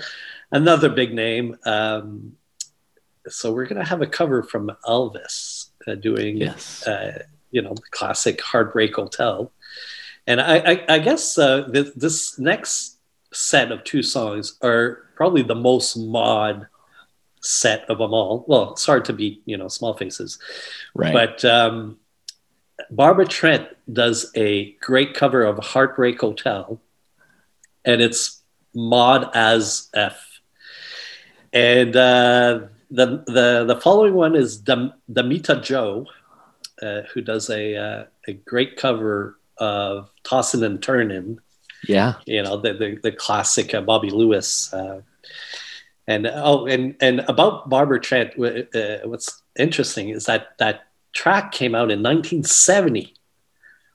another 0.52 0.90
big 0.90 1.14
name. 1.14 1.56
Um, 1.64 2.36
so 3.26 3.52
we're 3.52 3.64
gonna 3.66 3.86
have 3.86 4.02
a 4.02 4.06
cover 4.06 4.42
from 4.42 4.70
Elvis 4.84 5.70
uh, 5.86 5.94
doing, 5.94 6.36
Yes. 6.36 6.86
uh, 6.86 7.22
you 7.50 7.62
know, 7.62 7.72
the 7.72 7.82
classic 7.90 8.40
"Heartbreak 8.42 8.94
Hotel." 8.94 9.50
And 10.26 10.42
I, 10.42 10.58
I, 10.58 10.84
I 10.90 10.98
guess 10.98 11.38
uh, 11.38 11.68
th- 11.72 11.94
this 11.96 12.38
next 12.38 12.97
set 13.32 13.70
of 13.72 13.84
two 13.84 14.02
songs 14.02 14.58
are 14.62 15.04
probably 15.14 15.42
the 15.42 15.54
most 15.54 15.96
mod 15.96 16.66
set 17.40 17.88
of 17.88 17.98
them 17.98 18.12
all. 18.12 18.44
Well, 18.48 18.72
it's 18.72 18.86
hard 18.86 19.04
to 19.06 19.12
beat, 19.12 19.42
you 19.44 19.56
know, 19.56 19.68
Small 19.68 19.94
Faces. 19.94 20.38
Right. 20.94 21.12
But 21.12 21.44
um, 21.44 21.98
Barbara 22.90 23.26
Trent 23.26 23.68
does 23.92 24.30
a 24.34 24.72
great 24.80 25.14
cover 25.14 25.44
of 25.44 25.58
Heartbreak 25.58 26.20
Hotel, 26.20 26.80
and 27.84 28.00
it's 28.00 28.42
mod 28.74 29.30
as 29.34 29.88
F. 29.94 30.40
And 31.52 31.96
uh, 31.96 32.60
the 32.90 33.24
the 33.26 33.64
the 33.66 33.80
following 33.80 34.14
one 34.14 34.36
is 34.36 34.58
Dam- 34.58 34.94
Damita 35.10 35.62
Jo, 35.62 36.06
uh, 36.82 37.02
who 37.12 37.20
does 37.20 37.50
a 37.50 37.76
uh, 37.76 38.04
a 38.26 38.32
great 38.34 38.76
cover 38.76 39.38
of 39.56 40.10
Tossin' 40.24 40.62
and 40.62 40.80
Turnin'. 40.80 41.40
Yeah. 41.86 42.14
You 42.26 42.42
know 42.42 42.56
the 42.56 42.72
the, 42.74 42.98
the 43.02 43.12
classic 43.12 43.74
uh, 43.74 43.80
Bobby 43.80 44.10
Lewis. 44.10 44.72
Uh, 44.72 45.02
and 46.06 46.26
oh, 46.26 46.66
and 46.66 46.96
and 47.00 47.20
about 47.28 47.68
Barbara 47.68 48.00
Trent, 48.00 48.32
uh, 48.40 49.06
what's 49.06 49.42
interesting 49.58 50.08
is 50.08 50.24
that 50.24 50.56
that 50.58 50.86
track 51.12 51.52
came 51.52 51.74
out 51.74 51.90
in 51.90 52.02
1970. 52.02 53.14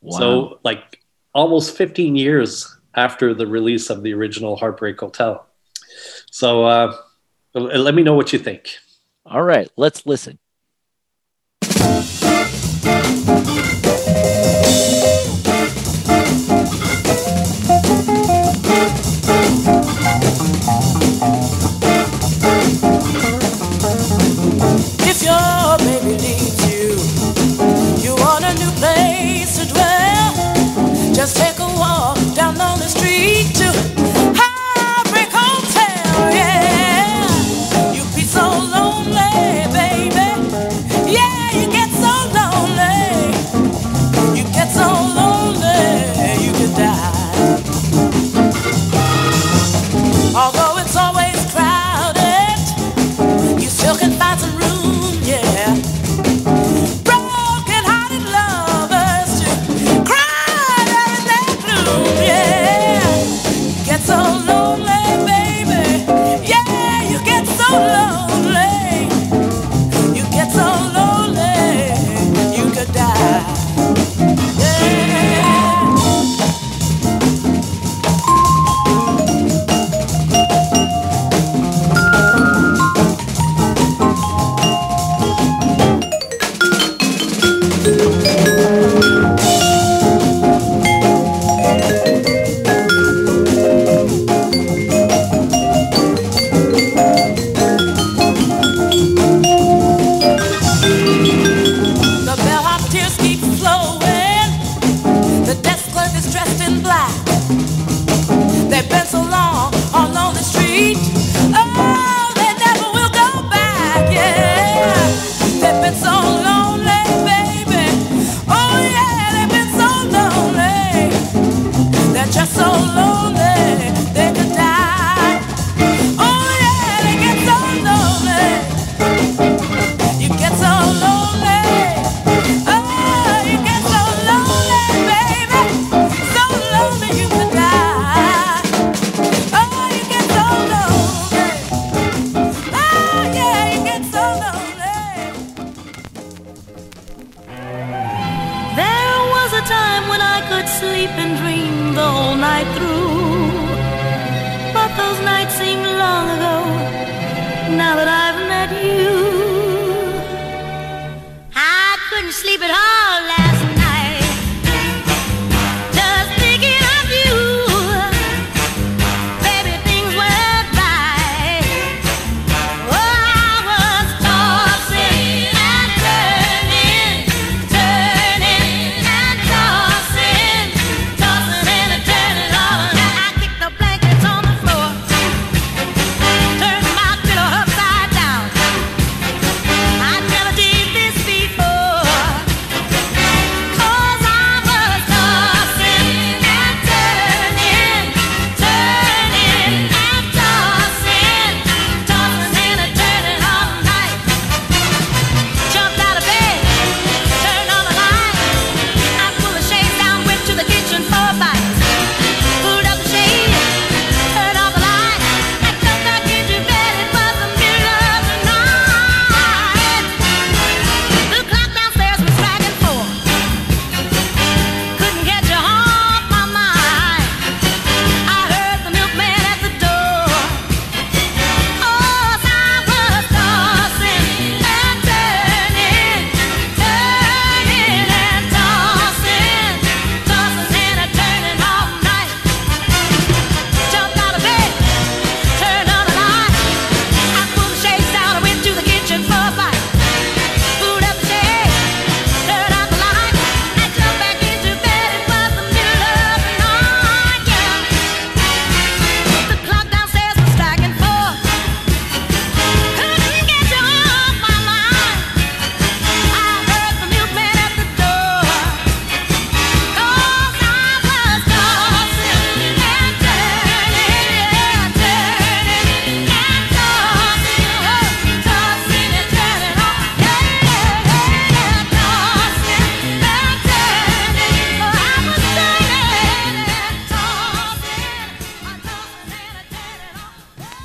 Wow. 0.02 0.20
So 0.20 0.60
like 0.64 1.02
almost 1.34 1.76
15 1.76 2.16
years 2.16 2.78
after 2.96 3.34
the 3.34 3.48
release 3.48 3.90
of 3.90 4.04
the 4.04 4.14
original 4.14 4.56
Heartbreak 4.56 5.00
Hotel. 5.00 5.46
So 6.30 6.66
uh, 6.66 6.96
let 7.56 7.96
me 7.96 8.04
know 8.04 8.14
what 8.14 8.32
you 8.32 8.40
think. 8.40 8.78
All 9.26 9.44
right, 9.44 9.70
let's 9.76 10.06
listen. 10.06 10.38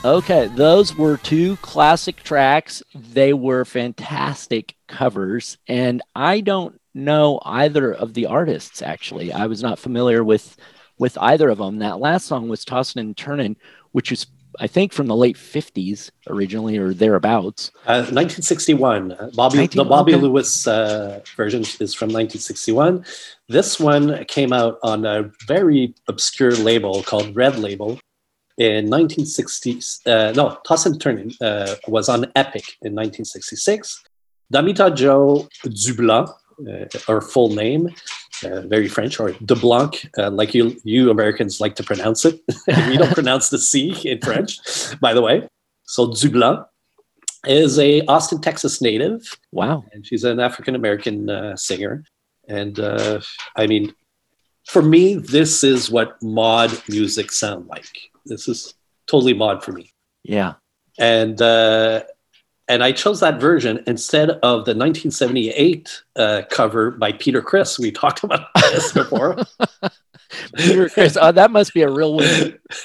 Okay, 0.08 0.46
those 0.46 0.96
were 0.96 1.18
two 1.18 1.56
classic 1.56 2.16
tracks. 2.22 2.82
They 2.94 3.34
were 3.34 3.66
fantastic 3.66 4.74
covers, 4.86 5.58
and 5.68 6.00
I 6.16 6.40
don't 6.40 6.80
know 6.94 7.40
either 7.44 7.92
of 7.92 8.14
the 8.14 8.24
artists 8.24 8.80
actually. 8.80 9.34
I 9.34 9.44
was 9.44 9.62
not 9.62 9.78
familiar 9.78 10.24
with 10.24 10.56
with 10.98 11.18
either 11.18 11.50
of 11.50 11.58
them. 11.58 11.80
That 11.80 12.00
last 12.00 12.24
song 12.24 12.48
was 12.48 12.64
Tossin' 12.64 13.00
and 13.00 13.14
Turnin', 13.18 13.56
which 13.92 14.10
is 14.10 14.26
I 14.58 14.66
think 14.66 14.94
from 14.94 15.08
the 15.08 15.14
late 15.14 15.36
50s 15.36 16.10
originally 16.26 16.78
or 16.78 16.94
thereabouts. 16.94 17.70
Uh, 17.84 18.08
1961. 18.08 19.12
Uh, 19.12 19.30
Bobby, 19.34 19.58
19 19.58 19.76
the 19.76 19.84
Bobby 19.84 20.14
okay. 20.14 20.22
Lewis 20.22 20.66
uh, 20.66 21.20
version 21.36 21.60
is 21.60 21.92
from 21.92 22.08
1961. 22.08 23.04
This 23.50 23.78
one 23.78 24.24
came 24.24 24.54
out 24.54 24.78
on 24.82 25.04
a 25.04 25.30
very 25.46 25.94
obscure 26.08 26.52
label 26.52 27.02
called 27.02 27.36
Red 27.36 27.58
Label 27.58 28.00
in 28.58 28.90
1960. 28.90 29.80
Uh, 30.04 30.32
no, 30.36 30.58
Toss 30.66 30.84
and 30.84 31.00
Turning 31.00 31.32
uh, 31.40 31.76
was 31.86 32.08
on 32.08 32.24
Epic 32.36 32.76
in 32.82 32.94
1966. 32.94 34.04
Damita 34.52 34.94
Jo 34.94 35.48
Dublanc, 35.64 36.28
uh, 36.28 36.98
her 37.06 37.20
full 37.20 37.50
name, 37.50 37.94
uh, 38.44 38.62
very 38.62 38.88
French, 38.88 39.20
or 39.20 39.32
De 39.32 39.54
Blanc, 39.54 40.10
uh, 40.18 40.30
like 40.30 40.54
you 40.54 40.76
you 40.84 41.10
Americans 41.10 41.60
like 41.60 41.76
to 41.76 41.84
pronounce 41.84 42.24
it. 42.24 42.40
we 42.88 42.96
don't 42.96 43.14
pronounce 43.14 43.50
the 43.50 43.58
C 43.58 43.94
in 44.04 44.20
French, 44.20 44.58
by 45.00 45.14
the 45.14 45.22
way. 45.22 45.48
So 45.84 46.08
Dublanc 46.08 46.66
is 47.46 47.78
a 47.78 48.02
Austin, 48.06 48.40
Texas 48.40 48.82
native. 48.82 49.22
Wow. 49.52 49.84
And 49.92 50.06
she's 50.06 50.24
an 50.24 50.40
African 50.40 50.74
American 50.74 51.30
uh, 51.30 51.56
singer. 51.56 52.04
And 52.48 52.80
uh, 52.80 53.20
I 53.56 53.66
mean, 53.66 53.94
for 54.68 54.82
me, 54.82 55.14
this 55.14 55.64
is 55.64 55.90
what 55.90 56.22
mod 56.22 56.70
music 56.88 57.32
sound 57.32 57.66
like. 57.68 57.88
This 58.26 58.48
is 58.48 58.74
totally 59.06 59.32
mod 59.32 59.64
for 59.64 59.72
me. 59.72 59.92
Yeah. 60.22 60.54
And 60.98 61.40
uh, 61.40 62.02
and 62.68 62.84
I 62.84 62.92
chose 62.92 63.20
that 63.20 63.40
version 63.40 63.82
instead 63.86 64.28
of 64.30 64.66
the 64.66 64.74
1978 64.74 66.02
uh, 66.16 66.42
cover 66.50 66.90
by 66.90 67.12
Peter 67.12 67.40
Criss. 67.40 67.78
We 67.78 67.90
talked 67.90 68.22
about 68.24 68.48
this 68.72 68.92
before. 68.92 69.38
Peter 70.54 70.90
Criss, 70.90 71.16
oh, 71.18 71.32
that 71.32 71.50
must 71.50 71.72
be 71.72 71.80
a 71.80 71.90
real 71.90 72.14
win. 72.16 72.58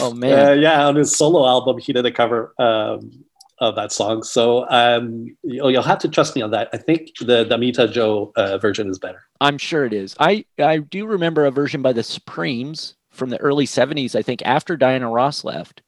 Oh 0.00 0.12
man. 0.14 0.48
Uh, 0.48 0.52
yeah, 0.52 0.86
on 0.86 0.96
his 0.96 1.14
solo 1.14 1.46
album, 1.46 1.78
he 1.78 1.92
did 1.92 2.06
a 2.06 2.10
cover 2.10 2.54
um, 2.58 3.24
of 3.60 3.74
that 3.76 3.92
song. 3.92 4.22
So 4.22 4.68
um, 4.70 5.36
you'll, 5.42 5.70
you'll 5.70 5.82
have 5.82 5.98
to 6.00 6.08
trust 6.08 6.36
me 6.36 6.42
on 6.42 6.50
that. 6.52 6.68
I 6.72 6.76
think 6.76 7.10
the 7.20 7.44
Damita 7.44 7.90
Jo 7.90 8.32
uh, 8.36 8.58
version 8.58 8.88
is 8.88 8.98
better. 8.98 9.22
I'm 9.40 9.58
sure 9.58 9.84
it 9.84 9.92
is. 9.92 10.16
I 10.18 10.44
I 10.58 10.78
do 10.78 11.06
remember 11.06 11.46
a 11.46 11.50
version 11.50 11.82
by 11.82 11.92
the 11.92 12.02
Supremes 12.02 12.94
from 13.10 13.30
the 13.30 13.40
early 13.40 13.66
70s, 13.66 14.14
I 14.14 14.22
think 14.22 14.42
after 14.44 14.76
Diana 14.76 15.10
Ross 15.10 15.44
left. 15.44 15.82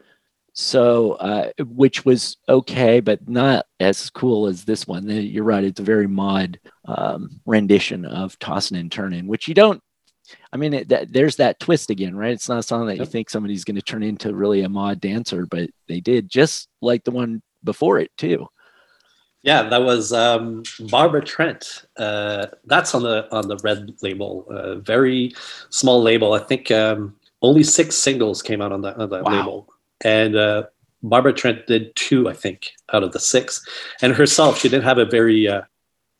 So, 0.52 1.12
uh, 1.12 1.50
which 1.60 2.04
was 2.04 2.36
okay, 2.48 2.98
but 2.98 3.28
not 3.28 3.66
as 3.78 4.10
cool 4.10 4.48
as 4.48 4.64
this 4.64 4.84
one. 4.84 5.08
You're 5.08 5.44
right; 5.44 5.62
it's 5.62 5.78
a 5.78 5.84
very 5.84 6.08
mod 6.08 6.58
um, 6.86 7.40
rendition 7.46 8.04
of 8.04 8.36
"Tossin' 8.40 8.78
and 8.78 8.90
Turnin'," 8.90 9.28
which 9.28 9.46
you 9.46 9.54
don't. 9.54 9.80
I 10.52 10.56
mean, 10.56 10.74
it, 10.74 10.88
that, 10.88 11.12
there's 11.12 11.36
that 11.36 11.60
twist 11.60 11.88
again, 11.88 12.16
right? 12.16 12.32
It's 12.32 12.48
not 12.48 12.58
a 12.58 12.64
song 12.64 12.86
that 12.86 12.98
you 12.98 13.06
think 13.06 13.30
somebody's 13.30 13.64
going 13.64 13.76
to 13.76 13.82
turn 13.82 14.02
into 14.02 14.34
really 14.34 14.62
a 14.62 14.68
mod 14.68 15.00
dancer, 15.00 15.46
but 15.46 15.70
they 15.86 16.00
did, 16.00 16.28
just 16.28 16.68
like 16.82 17.04
the 17.04 17.12
one 17.12 17.42
before 17.64 17.98
it 17.98 18.10
too. 18.16 18.48
Yeah, 19.42 19.62
that 19.70 19.82
was 19.82 20.12
um, 20.12 20.62
Barbara 20.90 21.24
Trent. 21.24 21.86
Uh, 21.96 22.46
that's 22.66 22.94
on 22.94 23.02
the 23.02 23.26
on 23.32 23.48
the 23.48 23.56
red 23.64 23.94
label. 24.02 24.46
Uh, 24.50 24.74
very 24.76 25.32
small 25.70 26.02
label. 26.02 26.34
I 26.34 26.40
think 26.40 26.70
um, 26.70 27.16
only 27.40 27.62
six 27.62 27.96
singles 27.96 28.42
came 28.42 28.60
out 28.60 28.70
on 28.72 28.82
that 28.82 28.96
on 28.98 29.08
that 29.10 29.24
Wow. 29.24 29.32
label, 29.38 29.68
and 30.04 30.36
uh, 30.36 30.64
Barbara 31.02 31.32
Trent 31.32 31.66
did 31.66 31.94
two, 31.96 32.28
I 32.28 32.34
think, 32.34 32.70
out 32.92 33.02
of 33.02 33.12
the 33.12 33.18
six. 33.20 33.66
And 34.02 34.14
herself, 34.14 34.58
she 34.58 34.68
didn't 34.68 34.84
have 34.84 34.98
a 34.98 35.06
very 35.06 35.48
uh, 35.48 35.62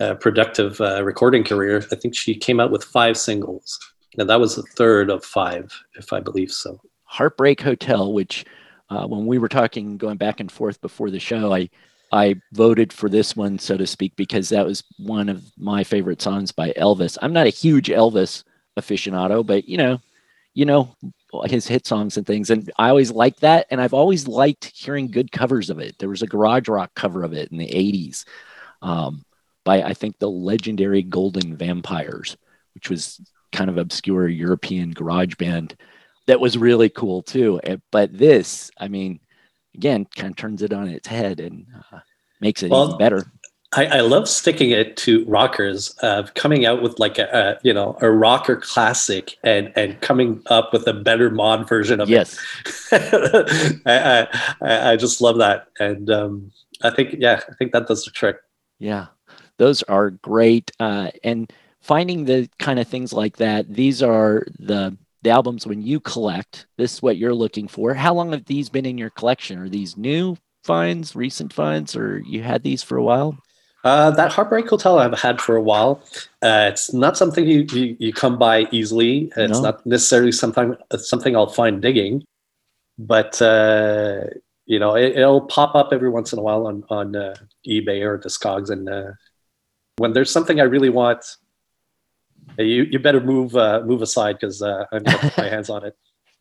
uh, 0.01 0.15
productive 0.15 0.81
uh, 0.81 1.05
recording 1.05 1.45
career. 1.45 1.85
I 1.93 1.97
think 1.97 2.17
she 2.17 2.35
came 2.35 2.59
out 2.59 2.71
with 2.71 2.85
five 2.85 3.19
singles, 3.19 3.79
and 4.17 4.31
that 4.31 4.41
was 4.41 4.57
the 4.57 4.63
third 4.63 5.11
of 5.11 5.23
five, 5.23 5.79
if 5.95 6.11
I 6.15 6.21
believe 6.21 6.51
so. 6.51 6.81
Heartbreak 7.05 7.61
Hotel, 7.61 8.11
which 8.15 8.47
uh, 8.91 9.07
when 9.07 9.25
we 9.25 9.39
were 9.39 9.49
talking 9.49 9.97
going 9.97 10.17
back 10.17 10.41
and 10.41 10.51
forth 10.51 10.81
before 10.81 11.11
the 11.11 11.21
show, 11.21 11.53
I 11.53 11.71
I 12.13 12.41
voted 12.53 12.93
for 12.93 13.09
this 13.09 13.37
one, 13.37 13.59
so 13.59 13.77
to 13.77 13.87
speak, 13.87 14.17
because 14.17 14.49
that 14.49 14.67
was 14.67 14.83
one 14.99 15.29
of 15.29 15.45
my 15.57 15.85
favorite 15.85 16.21
songs 16.21 16.51
by 16.51 16.73
Elvis. 16.73 17.17
I'm 17.23 17.33
not 17.33 17.47
a 17.47 17.51
huge 17.51 17.89
Elvis 17.89 18.43
aficionado, 18.77 19.47
but 19.47 19.69
you 19.69 19.77
know, 19.77 20.01
you 20.55 20.65
know 20.65 20.97
his 21.45 21.69
hit 21.69 21.87
songs 21.87 22.17
and 22.17 22.27
things, 22.27 22.51
and 22.51 22.71
I 22.77 22.89
always 22.89 23.13
liked 23.13 23.41
that, 23.43 23.67
and 23.71 23.81
I've 23.81 23.95
always 23.95 24.27
liked 24.27 24.73
hearing 24.75 25.11
good 25.11 25.31
covers 25.31 25.71
of 25.71 25.79
it. 25.79 25.99
There 25.99 26.09
was 26.09 26.23
a 26.23 26.27
garage 26.27 26.69
rock 26.69 26.91
cover 26.95 27.23
of 27.23 27.33
it 27.33 27.53
in 27.53 27.59
the 27.59 27.69
'80s 27.69 28.25
um, 28.83 29.25
by 29.65 29.83
I 29.83 29.95
think 29.95 30.19
the 30.19 30.31
legendary 30.31 31.03
Golden 31.03 31.57
Vampires, 31.57 32.37
which 32.75 32.91
was 32.91 33.21
kind 33.53 33.71
of 33.71 33.79
obscure 33.79 34.27
European 34.29 34.91
garage 34.91 35.37
band 35.37 35.77
that 36.31 36.39
was 36.39 36.57
really 36.57 36.89
cool 36.89 37.23
too. 37.23 37.61
But 37.91 38.17
this, 38.17 38.71
I 38.79 38.87
mean, 38.87 39.19
again 39.75 40.07
kind 40.17 40.31
of 40.31 40.37
turns 40.37 40.63
it 40.63 40.73
on 40.73 40.87
its 40.87 41.09
head 41.09 41.41
and 41.41 41.67
uh, 41.93 41.99
makes 42.41 42.63
it 42.63 42.71
Well, 42.71 42.87
even 42.87 42.99
better. 42.99 43.27
I, 43.73 43.87
I 43.87 44.01
love 44.01 44.29
sticking 44.29 44.71
it 44.71 44.97
to 44.99 45.25
rockers, 45.27 45.93
uh, 46.03 46.25
coming 46.37 46.67
out 46.67 46.83
with 46.83 47.01
like 47.01 47.19
a, 47.19 47.29
a 47.33 47.59
you 47.65 47.73
know 47.73 47.97
a 48.01 48.09
rocker 48.11 48.57
classic 48.57 49.39
and 49.43 49.73
and 49.75 50.01
coming 50.01 50.41
up 50.47 50.73
with 50.73 50.87
a 50.87 50.93
better 50.95 51.31
mod 51.31 51.69
version 51.69 52.01
of 52.01 52.09
Yes. 52.09 52.39
it. 52.93 53.83
I, 53.87 54.29
I 54.63 54.93
I 54.93 54.97
just 54.97 55.21
love 55.21 55.39
that, 55.39 55.67
and 55.81 56.11
um, 56.11 56.53
I 56.83 56.91
think 56.91 57.17
yeah, 57.19 57.41
I 57.49 57.55
think 57.55 57.73
that 57.73 57.89
does 57.89 58.05
the 58.05 58.13
trick. 58.13 58.37
Yeah, 58.79 59.07
those 59.59 59.83
are 59.85 60.11
great. 60.11 60.71
Uh, 60.79 61.11
and 61.25 61.53
finding 61.81 62.25
the 62.25 62.49
kind 62.61 62.79
of 62.79 62.87
things 62.87 63.13
like 63.13 63.39
that, 63.39 63.73
these 63.73 64.01
are 64.01 64.47
the 64.61 64.97
the 65.23 65.31
albums 65.31 65.67
when 65.67 65.83
you 65.83 66.01
collect. 66.01 66.67
This 66.79 66.95
is 66.95 67.03
what 67.03 67.17
you're 67.17 67.35
looking 67.35 67.69
for. 67.69 67.95
How 67.95 68.15
long 68.15 68.33
have 68.33 68.45
these 68.47 68.69
been 68.69 68.87
in 68.87 68.99
your 68.99 69.11
collection? 69.11 69.59
Are 69.59 69.69
these 69.69 69.97
new 69.97 70.37
finds, 70.65 71.15
recent 71.15 71.53
finds, 71.53 71.95
or 71.97 72.21
you 72.21 72.43
had 72.43 72.63
these 72.63 72.83
for 72.83 72.97
a 72.97 73.03
while? 73.03 73.37
Uh, 73.83 74.11
that 74.11 74.31
Heartbreak 74.31 74.69
Hotel 74.69 74.99
I've 74.99 75.19
had 75.19 75.41
for 75.41 75.57
a 75.57 75.63
while. 75.63 76.03
Uh, 76.43 76.69
it's 76.71 76.93
not 76.93 77.17
something 77.17 77.47
you, 77.47 77.67
you, 77.73 77.97
you 77.99 78.13
come 78.13 78.39
by 78.39 78.67
easily. 78.71 79.33
It's 79.37 79.55
No. 79.55 79.63
not 79.63 79.87
necessarily 79.87 80.33
something 80.33 80.77
something 80.99 81.35
I'll 81.35 81.47
find 81.49 81.81
digging, 81.81 82.23
but 82.99 83.41
uh, 83.41 84.25
you 84.67 84.79
know 84.79 84.95
it, 84.97 85.17
it'll 85.17 85.41
pop 85.41 85.75
up 85.75 85.95
every 85.95 86.11
once 86.11 86.33
in 86.35 86.39
a 86.39 86.43
while 86.43 86.67
on 86.67 86.85
on 86.91 87.17
uh, 87.17 87.35
eBay 87.67 88.03
or 88.05 88.19
Discogs. 88.19 88.69
And 88.69 88.87
uh, 88.89 89.13
when 89.97 90.13
there's 90.13 90.31
something 90.31 90.61
I 90.61 90.65
really 90.65 90.91
want, 90.91 91.25
you 92.59 92.85
you 92.91 92.99
better 92.99 93.21
move 93.21 93.57
uh, 93.57 93.81
move 93.85 94.03
aside 94.03 94.35
because 94.41 94.63
uh, 94.63 94.85
I'm 94.93 95.03
gonna 95.03 95.19
put 95.19 95.37
my 95.39 95.49
hands 95.57 95.71
on 95.71 95.85
it. 95.85 95.97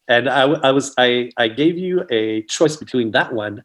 And 0.07 0.27
I, 0.29 0.41
I 0.43 0.71
was 0.71 0.93
I 0.97 1.31
I 1.37 1.47
gave 1.47 1.77
you 1.77 2.05
a 2.09 2.43
choice 2.43 2.75
between 2.77 3.11
that 3.11 3.33
one 3.33 3.63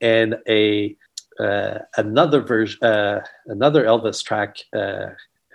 and 0.00 0.36
a 0.48 0.96
uh, 1.38 1.78
another 1.96 2.40
version, 2.40 2.82
uh, 2.82 3.20
another 3.46 3.84
Elvis 3.84 4.24
track. 4.24 4.56
Uh, 4.74 5.06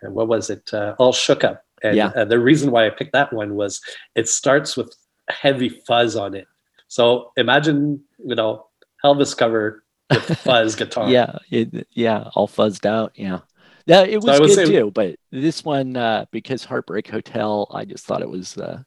what 0.03 0.27
was 0.27 0.49
it? 0.49 0.71
Uh, 0.73 0.95
All 0.99 1.13
shook 1.13 1.43
up. 1.43 1.63
And 1.83 1.95
Yeah. 1.95 2.23
the 2.25 2.39
reason 2.39 2.71
why 2.71 2.85
I 2.85 2.89
picked 2.91 3.13
that 3.13 3.33
one 3.33 3.55
was 3.55 3.81
it 4.15 4.29
starts 4.29 4.77
with 4.77 4.95
heavy 5.29 5.69
fuzz 5.69 6.15
on 6.15 6.35
it. 6.35 6.47
So 6.87 7.31
imagine, 7.37 8.01
you 8.23 8.35
know, 8.35 8.67
Elvis 9.03 9.35
cover 9.35 9.83
with 10.11 10.37
fuzz 10.39 10.75
guitar. 10.81 11.09
Yeah, 11.09 11.37
it, 11.49 11.87
yeah, 11.93 12.29
all 12.35 12.47
fuzzed 12.47 12.85
out. 12.85 13.13
Yeah, 13.15 13.39
yeah, 13.85 14.01
it 14.03 14.21
So 14.21 14.39
was 14.39 14.57
I 14.57 14.63
good 14.63 14.67
too. 14.67 14.91
But 14.91 15.15
this 15.31 15.63
one, 15.63 15.97
uh, 15.97 16.25
because 16.31 16.63
Heartbreak 16.63 17.07
Hotel, 17.07 17.67
I 17.71 17.85
just 17.85 18.05
thought 18.05 18.21
it 18.21 18.29
was 18.29 18.57
uh, 18.57 18.83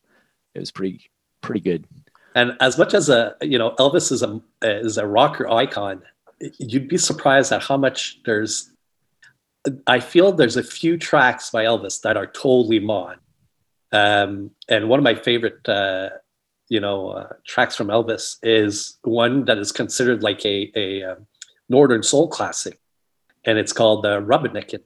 it 0.55 0.61
was 0.61 0.71
pretty 0.71 1.11
pretty 1.41 1.61
good. 1.61 1.87
And 2.35 2.57
as 2.61 2.79
much 2.79 2.95
as 2.95 3.09
a 3.09 3.37
you 3.41 3.59
know 3.59 3.73
Elvis 3.79 4.11
is 4.11 4.23
a 4.23 4.41
is 4.63 4.99
a 4.99 5.07
rocker 5.07 5.49
icon, 5.49 6.03
you'd 6.59 6.89
be 6.89 6.99
surprised 6.99 7.53
at 7.53 7.63
how 7.63 7.77
much 7.77 8.21
there's. 8.25 8.71
I 9.87 10.01
feel 10.01 10.33
there's 10.33 10.59
a 10.59 10.63
few 10.63 10.99
tracks 10.99 11.51
by 11.51 11.65
Elvis 11.65 12.03
that 12.03 12.19
are 12.19 12.27
totally 12.27 12.81
mod, 12.81 13.19
um, 13.93 14.51
and 14.69 14.89
one 14.91 14.99
of 14.99 15.05
my 15.05 15.15
favorite, 15.15 15.67
uh, 15.67 16.11
you 16.69 16.81
know, 16.81 17.11
uh, 17.11 17.29
tracks 17.47 17.75
from 17.75 17.87
Elvis 17.87 18.37
is 18.43 18.99
one 19.05 19.47
that 19.47 19.57
is 19.57 19.73
considered 19.73 20.23
like 20.23 20.45
a 20.45 20.71
a 20.75 21.03
um, 21.03 21.27
Northern 21.69 22.03
Soul 22.03 22.29
classic, 22.29 22.79
and 23.47 23.59
it's 23.59 23.73
called 23.73 24.07
uh, 24.07 24.21
Rubberneckin. 24.21 24.81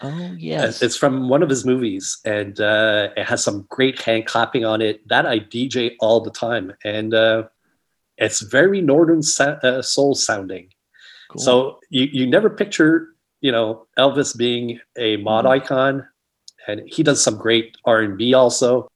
Oh 0.00 0.32
yes, 0.38 0.80
It's 0.82 0.96
from 0.96 1.28
one 1.28 1.42
of 1.42 1.48
his 1.50 1.64
movies, 1.66 2.18
and 2.24 2.60
uh, 2.60 3.08
it 3.16 3.24
has 3.26 3.42
some 3.42 3.66
great 3.68 4.00
hand 4.00 4.26
clapping 4.26 4.64
on 4.64 4.80
it. 4.80 5.06
That 5.08 5.26
I 5.26 5.40
DJ 5.40 5.96
all 5.98 6.20
the 6.20 6.30
time, 6.30 6.72
and 6.84 7.12
uh, 7.14 7.44
it's 8.16 8.40
very 8.42 8.80
northern 8.80 9.22
sa- 9.22 9.58
uh, 9.62 9.82
soul 9.82 10.14
sounding. 10.14 10.68
Cool. 11.30 11.42
So 11.42 11.78
you 11.90 12.04
you 12.12 12.26
never 12.26 12.48
picture 12.48 13.08
you 13.40 13.50
know 13.50 13.86
Elvis 13.98 14.36
being 14.36 14.78
a 14.96 15.16
mod 15.16 15.44
Mm-hmm. 15.44 15.52
icon, 15.64 16.06
and 16.68 16.82
he 16.86 17.02
does 17.02 17.20
some 17.22 17.36
great 17.36 17.76
R 17.84 18.00
and 18.02 18.16
B 18.16 18.34
also. 18.34 18.88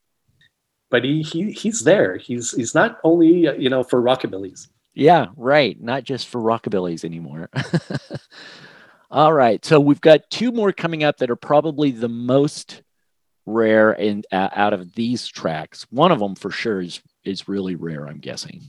But 0.89 1.03
he, 1.03 1.21
he 1.23 1.51
he's 1.51 1.83
there. 1.83 2.15
He's 2.17 2.51
he's 2.51 2.73
not 2.73 2.99
only 3.03 3.47
uh, 3.47 3.53
you 3.53 3.69
know 3.69 3.83
for 3.83 4.01
rockabillys. 4.01 4.67
Yeah, 4.93 5.27
right. 5.35 5.75
Not 5.81 6.03
just 6.05 6.29
for 6.29 6.39
rockabillys 6.39 7.03
anymore. 7.03 7.49
All 9.13 9.31
right. 9.31 9.63
So 9.63 9.79
we've 9.79 10.01
got 10.01 10.27
two 10.31 10.51
more 10.51 10.71
coming 10.73 11.03
up 11.03 11.17
that 11.17 11.29
are 11.29 11.35
probably 11.35 11.91
the 11.91 12.09
most 12.09 12.81
rare 13.45 13.91
in 13.91 14.23
uh, 14.31 14.49
out 14.55 14.73
of 14.73 14.95
these 14.95 15.27
tracks. 15.27 15.85
One 15.91 16.11
of 16.11 16.17
them 16.17 16.33
for 16.33 16.49
sure 16.49 16.81
is 16.81 16.99
is 17.23 17.47
really 17.47 17.75
rare. 17.75 18.07
I'm 18.07 18.17
guessing. 18.17 18.63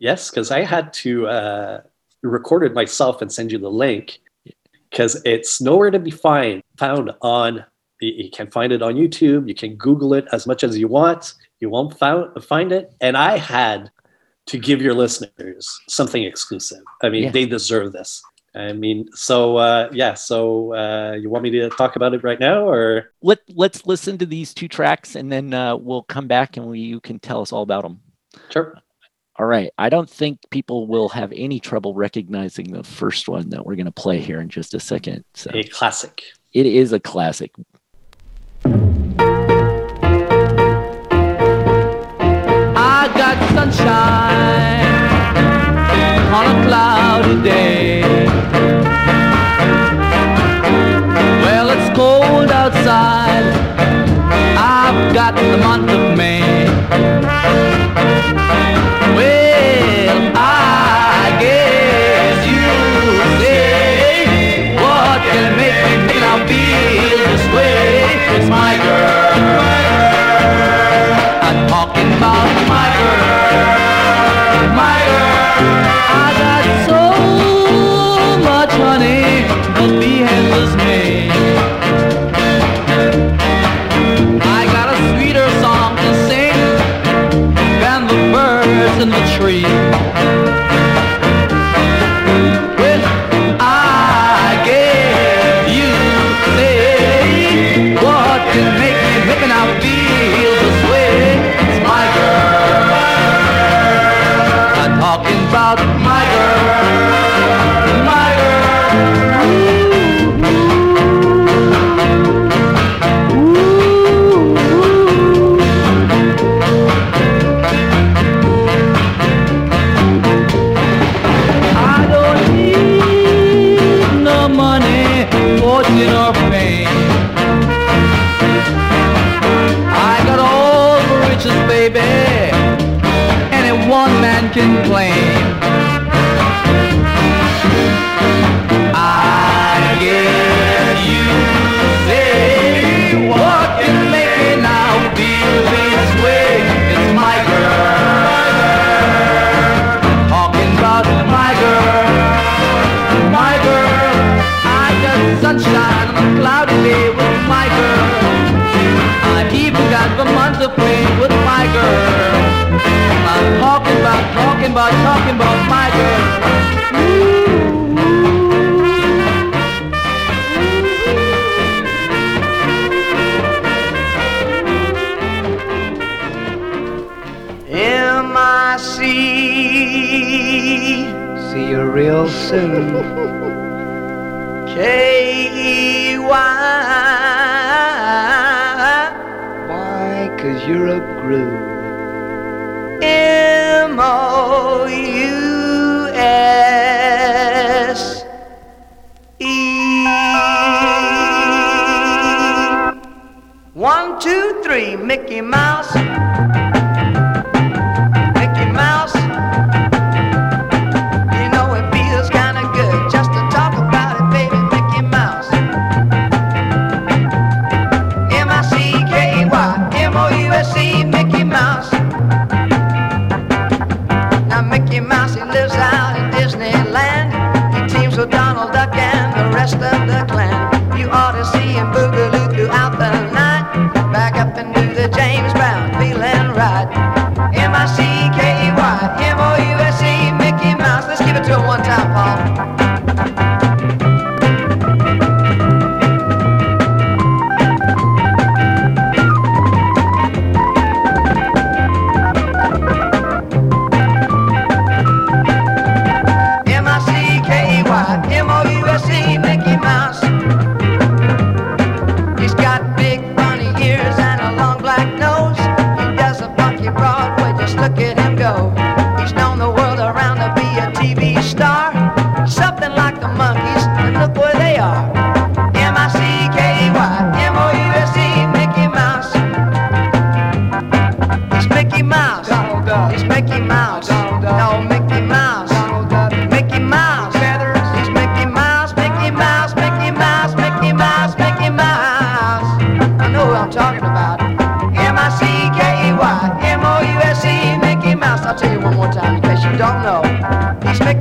Yes, 0.00 0.30
because 0.30 0.50
I 0.50 0.62
had 0.62 0.92
to 0.94 1.28
uh, 1.28 1.80
record 2.24 2.64
it 2.64 2.74
myself 2.74 3.22
and 3.22 3.32
send 3.32 3.52
you 3.52 3.58
the 3.58 3.70
link 3.70 4.18
because 4.90 5.22
it's 5.24 5.60
nowhere 5.60 5.92
to 5.92 6.00
be 6.00 6.10
find, 6.10 6.60
found 6.76 7.12
on. 7.22 7.64
You, 8.00 8.24
you 8.24 8.30
can 8.32 8.50
find 8.50 8.72
it 8.72 8.82
on 8.82 8.96
YouTube. 8.96 9.46
You 9.46 9.54
can 9.54 9.76
Google 9.76 10.12
it 10.14 10.26
as 10.32 10.44
much 10.44 10.64
as 10.64 10.76
you 10.76 10.88
want. 10.88 11.34
You 11.60 11.70
won't 11.70 11.96
found, 11.96 12.42
find 12.42 12.72
it. 12.72 12.92
And 13.00 13.16
I 13.16 13.38
had 13.38 13.92
to 14.46 14.58
give 14.58 14.82
your 14.82 14.92
listeners 14.94 15.80
something 15.88 16.24
exclusive. 16.24 16.82
I 17.00 17.10
mean, 17.10 17.22
Yeah. 17.24 17.30
they 17.30 17.46
deserve 17.46 17.92
this. 17.92 18.20
I 18.56 18.72
mean, 18.72 19.08
so 19.14 19.56
uh, 19.56 19.88
yeah. 19.92 20.14
So 20.14 20.74
uh, 20.74 21.14
you 21.20 21.28
want 21.28 21.42
me 21.42 21.50
to 21.50 21.70
talk 21.70 21.96
about 21.96 22.14
it 22.14 22.22
right 22.22 22.38
now, 22.38 22.68
or 22.68 23.10
Let 23.22 23.40
Let's 23.48 23.84
listen 23.86 24.16
to 24.18 24.26
these 24.26 24.54
two 24.54 24.68
tracks, 24.68 25.16
and 25.16 25.30
then 25.30 25.52
uh, 25.52 25.76
we'll 25.76 26.04
come 26.04 26.28
back 26.28 26.56
and 26.56 26.66
we, 26.66 26.78
you 26.80 27.00
can 27.00 27.18
tell 27.18 27.40
us 27.40 27.52
all 27.52 27.62
about 27.62 27.82
them. 27.82 28.00
sure? 28.50 28.78
All 29.36 29.46
right. 29.46 29.72
I 29.76 29.88
don't 29.88 30.08
think 30.08 30.38
people 30.50 30.86
will 30.86 31.08
have 31.08 31.32
any 31.34 31.58
trouble 31.58 31.92
recognizing 31.94 32.70
the 32.72 32.84
first 32.84 33.28
one 33.28 33.50
that 33.50 33.66
we're 33.66 33.74
going 33.74 33.86
to 33.86 33.90
play 33.92 34.20
here 34.20 34.40
in 34.40 34.48
just 34.48 34.74
a 34.74 34.78
second. 34.80 35.24
So 35.34 35.50
A 35.52 35.64
classic. 35.64 36.22
it 36.52 36.66
is 36.66 36.92
a 36.92 37.00
classic. 37.00 37.50
I 42.76 43.10
got 43.16 43.36
sunshine 43.54 44.84
on 46.32 46.44
a 46.46 46.66
cloudy 46.68 47.42
day. 47.42 47.93
Got 55.24 55.36
the 55.36 55.56
month 55.56 55.88
of 55.88 56.18
May. 56.18 56.44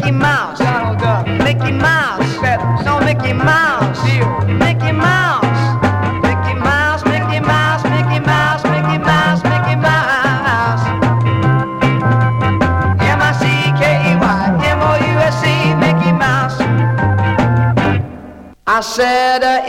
Mickey 0.03 0.17
Mouse. 0.17 0.59
Mickey 0.59 1.71
Mouse. 1.71 2.83
No, 2.83 2.99
Mickey 2.99 3.31
Mouse. 3.31 4.03
Mickey 4.03 4.91
Mouse. 4.91 5.45
Mickey 6.21 6.53
Mouse, 6.59 7.05
Mickey 7.05 7.39
Mouse, 7.39 7.83
Mickey 7.85 8.19
Mouse, 8.19 8.63
Mickey 8.65 8.97
Mouse, 8.97 9.43
Mickey 9.45 9.75
Mouse. 9.77 10.83
M-I-C-K-E-Y, 12.99 14.43
M-O-U-S-E, 14.75 15.75
Mickey 15.75 16.11
Mouse. 16.11 16.59
I 18.67 18.81
said 18.81 19.43
uh, 19.45 19.63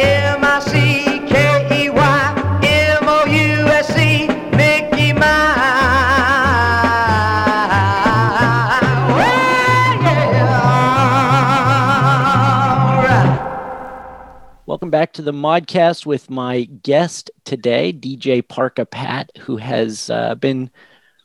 to 15.15 15.23
the 15.23 15.33
Modcast 15.33 16.07
with 16.07 16.29
my 16.29 16.65
guest 16.65 17.31
today, 17.45 17.93
DJ 17.93 18.47
Parka 18.47 18.85
Pat, 18.85 19.31
who 19.39 19.57
has 19.57 20.11
uh, 20.11 20.35
been 20.35 20.71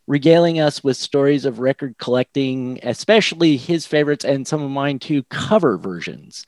regaling 0.05 0.59
us 0.59 0.83
with 0.83 0.95
stories 0.95 1.43
of 1.43 1.59
record 1.59 1.97
collecting, 1.97 2.79
especially 2.83 3.57
his 3.57 3.87
favorites 3.87 4.23
and 4.23 4.47
some 4.47 4.61
of 4.61 4.69
mine 4.69 4.99
too, 4.99 5.23
cover 5.23 5.75
versions. 5.77 6.45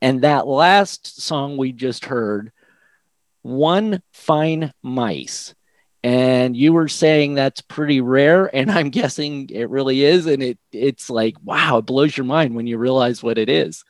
And 0.00 0.22
that 0.22 0.46
last 0.46 1.20
song 1.20 1.56
we 1.56 1.72
just 1.72 2.04
heard, 2.04 2.52
One 3.42 4.00
Fine 4.12 4.72
Mice. 4.82 5.52
And 6.04 6.56
you 6.56 6.72
were 6.72 6.88
saying 6.88 7.34
that's 7.34 7.60
pretty 7.60 8.02
rare, 8.02 8.46
and 8.54 8.70
I'm 8.70 8.90
guessing 8.90 9.50
it 9.50 9.68
really 9.68 10.04
is. 10.04 10.26
And 10.26 10.42
it 10.44 10.58
it's 10.70 11.10
like, 11.10 11.34
wow, 11.42 11.78
it 11.78 11.86
blows 11.86 12.16
your 12.16 12.24
mind 12.24 12.54
when 12.54 12.68
you 12.68 12.78
realize 12.78 13.20
what 13.20 13.38
it 13.38 13.48
is. 13.48 13.84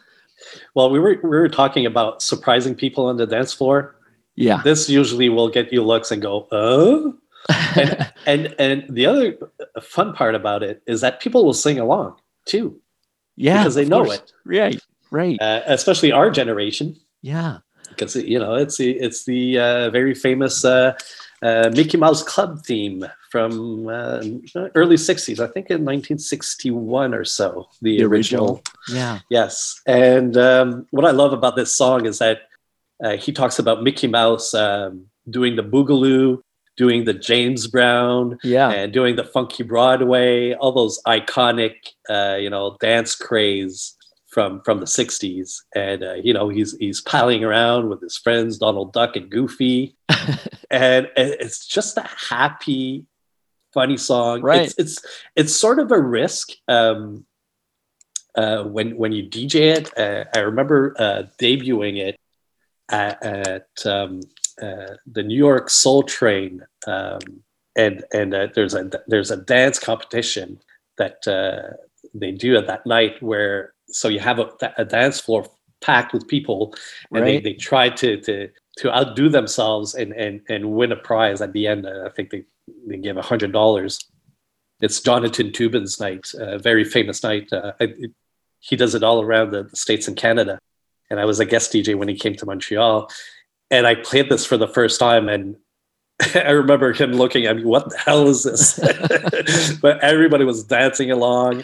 Well, 0.74 0.90
we 0.90 0.98
were 0.98 1.18
we 1.22 1.28
were 1.30 1.48
talking 1.48 1.86
about 1.86 2.22
surprising 2.22 2.74
people 2.74 3.06
on 3.06 3.16
the 3.16 3.26
dance 3.26 3.52
floor. 3.52 3.96
Yeah. 4.36 4.60
This 4.64 4.88
usually 4.88 5.28
will 5.28 5.48
get 5.48 5.72
you 5.72 5.82
looks 5.82 6.10
and 6.10 6.20
go, 6.20 6.48
oh. 6.50 7.14
and, 7.76 8.08
and 8.26 8.54
and 8.58 8.84
the 8.88 9.06
other 9.06 9.36
fun 9.82 10.14
part 10.14 10.34
about 10.34 10.62
it 10.62 10.82
is 10.86 11.02
that 11.02 11.20
people 11.20 11.44
will 11.44 11.52
sing 11.54 11.78
along 11.78 12.16
too. 12.46 12.80
Yeah, 13.36 13.58
because 13.58 13.74
they 13.74 13.84
know 13.84 14.04
course. 14.04 14.18
it. 14.18 14.32
Right, 14.46 14.80
right. 15.10 15.40
Uh, 15.40 15.60
especially 15.66 16.10
our 16.10 16.30
generation, 16.30 16.96
Yeah. 17.20 17.58
because 17.90 18.16
you 18.16 18.38
know 18.38 18.54
it's 18.54 18.78
the 18.78 18.92
it's 18.92 19.24
the 19.26 19.58
uh, 19.58 19.90
very 19.90 20.14
famous 20.14 20.64
uh, 20.64 20.94
uh, 21.42 21.70
Mickey 21.74 21.96
Mouse 21.96 22.22
Club 22.22 22.64
theme 22.64 23.04
from 23.30 23.86
uh, 23.88 24.20
early 24.74 24.96
'60s. 24.96 25.40
I 25.40 25.46
think 25.48 25.70
in 25.70 25.84
1961 25.84 27.14
or 27.14 27.24
so. 27.24 27.68
The, 27.82 27.98
The 27.98 28.04
original. 28.04 28.44
original. 28.44 28.62
Yeah. 28.88 29.18
Yes, 29.30 29.80
and 29.86 30.36
um, 30.36 30.86
what 30.90 31.04
I 31.04 31.10
love 31.10 31.32
about 31.32 31.56
this 31.56 31.72
song 31.72 32.06
is 32.06 32.18
that 32.18 32.42
uh, 33.02 33.16
he 33.16 33.32
talks 33.32 33.58
about 33.58 33.82
Mickey 33.82 34.06
Mouse 34.06 34.54
um, 34.54 35.06
doing 35.28 35.56
the 35.56 35.62
boogaloo, 35.64 36.40
doing 36.76 37.04
the 37.04 37.14
James 37.14 37.66
Brown, 37.66 38.38
Yeah. 38.42 38.70
and 38.70 38.92
doing 38.92 39.16
the 39.16 39.24
funky 39.24 39.62
Broadway, 39.64 40.54
all 40.54 40.72
those 40.72 41.00
iconic, 41.06 41.74
uh, 42.08 42.36
you 42.40 42.50
know, 42.50 42.76
dance 42.80 43.14
craze 43.14 43.94
from 44.34 44.60
from 44.62 44.80
the 44.80 44.86
'60s. 44.86 45.60
And 45.74 46.02
uh, 46.02 46.14
you 46.14 46.34
know, 46.34 46.48
he's 46.48 46.76
he's 46.78 47.00
palling 47.00 47.44
around 47.44 47.88
with 47.88 48.02
his 48.02 48.16
friends 48.16 48.58
Donald 48.58 48.92
Duck 48.92 49.16
and 49.16 49.30
Goofy, 49.30 49.96
and 50.70 51.08
it's 51.16 51.66
just 51.66 51.96
a 51.96 52.06
happy, 52.28 53.06
funny 53.72 53.96
song. 53.96 54.42
Right. 54.42 54.62
It's 54.62 54.74
it's 54.76 55.06
it's 55.36 55.56
sort 55.56 55.78
of 55.78 55.92
a 55.92 56.00
risk. 56.00 56.50
Um, 56.68 57.24
uh, 58.34 58.64
when 58.64 58.96
when 58.96 59.12
you 59.12 59.22
DJ 59.22 59.76
it, 59.76 59.96
uh, 59.96 60.24
I 60.34 60.40
remember 60.40 60.94
uh, 60.98 61.22
debuting 61.40 61.98
it 61.98 62.18
at, 62.90 63.22
at 63.24 63.86
um, 63.86 64.20
uh, 64.60 64.96
the 65.06 65.22
New 65.22 65.36
York 65.36 65.70
Soul 65.70 66.02
Train, 66.02 66.66
um, 66.88 67.20
and 67.76 68.04
and 68.12 68.34
uh, 68.34 68.48
there's 68.52 68.74
a 68.74 68.90
there's 69.06 69.30
a 69.30 69.36
dance 69.36 69.78
competition 69.78 70.60
that 70.98 71.26
uh, 71.28 71.76
they 72.12 72.32
do 72.32 72.56
at 72.56 72.66
that 72.66 72.86
night 72.86 73.22
where 73.22 73.73
so 73.94 74.08
you 74.08 74.20
have 74.20 74.38
a, 74.38 74.48
a 74.78 74.84
dance 74.84 75.20
floor 75.20 75.46
packed 75.80 76.12
with 76.12 76.26
people, 76.28 76.74
and 77.12 77.24
they, 77.26 77.34
Right. 77.34 77.44
they 77.44 77.52
try 77.54 77.88
to 77.90 78.20
to 78.26 78.48
to 78.78 78.92
outdo 78.96 79.28
themselves 79.28 79.94
and 79.94 80.12
and 80.12 80.40
and 80.48 80.72
win 80.72 80.92
a 80.92 80.96
prize 80.96 81.40
at 81.40 81.52
the 81.52 81.66
end. 81.66 81.86
Uh, 81.86 82.04
I 82.06 82.10
think 82.10 82.30
they 82.30 82.44
they 82.88 82.96
give 82.98 83.16
a 83.16 83.22
hundred 83.22 83.52
dollars. 83.52 83.98
It's 84.80 85.00
Jonathan 85.00 85.52
Toubin's 85.52 86.00
night, 86.00 86.26
a 86.38 86.58
very 86.58 86.84
famous 86.84 87.22
night. 87.22 87.52
Uh, 87.52 87.72
I, 87.80 87.84
it- 87.84 88.12
he 88.66 88.76
does 88.76 88.94
it 88.94 89.02
all 89.02 89.20
around 89.20 89.50
the 89.50 89.68
states 89.74 90.08
and 90.08 90.16
Canada. 90.16 90.58
And 91.10 91.20
I 91.20 91.26
was 91.26 91.38
a 91.38 91.44
guest 91.44 91.70
DJ 91.70 91.94
when 91.96 92.08
he 92.08 92.14
came 92.16 92.34
to 92.36 92.46
Montreal, 92.46 93.10
and 93.70 93.86
I 93.86 93.94
played 93.94 94.30
this 94.30 94.46
for 94.46 94.56
the 94.56 94.66
first 94.66 94.98
time, 94.98 95.28
and 95.28 95.56
I 96.34 96.52
remember 96.52 96.94
him 96.94 97.12
looking 97.12 97.44
at 97.44 97.56
me, 97.56 97.64
what 97.66 97.90
the 97.90 97.98
hell 97.98 98.26
is 98.26 98.42
this? 98.44 98.78
but 99.82 100.00
everybody 100.02 100.44
was 100.46 100.64
dancing 100.64 101.10
along. 101.10 101.62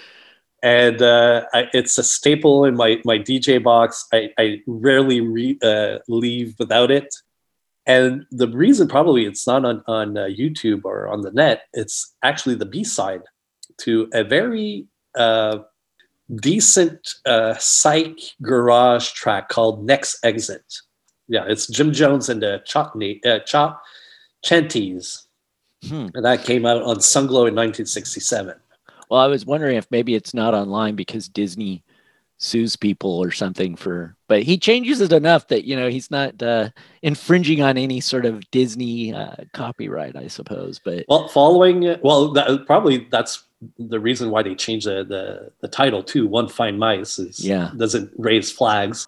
And 0.63 1.01
uh, 1.01 1.47
I, 1.53 1.69
it's 1.73 1.97
a 1.99 2.05
staple 2.05 2.65
in 2.65 2.77
my, 2.77 3.01
my 3.05 3.19
DJ 3.19 3.63
box. 3.63 4.07
I, 4.13 4.31
I 4.39 4.61
rarely 4.67 5.21
re, 5.21 5.59
uh, 5.63 5.99
leave 6.09 6.55
without 6.59 6.91
it. 6.91 7.15
And 7.87 8.27
the 8.31 8.49
reason 8.49 8.89
probably 8.89 9.25
it's 9.25 9.47
not 9.47 9.65
on, 9.65 9.83
on 9.87 10.17
uh, 10.17 10.25
YouTube 10.27 10.85
or 10.85 11.09
on 11.09 11.23
the 11.23 11.33
net, 11.33 11.63
it's 11.73 12.15
actually 12.23 12.57
the 12.57 12.67
B 12.67 12.85
side 12.85 13.23
to 13.79 14.09
a 14.13 14.23
very 14.23 14.87
uh, 15.17 15.59
decent 16.37 17.15
uh, 17.25 17.55
psych 17.59 18.19
garage 18.43 19.13
track 19.13 19.49
called 19.49 19.85
Next 19.85 20.25
Exit. 20.25 20.65
Yeah, 21.27 21.45
it's 21.49 21.67
Jim 21.69 21.93
Jones 21.93 22.29
and 22.29 22.43
the 22.43 22.63
Chotney, 22.67 23.25
uh, 23.25 23.39
Chop 23.41 23.83
Chanties. 24.45 25.23
Hmm. 25.89 26.09
And 26.15 26.25
that 26.25 26.45
came 26.45 26.67
out 26.67 26.83
on 26.83 26.97
Sunglow 26.97 27.49
in 27.49 27.55
1967. 27.55 28.55
Well, 29.11 29.21
I 29.21 29.27
was 29.27 29.45
wondering 29.45 29.77
if 29.77 29.91
maybe 29.91 30.15
it's 30.15 30.33
not 30.35 30.55
online 30.55 30.95
because 30.95 31.29
Disney 31.29 31.83
sues 32.39 32.75
people 32.75 33.19
or 33.23 33.31
something 33.31 33.77
for 33.77 34.17
but 34.27 34.43
he 34.43 34.57
changes 34.57 35.03
it 35.03 35.13
enough 35.13 35.47
that 35.49 35.65
you 35.67 35.77
know 35.77 35.91
he's 35.91 36.11
not 36.11 36.43
uh, 36.43 36.71
infringing 37.03 37.61
on 37.61 37.77
any 37.77 38.01
sort 38.01 38.25
of 38.25 38.51
disney 38.51 39.13
uh, 39.13 39.37
copyright 39.53 40.17
i 40.17 40.27
suppose 40.27 40.81
but 40.83 41.05
Well, 41.07 41.29
following, 41.29 41.99
well, 42.03 42.33
that, 42.33 42.65
probably 42.65 43.07
that's 43.11 43.45
the 43.79 44.01
reason 44.01 44.31
why 44.31 44.43
they 44.43 44.55
changed 44.55 44.87
the, 44.87 45.05
the, 45.05 45.53
the 45.61 45.69
title 45.69 46.03
to 46.05 46.27
One 46.27 46.49
Fine 46.49 46.79
Mice 46.79 47.19
is 47.19 47.45
Yeah. 47.45 47.73
doesn't 47.77 48.11
raise 48.17 48.51
flags. 48.51 49.07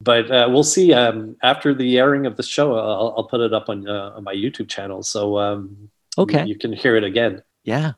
But 0.00 0.30
uh, 0.30 0.48
we'll 0.50 0.62
see 0.64 0.94
um, 0.94 1.36
after 1.42 1.74
the 1.74 1.98
airing 1.98 2.24
of 2.24 2.36
the 2.38 2.42
show. 2.42 2.74
I'll, 2.74 3.14
I'll 3.18 3.24
put 3.24 3.40
it 3.40 3.52
up 3.52 3.68
on, 3.68 3.86
uh, 3.86 4.12
on 4.16 4.24
my 4.24 4.34
YouTube 4.34 4.68
channel, 4.68 5.02
so 5.02 5.38
um, 5.38 5.90
Okay. 6.16 6.40
you, 6.42 6.54
you 6.54 6.58
can 6.58 6.72
hear 6.72 6.96
it 6.96 7.04
again. 7.04 7.42
yeah 7.64 7.92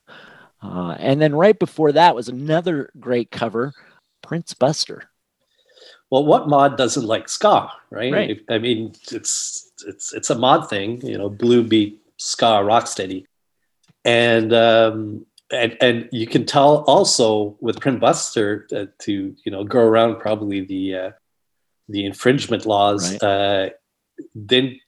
uh, 0.62 0.96
and 0.98 1.20
then 1.20 1.34
right 1.34 1.58
before 1.58 1.92
that 1.92 2.14
was 2.14 2.28
another 2.28 2.90
great 2.98 3.30
cover 3.30 3.72
prince 4.22 4.54
buster 4.54 5.04
Well, 6.10 6.24
what 6.24 6.48
mod 6.48 6.78
doesn't 6.78 7.04
like 7.04 7.28
ska, 7.28 7.70
right? 7.90 8.12
Right. 8.12 8.40
I 8.48 8.58
mean, 8.58 8.94
it's 9.12 9.70
it's 9.86 10.14
it's 10.14 10.30
a 10.30 10.38
mod 10.38 10.70
thing, 10.70 11.04
you 11.04 11.18
know, 11.18 11.28
blue 11.28 11.62
beat 11.62 12.00
ska 12.16 12.62
rocksteady, 12.64 13.26
and 14.04 14.52
um, 14.52 15.26
and 15.52 15.76
and 15.80 16.08
you 16.12 16.26
can 16.26 16.44
tell 16.46 16.82
also 16.84 17.56
with 17.60 17.80
Prince 17.80 18.00
Buster 18.00 18.66
uh, 18.74 18.86
to 19.00 19.36
you 19.44 19.52
know 19.52 19.64
go 19.64 19.80
around 19.80 20.20
probably 20.20 20.62
the 20.62 20.94
uh, 20.94 21.10
the 21.88 22.04
infringement 22.04 22.66
laws. 22.66 23.12
Right. 23.12 23.22
Uh, 23.22 23.70
didn't 24.46 24.78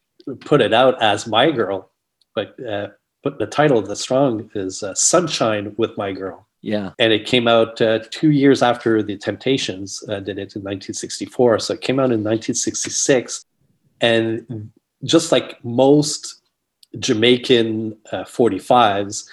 put 0.41 0.61
it 0.61 0.73
out 0.73 1.03
as 1.03 1.27
My 1.27 1.51
Girl, 1.51 1.91
but 2.35 2.57
uh, 2.65 2.89
but 3.23 3.39
the 3.39 3.47
title 3.47 3.79
of 3.79 3.87
the 3.87 3.97
song 3.97 4.51
is 4.55 4.83
uh, 4.83 4.95
Sunshine 4.95 5.75
with 5.77 5.97
My 5.97 6.13
Girl 6.13 6.47
yeah 6.63 6.91
and 6.99 7.13
it 7.13 7.25
came 7.25 7.49
out 7.49 7.81
uh, 7.81 8.01
two 8.11 8.31
years 8.31 8.63
after 8.63 9.03
the 9.03 9.17
Temptations 9.17 10.03
uh, 10.09 10.21
did 10.21 10.39
it 10.39 10.55
in 10.57 10.63
1964. 10.63 11.59
So 11.61 11.75
it 11.75 11.81
came 11.81 11.99
out 11.99 12.13
in 12.13 12.23
1966, 12.23 13.47
and 14.01 14.71
just 15.05 15.33
like 15.33 15.63
most 15.65 16.43
Jamaican 16.99 17.97
uh, 18.13 18.25
45s, 18.25 19.27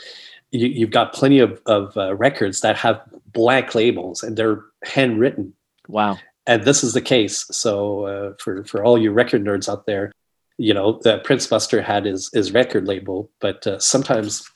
you, 0.52 0.68
you've 0.68 0.92
got 0.92 1.14
plenty 1.14 1.40
of, 1.40 1.62
of 1.66 1.96
uh, 1.98 2.16
records 2.16 2.62
that 2.62 2.78
have 2.78 3.02
blank 3.34 3.76
labels 3.76 4.24
and 4.24 4.38
they're 4.38 4.64
handwritten. 4.84 5.54
wow 5.88 6.18
And 6.46 6.64
this 6.64 6.84
is 6.84 6.94
the 6.94 7.02
case. 7.02 7.46
So 7.52 8.06
uh, 8.06 8.34
for 8.40 8.64
for 8.64 8.84
all 8.84 8.98
you 8.98 9.12
record 9.12 9.44
nerds 9.44 9.68
out 9.70 9.86
there, 9.86 10.12
you 10.58 10.74
know, 10.74 11.00
uh, 11.06 11.20
Prince 11.20 11.48
Buster 11.48 11.82
had 11.82 12.06
his 12.06 12.30
his 12.34 12.52
record 12.52 12.88
label, 12.88 13.30
but 13.40 13.66
uh, 13.68 13.80
sometimes 13.80 14.50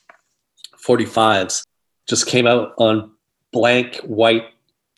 45s 0.84 1.62
just 2.08 2.26
came 2.26 2.46
out 2.46 2.72
on 2.78 3.10
blank 3.52 3.96
white 4.04 4.44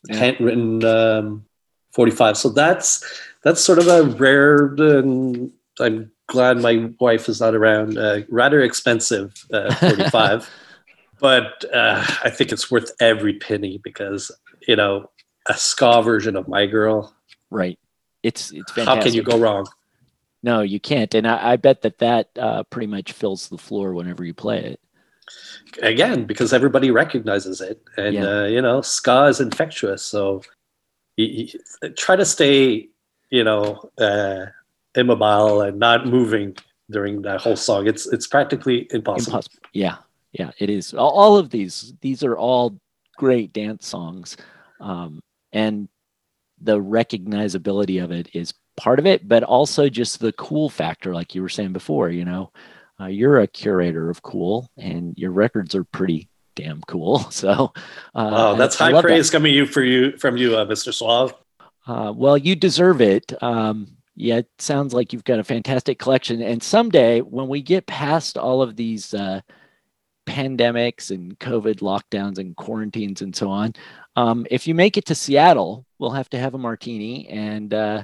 Yeah. 0.07 0.17
handwritten 0.17 0.83
um, 0.85 1.45
45 1.93 2.37
so 2.37 2.49
that's 2.49 3.03
that's 3.43 3.59
sort 3.61 3.79
of 3.79 3.87
a 3.87 4.03
rare 4.03 4.75
and 4.77 5.51
i'm 5.79 6.11
glad 6.27 6.57
my 6.61 6.89
wife 6.99 7.27
is 7.27 7.39
not 7.41 7.55
around 7.55 7.97
uh, 7.97 8.19
rather 8.29 8.61
expensive 8.61 9.33
uh, 9.51 9.73
45 9.79 10.49
but 11.19 11.65
uh, 11.73 12.05
i 12.23 12.29
think 12.29 12.51
it's 12.51 12.69
worth 12.69 12.91
every 12.99 13.33
penny 13.39 13.79
because 13.83 14.31
you 14.67 14.75
know 14.75 15.09
a 15.47 15.55
ska 15.55 16.01
version 16.03 16.35
of 16.35 16.47
my 16.47 16.65
girl 16.65 17.13
right. 17.49 17.77
It's 18.23 18.51
it's 18.51 18.71
how 18.75 19.01
can 19.01 19.13
you 19.13 19.21
go 19.23 19.37
wrong 19.37 19.65
no 20.49 20.61
you 20.61 20.79
can't. 20.79 21.13
And 21.17 21.25
i, 21.27 21.53
I 21.53 21.55
bet 21.57 21.81
that 21.81 21.97
that 22.07 22.25
uh, 22.47 22.61
pretty 22.71 22.87
much 22.87 23.11
fills 23.21 23.49
the 23.49 23.57
floor 23.67 23.87
whenever 23.97 24.23
you 24.29 24.33
play 24.45 24.59
it. 24.71 24.79
Again 25.81 26.25
because 26.31 26.53
everybody 26.53 26.89
recognizes 26.91 27.59
it. 27.69 27.77
And 27.97 28.13
Yeah. 28.15 28.31
uh, 28.33 28.45
you 28.55 28.61
know 28.61 28.77
ska 28.81 29.25
is 29.31 29.39
infectious. 29.47 30.01
So 30.13 30.41
you, 31.17 31.27
you 31.81 31.89
try 32.03 32.15
to 32.15 32.25
stay 32.35 32.89
you 33.37 33.43
know 33.43 33.65
uh, 34.07 34.45
immobile 35.01 35.61
and 35.65 35.79
not 35.79 36.07
moving 36.07 36.55
during 36.91 37.23
that 37.23 37.41
whole 37.41 37.59
song. 37.67 37.87
It's 37.91 38.05
it's 38.15 38.27
practically 38.27 38.87
impossible, 38.91 39.33
Impossible. 39.33 39.69
Yeah, 39.73 39.97
yeah, 40.39 40.51
it 40.63 40.69
is. 40.69 40.93
All, 40.93 41.13
all 41.21 41.37
of 41.41 41.49
these, 41.49 41.93
these 42.01 42.23
are 42.23 42.37
all 42.37 42.77
great 43.17 43.49
dance 43.53 43.87
songs, 43.87 44.37
um, 44.79 45.21
and 45.51 45.89
the 46.61 46.77
recognizability 46.79 48.03
of 48.03 48.11
it 48.11 48.29
is 48.33 48.53
part 48.77 48.99
of 48.99 49.05
it, 49.05 49.27
but 49.27 49.43
also 49.43 49.89
just 49.89 50.19
the 50.19 50.33
cool 50.33 50.69
factor, 50.69 51.13
like 51.13 51.35
you 51.35 51.41
were 51.41 51.49
saying 51.49 51.73
before. 51.73 52.09
You 52.09 52.25
know, 52.25 52.51
uh, 52.99 53.07
you're 53.07 53.39
a 53.39 53.47
curator 53.47 54.09
of 54.09 54.21
cool, 54.21 54.69
and 54.77 55.17
your 55.17 55.31
records 55.31 55.75
are 55.75 55.83
pretty 55.83 56.29
damn 56.55 56.81
cool. 56.87 57.19
So, 57.31 57.73
uh, 58.15 58.31
oh 58.31 58.55
that's 58.55 58.77
high 58.77 58.89
love 58.89 59.03
that. 59.03 59.09
praise 59.09 59.29
coming 59.29 59.53
you 59.53 59.65
for 59.65 59.83
you 59.83 60.17
from 60.17 60.37
you 60.37 60.55
uh, 60.57 60.65
mr 60.65 60.93
suave 60.93 61.33
Uh, 61.85 62.11
well, 62.15 62.37
you 62.37 62.55
deserve 62.55 63.01
it. 63.01 63.31
Um, 63.43 63.97
yeah, 64.15 64.37
it 64.37 64.49
sounds 64.57 64.93
like 64.93 65.11
you've 65.11 65.23
got 65.25 65.39
a 65.39 65.43
fantastic 65.43 65.99
collection. 65.99 66.41
And 66.41 66.63
someday, 66.63 67.21
when 67.21 67.47
we 67.47 67.61
get 67.61 67.85
past 67.85 68.37
all 68.37 68.61
of 68.61 68.75
these 68.75 69.13
uh, 69.13 69.41
pandemics 70.25 71.11
and 71.11 71.37
COVID 71.39 71.81
lockdowns 71.81 72.39
and 72.39 72.55
quarantines 72.55 73.21
and 73.21 73.35
so 73.35 73.49
on, 73.49 73.73
um, 74.15 74.47
if 74.49 74.65
you 74.67 74.73
make 74.73 74.97
it 74.97 75.05
to 75.07 75.15
Seattle, 75.15 75.85
we'll 75.99 76.11
have 76.11 76.29
to 76.29 76.39
have 76.39 76.53
a 76.53 76.57
martini 76.57 77.27
and 77.27 77.73
uh, 77.73 78.03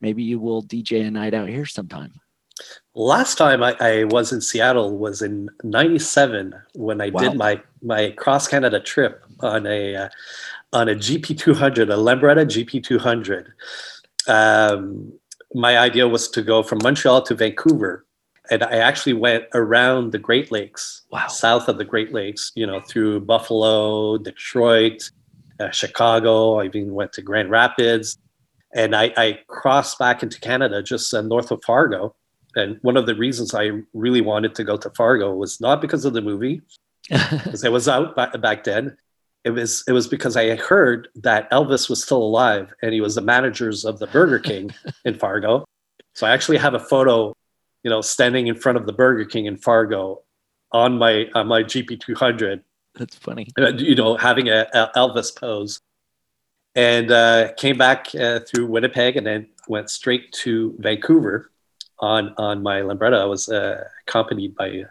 maybe 0.00 0.22
you 0.22 0.38
will 0.38 0.62
DJ 0.62 1.06
a 1.06 1.10
night 1.10 1.34
out 1.34 1.48
here 1.48 1.66
sometime. 1.66 2.12
last 2.94 3.36
time 3.36 3.62
I, 3.62 3.76
I 3.80 4.04
was 4.04 4.32
in 4.32 4.40
seattle 4.40 4.96
was 4.96 5.20
in 5.20 5.50
97 5.62 6.54
when 6.74 7.00
i 7.02 7.10
Wow. 7.10 7.20
did 7.22 7.34
my 7.36 7.60
my 7.82 8.02
cross 8.22 8.48
canada 8.48 8.80
trip 8.80 9.14
on 9.40 9.66
a 9.66 9.94
uh, 10.04 10.08
on 10.72 10.88
a 10.88 10.94
gp200 10.94 11.90
a 11.92 11.98
lambretta 12.06 12.44
gp200 12.54 13.44
um, 14.28 15.12
my 15.54 15.78
idea 15.78 16.08
was 16.08 16.28
to 16.28 16.42
go 16.42 16.62
from 16.62 16.78
montreal 16.82 17.20
to 17.22 17.34
vancouver 17.34 18.04
and 18.50 18.62
i 18.64 18.76
actually 18.88 19.12
went 19.12 19.44
around 19.54 20.12
the 20.12 20.18
great 20.18 20.50
lakes 20.50 21.02
Wow. 21.10 21.28
south 21.28 21.68
of 21.68 21.76
the 21.78 21.84
great 21.84 22.12
lakes 22.12 22.52
you 22.54 22.66
know 22.66 22.80
through 22.80 23.20
buffalo 23.20 24.16
detroit 24.18 25.10
uh, 25.60 25.70
chicago 25.70 26.58
i 26.60 26.64
even 26.64 26.94
went 26.94 27.12
to 27.12 27.22
grand 27.22 27.50
rapids 27.50 28.18
and 28.76 28.94
I, 28.94 29.12
I 29.16 29.38
crossed 29.48 29.98
back 29.98 30.22
into 30.22 30.38
canada 30.38 30.82
just 30.82 31.12
uh, 31.12 31.22
north 31.22 31.50
of 31.50 31.64
fargo 31.64 32.14
and 32.56 32.78
one 32.80 32.96
of 32.96 33.06
the 33.06 33.14
reasons 33.14 33.54
I 33.54 33.70
really 33.92 34.22
wanted 34.22 34.54
to 34.56 34.64
go 34.64 34.78
to 34.78 34.90
Fargo 34.90 35.34
was 35.34 35.60
not 35.60 35.82
because 35.82 36.06
of 36.06 36.14
the 36.14 36.22
movie, 36.22 36.62
because 37.10 37.62
it 37.62 37.70
was 37.70 37.86
out 37.86 38.16
back, 38.16 38.40
back 38.40 38.64
then. 38.64 38.96
It 39.44 39.50
was 39.50 39.84
it 39.86 39.92
was 39.92 40.08
because 40.08 40.36
I 40.36 40.56
heard 40.56 41.08
that 41.16 41.48
Elvis 41.52 41.88
was 41.88 42.02
still 42.02 42.22
alive 42.22 42.74
and 42.82 42.92
he 42.92 43.00
was 43.00 43.14
the 43.14 43.20
managers 43.20 43.84
of 43.84 44.00
the 44.00 44.08
Burger 44.08 44.40
King 44.40 44.74
in 45.04 45.14
Fargo. 45.14 45.64
So 46.14 46.26
I 46.26 46.30
actually 46.30 46.56
have 46.56 46.74
a 46.74 46.80
photo, 46.80 47.36
you 47.84 47.90
know, 47.90 48.00
standing 48.00 48.48
in 48.48 48.56
front 48.56 48.76
of 48.78 48.86
the 48.86 48.92
Burger 48.92 49.24
King 49.24 49.44
in 49.44 49.56
Fargo 49.56 50.22
on 50.72 50.98
my 50.98 51.26
on 51.34 51.46
my 51.46 51.62
GP200 51.62 52.62
That's 52.96 53.14
funny. 53.16 53.46
uh, 53.60 53.74
you 53.74 53.94
know, 53.94 54.16
having 54.16 54.48
a, 54.48 54.66
a 54.74 54.90
Elvis 54.96 55.36
pose, 55.36 55.80
and 56.76 57.10
uh, 57.10 57.52
came 57.56 57.76
back 57.78 58.14
uh, 58.14 58.40
through 58.40 58.66
Winnipeg 58.66 59.16
and 59.16 59.26
then 59.26 59.48
went 59.68 59.90
straight 59.90 60.30
to 60.44 60.74
Vancouver 60.78 61.50
on 61.98 62.34
on 62.38 62.62
my 62.62 62.80
Lambretta. 62.82 63.20
I 63.20 63.24
was 63.24 63.48
uh, 63.48 63.82
accompanied 64.06 64.54
by 64.54 64.84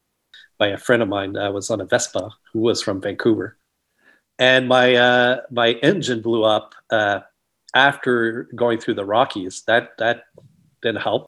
by 0.57 0.67
a 0.67 0.77
friend 0.77 1.01
of 1.01 1.07
mine. 1.07 1.38
I 1.38 1.49
was 1.49 1.69
on 1.69 1.79
a 1.81 1.86
Vespa 1.86 2.31
who 2.51 2.59
was 2.59 2.81
from 2.81 2.99
Vancouver, 3.01 3.57
and 4.39 4.67
my 4.67 4.95
uh, 4.95 5.41
my 5.51 5.73
engine 5.83 6.21
blew 6.21 6.43
up 6.43 6.73
uh, 6.89 7.19
after 7.75 8.49
going 8.55 8.79
through 8.79 8.95
the 8.95 9.05
Rockies. 9.05 9.63
That 9.67 9.91
that 9.99 10.23
didn't 10.81 11.01
help 11.01 11.25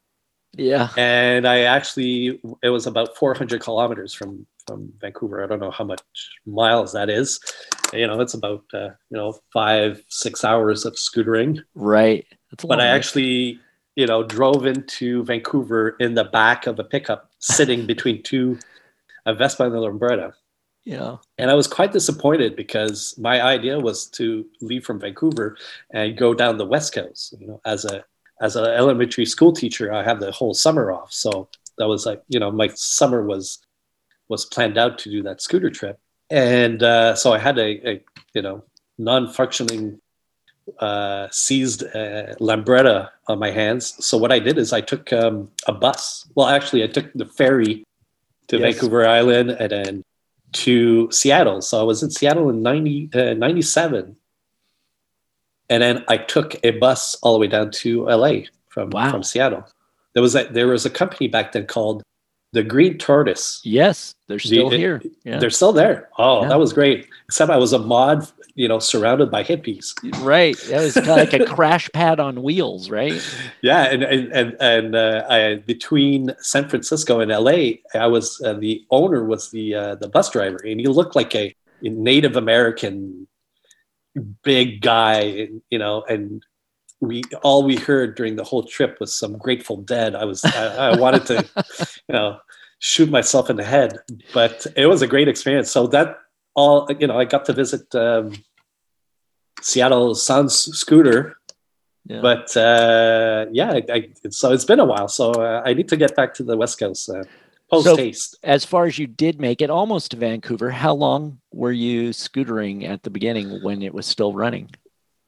Yeah. 0.55 0.89
and 0.97 1.47
I 1.47 1.61
actually 1.61 2.39
it 2.61 2.69
was 2.69 2.85
about 2.87 3.17
400 3.17 3.59
kilometers 3.61 4.13
from 4.13 4.45
from 4.67 4.91
Vancouver. 4.99 5.43
I 5.43 5.47
don't 5.47 5.59
know 5.59 5.71
how 5.71 5.85
much 5.85 6.01
miles 6.45 6.93
that 6.93 7.09
is. 7.09 7.39
You 7.93 8.05
know, 8.07 8.19
it's 8.19 8.33
about 8.33 8.63
uh, 8.73 8.89
you 9.09 9.17
know 9.17 9.39
five 9.53 10.03
six 10.09 10.43
hours 10.43 10.85
of 10.85 10.95
scootering. 10.95 11.63
Right. 11.75 12.25
But 12.63 12.79
I 12.79 12.87
actually 12.87 13.59
you 13.97 14.05
know, 14.05 14.23
drove 14.23 14.65
into 14.67 15.23
Vancouver 15.23 15.97
in 15.99 16.13
the 16.13 16.23
back 16.23 16.67
of 16.67 16.79
a 16.79 16.83
pickup, 16.83 17.31
sitting 17.39 17.85
between 17.93 18.23
two, 18.23 18.57
a 19.25 19.33
Vespa 19.33 19.65
and 19.65 19.75
a 19.75 19.79
Lambretta. 19.79 20.33
Yeah. 20.85 21.17
And 21.37 21.51
I 21.51 21.55
was 21.55 21.67
quite 21.67 21.91
disappointed 21.91 22.55
because 22.55 23.17
my 23.17 23.41
idea 23.41 23.77
was 23.77 24.05
to 24.11 24.45
leave 24.61 24.85
from 24.85 25.01
Vancouver 25.01 25.57
and 25.91 26.15
go 26.15 26.33
down 26.33 26.57
the 26.57 26.65
West 26.65 26.93
Coast. 26.93 27.35
You 27.37 27.47
know, 27.47 27.61
as 27.65 27.83
a 27.83 28.05
as 28.39 28.55
an 28.55 28.65
elementary 28.65 29.25
school 29.25 29.51
teacher, 29.51 29.91
I 29.91 30.03
have 30.03 30.19
the 30.19 30.31
whole 30.31 30.53
summer 30.53 30.91
off, 30.91 31.11
so 31.11 31.49
that 31.77 31.87
was 31.87 32.05
like 32.05 32.21
you 32.29 32.39
know 32.39 32.51
my 32.51 32.69
summer 32.75 33.25
was 33.25 33.59
was 34.29 34.45
planned 34.45 34.77
out 34.77 34.99
to 34.99 35.09
do 35.09 35.23
that 35.23 35.41
scooter 35.41 35.69
trip, 35.69 35.99
and 36.29 36.83
uh, 36.83 37.15
so 37.15 37.33
I 37.33 37.37
had 37.37 37.57
a, 37.57 37.89
a 37.89 38.03
you 38.33 38.41
know 38.41 38.63
non-functioning 38.97 39.99
uh, 40.79 41.27
seized 41.31 41.83
uh, 41.83 42.35
Lambretta 42.39 43.09
on 43.27 43.39
my 43.39 43.51
hands. 43.51 43.93
So 44.05 44.17
what 44.17 44.31
I 44.31 44.39
did 44.39 44.57
is 44.57 44.73
I 44.73 44.81
took 44.81 45.13
um, 45.13 45.49
a 45.67 45.71
bus. 45.71 46.27
Well, 46.35 46.47
actually, 46.47 46.83
I 46.83 46.87
took 46.87 47.11
the 47.13 47.25
ferry 47.25 47.85
to 48.47 48.57
Yes. 48.57 48.73
Vancouver 48.75 49.07
Island 49.07 49.51
and 49.51 49.71
then 49.71 50.03
to 50.53 51.11
Seattle. 51.11 51.61
So 51.61 51.79
I 51.79 51.83
was 51.83 52.03
in 52.03 52.09
Seattle 52.09 52.49
in 52.49 52.61
90, 52.61 53.09
uh, 53.13 53.33
97. 53.33 54.15
And 55.69 55.83
then 55.83 56.05
I 56.07 56.17
took 56.17 56.55
a 56.63 56.71
bus 56.71 57.15
all 57.21 57.33
the 57.33 57.39
way 57.39 57.47
down 57.47 57.71
to 57.71 58.05
LA 58.05 58.43
from, 58.69 58.91
from 58.91 59.23
Seattle. 59.23 59.67
There 60.13 60.23
was 60.23 60.35
a, 60.35 60.45
there 60.45 60.67
was 60.67 60.85
a 60.85 60.89
company 60.89 61.27
back 61.27 61.51
then 61.51 61.67
called 61.67 62.03
the 62.57 62.63
Green 62.63 62.97
Tortoise. 62.97 63.61
Yes, 63.63 64.15
they're 64.27 64.39
still 64.39 64.69
The- 64.71 64.77
here. 64.77 65.01
Yeah. 65.23 65.37
They're 65.37 65.51
still 65.51 65.73
there. 65.73 66.09
Oh, 66.17 66.41
Yeah. 66.41 66.49
that 66.49 66.59
was 66.59 66.73
great. 66.73 67.07
Except 67.27 67.51
I 67.51 67.57
was 67.57 67.71
a 67.71 67.77
mod, 67.79 68.27
you 68.55 68.67
know, 68.67 68.79
surrounded 68.79 69.29
by 69.29 69.43
hippies. 69.43 69.93
Right. 70.23 70.57
That 70.69 70.81
was 70.81 70.93
kind 70.95 71.09
of 71.09 71.17
like 71.17 71.33
a 71.33 71.45
crash 71.45 71.87
pad 71.93 72.19
on 72.19 72.41
wheels, 72.41 72.89
right? 72.89 73.21
Yeah, 73.61 73.83
and 73.93 74.01
and 74.03 74.23
and, 74.39 74.49
and 74.59 74.95
uh, 74.95 75.25
I, 75.29 75.55
between 75.73 76.33
San 76.39 76.67
Francisco 76.69 77.19
and 77.19 77.29
LA, 77.31 77.59
I 77.93 78.07
was 78.07 78.41
uh, 78.45 78.53
the 78.53 78.83
owner 78.89 79.23
was 79.23 79.51
the 79.51 79.75
uh, 79.75 79.95
the 79.95 80.09
bus 80.09 80.29
driver, 80.31 80.59
and 80.65 80.79
he 80.79 80.87
looked 80.87 81.15
like 81.15 81.33
a, 81.35 81.53
a 81.83 81.89
Native 81.89 82.35
American 82.37 83.27
big 84.43 84.81
guy, 84.81 85.47
you 85.69 85.77
know, 85.77 86.03
and 86.09 86.41
we 87.01 87.23
all 87.43 87.63
we 87.63 87.75
heard 87.75 88.15
during 88.15 88.35
the 88.35 88.43
whole 88.43 88.63
trip 88.63 88.97
was 88.99 89.13
some 89.13 89.37
Grateful 89.37 89.77
Dead. 89.77 90.15
I 90.15 90.25
was 90.25 90.43
I, 90.43 90.91
I 90.91 90.97
wanted 90.97 91.25
to, 91.27 91.45
you 92.07 92.13
know, 92.13 92.39
shoot 92.79 93.09
myself 93.09 93.49
in 93.49 93.55
the 93.55 93.63
head, 93.63 93.99
but 94.33 94.65
it 94.75 94.87
was 94.87 95.01
a 95.01 95.07
great 95.07 95.27
experience. 95.27 95.71
So 95.71 95.87
that 95.87 96.17
all 96.55 96.89
you 96.99 97.07
know, 97.07 97.17
I 97.17 97.25
got 97.25 97.45
to 97.45 97.53
visit 97.53 97.93
um, 97.95 98.33
Seattle 99.61 100.15
Sounds 100.15 100.55
Scooter. 100.55 101.37
Yeah. 102.05 102.21
But 102.21 102.55
uh, 102.55 103.47
yeah, 103.51 103.73
I, 103.73 103.83
I, 103.91 104.09
so 104.29 104.53
it's 104.53 104.63
been 104.65 104.79
a 104.79 104.85
while. 104.85 105.09
So 105.09 105.31
uh, 105.31 105.61
I 105.65 105.73
need 105.73 105.89
to 105.89 105.97
get 105.97 106.15
back 106.15 106.33
to 106.35 106.43
the 106.43 106.55
West 106.55 106.79
Coast 106.79 107.09
uh, 107.09 107.23
post 107.69 107.85
So, 107.85 107.97
haste. 107.97 108.37
as 108.43 108.63
far 108.63 108.85
as 108.85 108.97
you 108.97 109.07
did 109.07 109.41
make 109.41 109.61
it 109.61 109.69
almost 109.69 110.11
to 110.11 110.17
Vancouver, 110.17 110.71
how 110.71 110.93
long 110.93 111.39
were 111.51 111.73
you 111.73 112.09
scootering 112.11 112.87
at 112.87 113.03
the 113.03 113.09
beginning 113.09 113.61
when 113.61 113.81
it 113.81 113.93
was 113.93 114.05
still 114.05 114.33
running? 114.33 114.69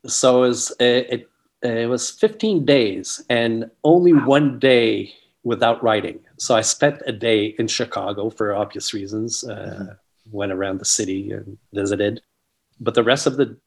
So 0.06 0.44
it 0.44 0.48
was, 0.48 0.72
it, 0.80 1.08
it, 1.10 1.30
it 1.62 1.90
was 1.90 2.10
15 2.10 2.66
days 2.66 3.24
and 3.30 3.70
only 3.84 4.14
one 4.14 4.60
day 4.60 5.14
without 5.44 5.84
writing. 5.84 6.20
So 6.38 6.56
I 6.56 6.62
spent 6.62 7.02
a 7.06 7.12
day 7.12 7.56
in 7.60 7.68
Chicago 7.68 8.30
for 8.30 8.56
obvious 8.56 8.94
reasons. 8.94 9.44
Uh, 9.44 9.96
Went 10.32 10.52
around 10.52 10.80
the 10.80 10.86
city 10.86 11.32
and 11.32 11.58
visited, 11.74 12.22
but 12.80 12.94
the 12.94 13.04
rest 13.04 13.26
of 13.26 13.36
the, 13.38 13.58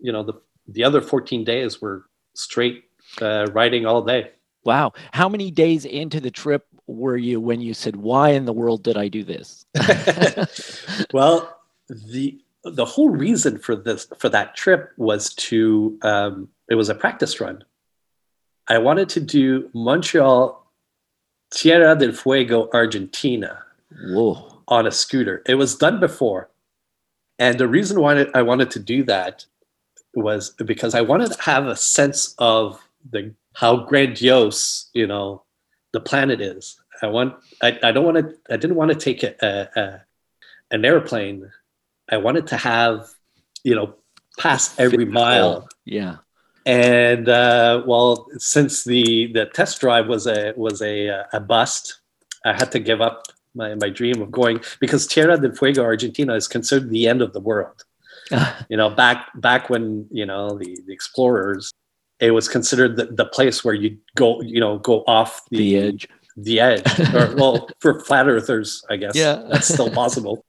you 0.00 0.12
know, 0.12 0.22
the 0.22 0.34
the 0.68 0.84
other 0.84 1.00
14 1.00 1.42
days 1.44 1.80
were 1.80 2.04
straight 2.34 2.84
uh, 3.20 3.46
riding 3.52 3.86
all 3.86 4.02
day. 4.02 4.30
Wow. 4.64 4.92
How 5.10 5.28
many 5.28 5.50
days 5.50 5.84
into 5.84 6.20
the 6.20 6.30
trip 6.30 6.66
were 6.86 7.16
you 7.16 7.40
when 7.40 7.60
you 7.60 7.74
said, 7.74 7.96
Why 7.96 8.30
in 8.30 8.44
the 8.44 8.52
world 8.52 8.82
did 8.82 8.96
I 8.96 9.08
do 9.08 9.24
this? 9.24 9.66
well, 11.12 11.58
the 11.88 12.40
the 12.64 12.84
whole 12.84 13.10
reason 13.10 13.58
for 13.58 13.74
this 13.74 14.06
for 14.18 14.28
that 14.28 14.54
trip 14.54 14.92
was 14.96 15.34
to 15.34 15.98
um, 16.02 16.48
it 16.68 16.74
was 16.74 16.88
a 16.88 16.94
practice 16.94 17.40
run. 17.40 17.64
I 18.68 18.78
wanted 18.78 19.08
to 19.10 19.20
do 19.20 19.68
Montreal, 19.74 20.70
Tierra 21.50 21.96
del 21.96 22.12
Fuego, 22.12 22.70
Argentina, 22.72 23.64
Whoa. 24.06 24.62
on 24.68 24.86
a 24.86 24.92
scooter. 24.92 25.42
It 25.46 25.56
was 25.56 25.76
done 25.76 25.98
before, 25.98 26.50
and 27.38 27.58
the 27.58 27.68
reason 27.68 28.00
why 28.00 28.26
I 28.34 28.42
wanted 28.42 28.70
to 28.72 28.78
do 28.78 29.02
that 29.04 29.44
was 30.14 30.50
because 30.50 30.94
I 30.94 31.00
wanted 31.00 31.32
to 31.32 31.42
have 31.42 31.66
a 31.66 31.76
sense 31.76 32.34
of 32.38 32.80
the 33.10 33.34
how 33.54 33.76
grandiose 33.76 34.90
you 34.94 35.06
know 35.06 35.42
the 35.92 36.00
planet 36.00 36.40
is. 36.40 36.80
I 37.02 37.08
want 37.08 37.34
I, 37.62 37.78
I 37.82 37.92
don't 37.92 38.04
want 38.04 38.18
to 38.18 38.36
I 38.48 38.56
didn't 38.56 38.76
want 38.76 38.92
to 38.92 38.96
take 38.96 39.22
a, 39.24 39.34
a, 39.42 39.80
a 39.80 40.04
an 40.70 40.84
airplane. 40.84 41.50
I 42.10 42.16
wanted 42.16 42.46
to 42.48 42.56
have 42.56 43.06
you 43.64 43.74
know 43.74 43.94
pass 44.38 44.78
every 44.78 45.04
mile 45.04 45.68
Yeah. 45.84 46.16
and 46.66 47.28
uh, 47.28 47.82
well, 47.86 48.26
since 48.38 48.84
the 48.84 49.30
the 49.32 49.46
test 49.46 49.80
drive 49.80 50.06
was 50.08 50.26
a 50.26 50.52
was 50.56 50.80
a 50.82 51.24
a 51.32 51.40
bust, 51.40 52.00
I 52.44 52.52
had 52.52 52.70
to 52.72 52.78
give 52.78 53.00
up 53.00 53.24
my, 53.54 53.74
my 53.74 53.90
dream 53.90 54.22
of 54.22 54.30
going 54.30 54.60
because 54.80 55.06
Tierra 55.06 55.36
del 55.38 55.52
Fuego, 55.54 55.82
Argentina, 55.84 56.34
is 56.34 56.48
considered 56.48 56.90
the 56.90 57.06
end 57.08 57.20
of 57.22 57.32
the 57.32 57.40
world. 57.40 57.84
you 58.70 58.76
know, 58.76 58.88
back 58.90 59.28
back 59.36 59.68
when 59.70 60.06
you 60.10 60.24
know 60.26 60.56
the 60.58 60.78
the 60.86 60.92
explorers, 60.92 61.72
it 62.20 62.30
was 62.30 62.48
considered 62.48 62.96
the, 62.96 63.06
the 63.06 63.26
place 63.26 63.64
where 63.64 63.74
you 63.74 63.98
go 64.16 64.40
you 64.42 64.60
know 64.60 64.78
go 64.78 65.02
off 65.06 65.42
the, 65.50 65.58
The 65.58 65.76
edge. 65.76 66.08
the 66.36 66.60
edge. 66.60 67.00
or 67.14 67.34
well, 67.36 67.68
for 67.80 68.00
flat 68.00 68.26
earthers, 68.28 68.82
I 68.88 68.96
guess 68.96 69.14
Yeah. 69.14 69.42
that's 69.50 69.68
still 69.68 69.90
possible. 69.90 70.44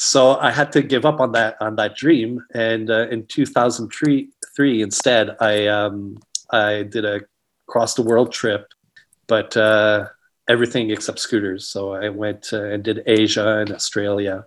So 0.00 0.36
I 0.36 0.52
had 0.52 0.70
to 0.72 0.82
give 0.82 1.04
up 1.04 1.18
on 1.18 1.32
that 1.32 1.56
on 1.60 1.74
that 1.74 1.96
dream, 1.96 2.44
and 2.54 2.88
uh, 2.88 3.08
in 3.08 3.26
2003, 3.26 4.30
three 4.54 4.80
instead, 4.80 5.36
I 5.40 5.66
um, 5.66 6.20
I 6.52 6.84
did 6.84 7.04
a 7.04 7.22
cross 7.66 7.94
the 7.94 8.02
world 8.02 8.30
trip, 8.30 8.72
but 9.26 9.56
uh, 9.56 10.06
everything 10.48 10.90
except 10.90 11.18
scooters. 11.18 11.66
So 11.66 11.94
I 11.94 12.10
went 12.10 12.50
uh, 12.52 12.62
and 12.62 12.84
did 12.84 13.02
Asia 13.06 13.58
and 13.58 13.72
Australia 13.72 14.46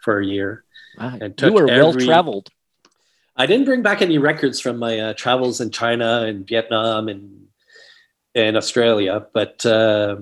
for 0.00 0.20
a 0.20 0.24
year. 0.24 0.62
Wow. 0.96 1.18
And 1.20 1.34
You 1.42 1.52
were 1.52 1.66
well 1.66 1.92
traveled. 1.92 2.50
I 3.34 3.46
didn't 3.46 3.64
bring 3.64 3.82
back 3.82 4.00
any 4.00 4.18
records 4.18 4.60
from 4.60 4.78
my 4.78 4.96
uh, 5.00 5.14
travels 5.14 5.60
in 5.60 5.72
China 5.72 6.22
and 6.22 6.46
Vietnam 6.46 7.08
and 7.08 7.48
and 8.36 8.56
Australia, 8.56 9.26
but 9.34 9.66
uh, 9.66 10.18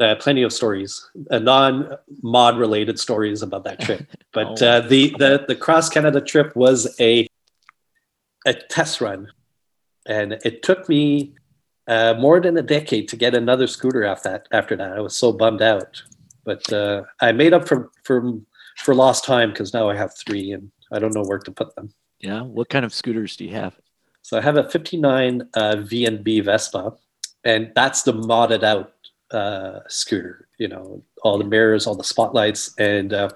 uh, 0.00 0.14
plenty 0.16 0.42
of 0.42 0.52
stories, 0.52 1.08
uh, 1.30 1.38
non-mod 1.38 2.58
related 2.58 2.98
stories 2.98 3.42
about 3.42 3.64
that 3.64 3.80
trip. 3.80 4.02
But 4.32 4.60
Oh. 4.62 4.66
uh, 4.68 4.80
the 4.80 5.14
the 5.18 5.44
the 5.48 5.54
cross 5.56 5.88
Canada 5.88 6.20
trip 6.20 6.54
was 6.54 6.94
a 7.00 7.26
a 8.46 8.52
test 8.54 9.00
run, 9.00 9.28
and 10.06 10.32
it 10.44 10.62
took 10.62 10.88
me 10.88 11.34
uh, 11.88 12.14
more 12.18 12.40
than 12.40 12.56
a 12.58 12.62
decade 12.62 13.08
to 13.08 13.16
get 13.16 13.34
another 13.34 13.66
scooter 13.66 14.04
after 14.04 14.28
that. 14.30 14.46
After 14.52 14.76
that, 14.76 14.92
I 14.92 15.00
was 15.00 15.16
so 15.16 15.32
bummed 15.32 15.62
out, 15.62 16.02
but 16.44 16.70
uh, 16.72 17.02
I 17.20 17.32
made 17.32 17.54
up 17.54 17.66
for 17.66 17.90
for 18.04 18.16
for 18.76 18.94
lost 18.94 19.24
time 19.24 19.50
because 19.50 19.72
now 19.72 19.88
I 19.88 19.96
have 19.96 20.12
three, 20.16 20.52
and 20.52 20.70
I 20.92 20.98
don't 20.98 21.14
know 21.14 21.24
where 21.24 21.38
to 21.38 21.50
put 21.50 21.74
them. 21.74 21.88
Yeah. 22.20 22.42
What 22.42 22.68
kind 22.68 22.84
of 22.84 22.92
scooters 22.94 23.36
do 23.36 23.44
you 23.44 23.54
have? 23.54 23.74
So 24.22 24.36
I 24.38 24.40
have 24.42 24.56
a 24.56 24.68
59 24.68 25.48
uh, 25.54 25.76
VNB 25.76 26.42
Vespa, 26.44 26.92
and 27.44 27.72
that's 27.74 28.02
the 28.02 28.12
modded 28.12 28.62
out 28.64 28.92
uh, 29.30 29.80
scooter. 29.88 30.48
You 30.58 30.68
know, 30.68 31.02
all 31.22 31.38
the 31.38 31.44
mirrors, 31.44 31.86
all 31.86 31.94
the 31.94 32.04
spotlights, 32.04 32.74
and 32.78 33.12
uh, 33.12 33.30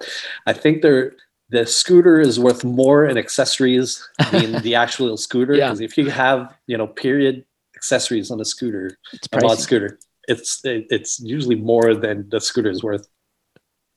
I 0.47 0.53
think 0.53 0.83
they're 0.83 1.15
the 1.51 1.67
scooter 1.67 2.21
is 2.21 2.39
worth 2.39 2.65
more 2.65 3.07
in 3.07 3.19
accessories 3.19 4.09
than 4.31 4.62
the 4.62 4.75
actual 4.85 5.17
scooter. 5.17 5.55
Yeah. 5.55 5.69
Because 5.69 5.81
if 5.81 5.99
you 5.99 6.09
have 6.11 6.55
you 6.67 6.79
know 6.79 6.87
period 6.87 7.45
accessories 7.77 8.31
on 8.31 8.41
a 8.41 8.45
scooter, 8.45 8.99
It's 9.12 9.29
a 9.33 9.41
mod 9.41 9.59
scooter, 9.59 9.99
it's 10.29 10.65
it, 10.65 10.87
it's 10.91 11.21
usually 11.21 11.57
more 11.57 11.95
than 11.95 12.29
the 12.29 12.41
scooter 12.41 12.71
is 12.71 12.83
worth. 12.83 13.09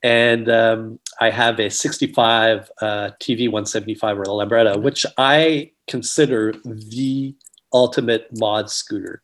And 0.01 0.49
um, 0.49 0.99
I 1.21 1.29
have 1.29 1.61
a 1.61 1.69
65 1.69 2.69
uh, 2.81 3.11
TV 3.21 3.47
175 3.47 4.19
or 4.19 4.23
a 4.23 4.27
Lambretta, 4.27 4.81
which 4.81 5.05
I 5.17 5.71
consider 5.87 6.53
the 6.65 7.35
ultimate 7.71 8.27
mod 8.37 8.69
scooter. 8.69 9.21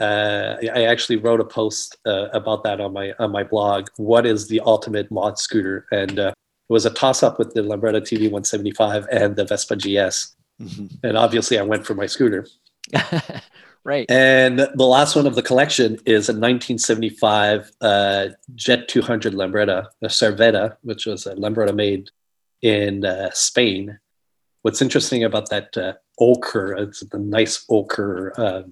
Uh, 0.00 0.56
I 0.74 0.84
actually 0.84 1.16
wrote 1.16 1.40
a 1.40 1.44
post 1.44 1.96
uh, 2.06 2.28
about 2.32 2.62
that 2.64 2.80
on 2.80 2.92
my 2.92 3.12
on 3.18 3.30
my 3.32 3.42
blog. 3.42 3.88
What 3.96 4.26
is 4.26 4.48
the 4.48 4.60
ultimate 4.60 5.10
mod 5.10 5.38
scooter? 5.38 5.86
And 5.90 6.18
uh, 6.18 6.32
it 6.68 6.72
was 6.72 6.86
a 6.86 6.90
toss 6.90 7.22
up 7.22 7.38
with 7.38 7.54
the 7.54 7.62
Lambretta 7.62 8.00
TV 8.00 8.22
175 8.22 9.06
and 9.10 9.36
the 9.36 9.44
Vespa 9.44 9.76
GS. 9.76 10.36
Mhm. 10.60 10.98
And 11.02 11.16
obviously, 11.16 11.58
I 11.58 11.62
went 11.62 11.86
for 11.86 11.94
my 11.94 12.06
scooter. 12.06 12.46
right. 13.84 14.10
And 14.10 14.58
the 14.58 14.86
last 14.86 15.16
one 15.16 15.26
of 15.26 15.34
the 15.34 15.42
collection 15.42 15.94
is 16.06 16.28
a 16.28 16.32
1975 16.32 17.70
uh, 17.80 18.28
Jet 18.54 18.88
200 18.88 19.34
Lambretta, 19.34 19.86
a 20.02 20.06
Serveta, 20.06 20.76
which 20.82 21.06
was 21.06 21.26
a 21.26 21.34
Lambretta 21.34 21.74
made 21.74 22.10
in 22.62 23.04
uh, 23.04 23.30
Spain. 23.32 23.98
What's 24.62 24.82
interesting 24.82 25.24
about 25.24 25.50
that 25.50 25.76
uh, 25.76 25.92
ochre, 26.18 26.74
it's 26.74 27.00
the 27.00 27.18
nice 27.18 27.64
ochre 27.68 28.32
um, 28.36 28.70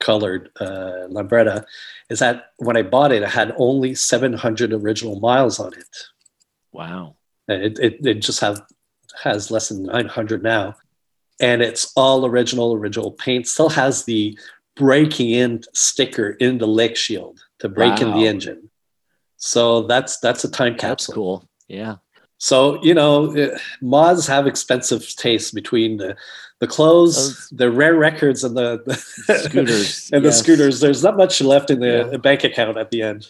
colored 0.00 0.50
uh, 0.60 1.08
Lambretta 1.08 1.64
is 2.10 2.18
that 2.18 2.52
when 2.58 2.76
I 2.76 2.82
bought 2.82 3.12
it, 3.12 3.22
it 3.22 3.28
had 3.28 3.54
only 3.56 3.94
700 3.94 4.72
original 4.72 5.18
miles 5.20 5.58
on 5.58 5.72
it. 5.74 5.96
Wow. 6.72 7.16
And 7.48 7.62
It, 7.62 7.78
it, 7.78 8.06
it 8.06 8.14
just 8.20 8.40
have, 8.40 8.62
has 9.22 9.50
less 9.50 9.68
than 9.68 9.84
900 9.84 10.42
now. 10.42 10.74
And 11.40 11.62
it's 11.62 11.92
all 11.96 12.24
original, 12.26 12.74
original 12.74 13.12
paint. 13.12 13.46
Still 13.46 13.68
has 13.70 14.04
the 14.04 14.38
breaking 14.74 15.30
in 15.30 15.62
sticker 15.74 16.30
in 16.30 16.58
the 16.58 16.66
leg 16.66 16.96
shield 16.96 17.40
to 17.58 17.68
break 17.68 18.00
in 18.00 18.12
the 18.12 18.26
engine. 18.26 18.70
So 19.38 19.82
that's 19.82 20.18
that's 20.20 20.44
a 20.44 20.50
time 20.50 20.72
That's 20.72 21.06
capsule. 21.06 21.14
cool. 21.14 21.48
Yeah. 21.68 21.96
So 22.38 22.82
you 22.82 22.94
know, 22.94 23.36
uh, 23.36 23.58
mods 23.80 24.26
have 24.26 24.46
expensive 24.46 25.06
tastes 25.16 25.50
between 25.50 25.98
the 25.98 26.16
the 26.58 26.66
clothes, 26.66 27.48
the 27.50 27.70
rare 27.70 27.94
records, 27.96 28.44
and 28.44 28.56
the, 28.56 28.82
the 28.86 28.94
Scooters, 29.34 30.10
and 30.12 30.24
the 30.24 30.32
scooters. 30.32 30.80
There's 30.80 31.02
not 31.02 31.16
much 31.16 31.40
left 31.40 31.70
in 31.70 31.80
the 31.80 32.08
Yeah. 32.12 32.16
bank 32.18 32.44
account 32.44 32.78
at 32.78 32.90
the 32.90 33.02
end. 33.02 33.26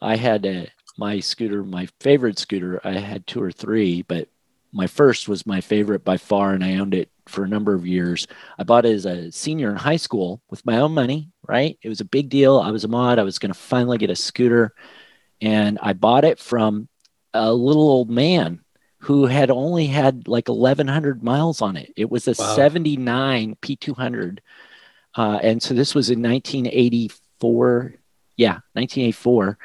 I 0.00 0.16
had 0.16 0.44
a, 0.44 0.68
my 0.98 1.20
scooter, 1.20 1.62
my 1.62 1.88
favorite 2.00 2.38
scooter. 2.38 2.80
I 2.84 2.92
had 2.92 3.26
two 3.26 3.42
or 3.42 3.52
three, 3.52 4.02
but 4.02 4.28
my 4.72 4.86
first 4.86 5.28
was 5.28 5.46
my 5.46 5.60
favorite 5.60 6.04
by 6.04 6.16
far, 6.16 6.52
and 6.52 6.64
I 6.64 6.76
owned 6.76 6.92
it 6.94 7.10
for 7.28 7.44
a 7.44 7.48
number 7.48 7.74
of 7.74 7.86
years. 7.86 8.26
I 8.58 8.64
bought 8.64 8.84
it 8.84 8.92
as 8.92 9.06
a 9.06 9.30
senior 9.32 9.70
in 9.70 9.76
high 9.76 9.96
school 9.96 10.42
with 10.50 10.64
my 10.66 10.78
own 10.78 10.92
money, 10.92 11.30
right? 11.48 11.78
It 11.82 11.88
was 11.88 12.00
a 12.00 12.04
big 12.04 12.28
deal. 12.28 12.58
I 12.58 12.70
was 12.70 12.84
a 12.84 12.88
mod. 12.88 13.18
I 13.18 13.22
was 13.22 13.38
going 13.38 13.52
to 13.52 13.58
finally 13.58 13.98
get 13.98 14.10
a 14.10 14.16
scooter, 14.16 14.74
and 15.40 15.78
I 15.82 15.92
bought 15.92 16.24
it 16.24 16.38
from 16.38 16.88
a 17.32 17.52
little 17.52 17.88
old 17.88 18.10
man 18.10 18.60
who 18.98 19.26
had 19.26 19.50
only 19.50 19.86
had 19.86 20.26
like 20.26 20.48
1,100 20.48 21.22
miles 21.22 21.62
on 21.62 21.76
it. 21.76 21.92
It 21.96 22.10
was 22.10 22.26
a 22.26 22.34
Wow. 22.38 22.56
79 22.56 23.56
P200. 23.60 24.38
Uh, 25.14 25.38
and 25.42 25.62
so 25.62 25.74
this 25.74 25.94
was 25.94 26.10
in 26.10 26.22
1984. 26.22 27.94
Yeah, 28.36 28.60
1984. 28.74 29.58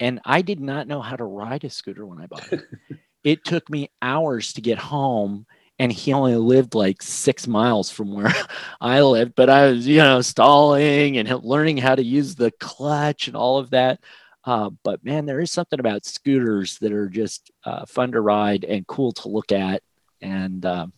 And 0.00 0.20
I 0.24 0.42
did 0.42 0.60
not 0.60 0.88
know 0.88 1.00
how 1.00 1.16
to 1.16 1.24
ride 1.24 1.64
a 1.64 1.70
scooter 1.70 2.04
when 2.06 2.20
I 2.20 2.26
bought 2.26 2.52
it. 2.52 2.64
it 3.24 3.44
took 3.44 3.68
me 3.70 3.90
hours 4.02 4.52
to 4.54 4.60
get 4.60 4.78
home. 4.78 5.46
And 5.78 5.92
he 5.92 6.14
only 6.14 6.36
lived 6.36 6.74
like 6.74 7.02
six 7.02 7.46
miles 7.46 7.90
from 7.90 8.12
where 8.14 8.32
I 8.80 9.02
lived, 9.02 9.34
but 9.34 9.50
I 9.50 9.66
was, 9.66 9.86
you 9.86 9.98
know, 9.98 10.22
stalling 10.22 11.18
and 11.18 11.28
learning 11.44 11.76
how 11.76 11.94
to 11.94 12.02
use 12.02 12.34
the 12.34 12.50
clutch 12.52 13.28
and 13.28 13.36
all 13.36 13.58
of 13.58 13.70
that. 13.70 14.00
Uh, 14.46 14.70
but 14.84 15.04
man, 15.04 15.26
there 15.26 15.40
is 15.40 15.50
something 15.50 15.80
about 15.80 16.04
scooters 16.06 16.78
that 16.78 16.92
are 16.92 17.08
just 17.08 17.50
uh, 17.64 17.84
fun 17.84 18.12
to 18.12 18.20
ride 18.20 18.64
and 18.64 18.86
cool 18.86 19.10
to 19.12 19.28
look 19.28 19.50
at. 19.52 19.82
And 20.22 20.64
um, 20.64 20.92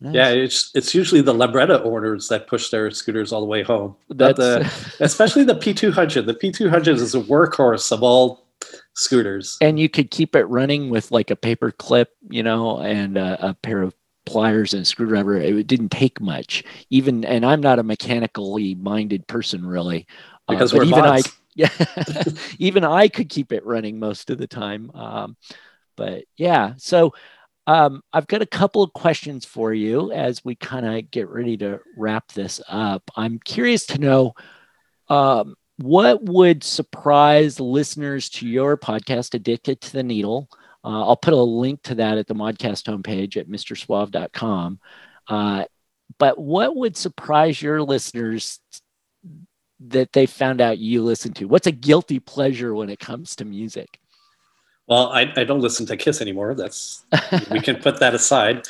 Yeah, 0.00 0.28
it's 0.30 0.70
it's 0.74 0.94
usually 0.94 1.20
the 1.20 1.34
Lambretta 1.34 1.82
owners 1.84 2.28
that 2.28 2.46
push 2.46 2.70
their 2.70 2.90
scooters 2.92 3.32
all 3.32 3.40
the 3.40 3.46
way 3.46 3.62
home. 3.64 3.96
That's- 4.08 4.36
the, 4.36 4.94
especially 5.04 5.44
the 5.44 5.54
P200. 5.56 6.26
The 6.26 6.34
P200 6.34 6.88
is 6.88 7.14
a 7.14 7.20
workhorse 7.20 7.90
of 7.92 8.02
all 8.04 8.46
scooters. 8.94 9.58
and 9.60 9.78
you 9.80 9.88
could 9.88 10.10
keep 10.10 10.36
it 10.36 10.44
running 10.44 10.88
with 10.88 11.10
like 11.10 11.30
a 11.30 11.36
paper 11.36 11.72
clip, 11.72 12.10
you 12.30 12.42
know, 12.44 12.78
and 12.78 13.18
a, 13.18 13.48
a 13.48 13.54
pair 13.54 13.82
of 13.82 13.94
pliers 14.26 14.72
and 14.72 14.82
a 14.82 14.84
screwdriver. 14.84 15.36
It 15.36 15.66
didn't 15.66 15.90
take 15.90 16.20
much, 16.20 16.62
even. 16.90 17.24
And 17.24 17.44
I'm 17.44 17.60
not 17.60 17.80
a 17.80 17.82
mechanically 17.82 18.76
minded 18.76 19.26
person, 19.26 19.66
really, 19.66 20.06
Uh, 20.46 20.52
Because 20.54 20.70
but 20.70 20.78
we're 20.78 20.84
even 20.84 21.00
mods. 21.00 21.26
I, 21.26 21.30
yeah, 21.54 21.70
even 22.58 22.84
I 22.84 23.08
could 23.08 23.28
keep 23.28 23.52
it 23.52 23.66
running 23.66 23.98
most 23.98 24.30
of 24.30 24.38
the 24.38 24.46
time. 24.46 24.90
Um, 24.94 25.36
but 25.96 26.24
yeah, 26.36 26.74
so 26.78 27.12
um, 27.66 28.02
I've 28.12 28.26
got 28.26 28.42
a 28.42 28.46
couple 28.46 28.82
of 28.82 28.92
questions 28.92 29.44
for 29.44 29.72
you 29.72 30.10
as 30.12 30.44
we 30.44 30.54
kind 30.54 30.86
of 30.86 31.10
get 31.10 31.28
ready 31.28 31.56
to 31.58 31.80
wrap 31.96 32.32
this 32.32 32.60
up. 32.68 33.08
I'm 33.16 33.38
curious 33.38 33.86
to 33.86 33.98
know 33.98 34.34
um, 35.08 35.54
what 35.76 36.22
would 36.24 36.64
surprise 36.64 37.60
listeners 37.60 38.30
to 38.30 38.48
your 38.48 38.76
podcast, 38.76 39.34
Addicted 39.34 39.80
to 39.82 39.92
the 39.92 40.02
Needle. 40.02 40.48
Uh, 40.84 41.06
I'll 41.06 41.16
put 41.16 41.34
a 41.34 41.36
link 41.36 41.82
to 41.84 41.94
that 41.96 42.18
at 42.18 42.26
the 42.26 42.34
Modcast 42.34 42.84
homepage 42.90 43.36
at 43.36 43.48
mrsuave.com. 43.48 44.80
Uh, 45.28 45.64
but 46.18 46.38
what 46.38 46.74
would 46.74 46.96
surprise 46.96 47.62
your 47.62 47.82
listeners 47.82 48.60
that 49.88 50.12
they 50.12 50.26
found 50.26 50.60
out 50.60 50.78
you 50.78 51.02
listen 51.02 51.32
to? 51.34 51.46
What's 51.46 51.66
a 51.66 51.72
guilty 51.72 52.18
pleasure 52.18 52.74
when 52.74 52.88
it 52.90 52.98
comes 52.98 53.36
to 53.36 53.44
music? 53.44 53.98
Well, 54.86 55.08
I, 55.08 55.32
I 55.36 55.44
don't 55.44 55.60
listen 55.60 55.86
to 55.86 55.96
Kiss 55.96 56.20
anymore. 56.20 56.54
That's 56.54 57.04
we 57.50 57.60
can 57.60 57.76
put 57.76 58.00
that 58.00 58.14
aside. 58.14 58.66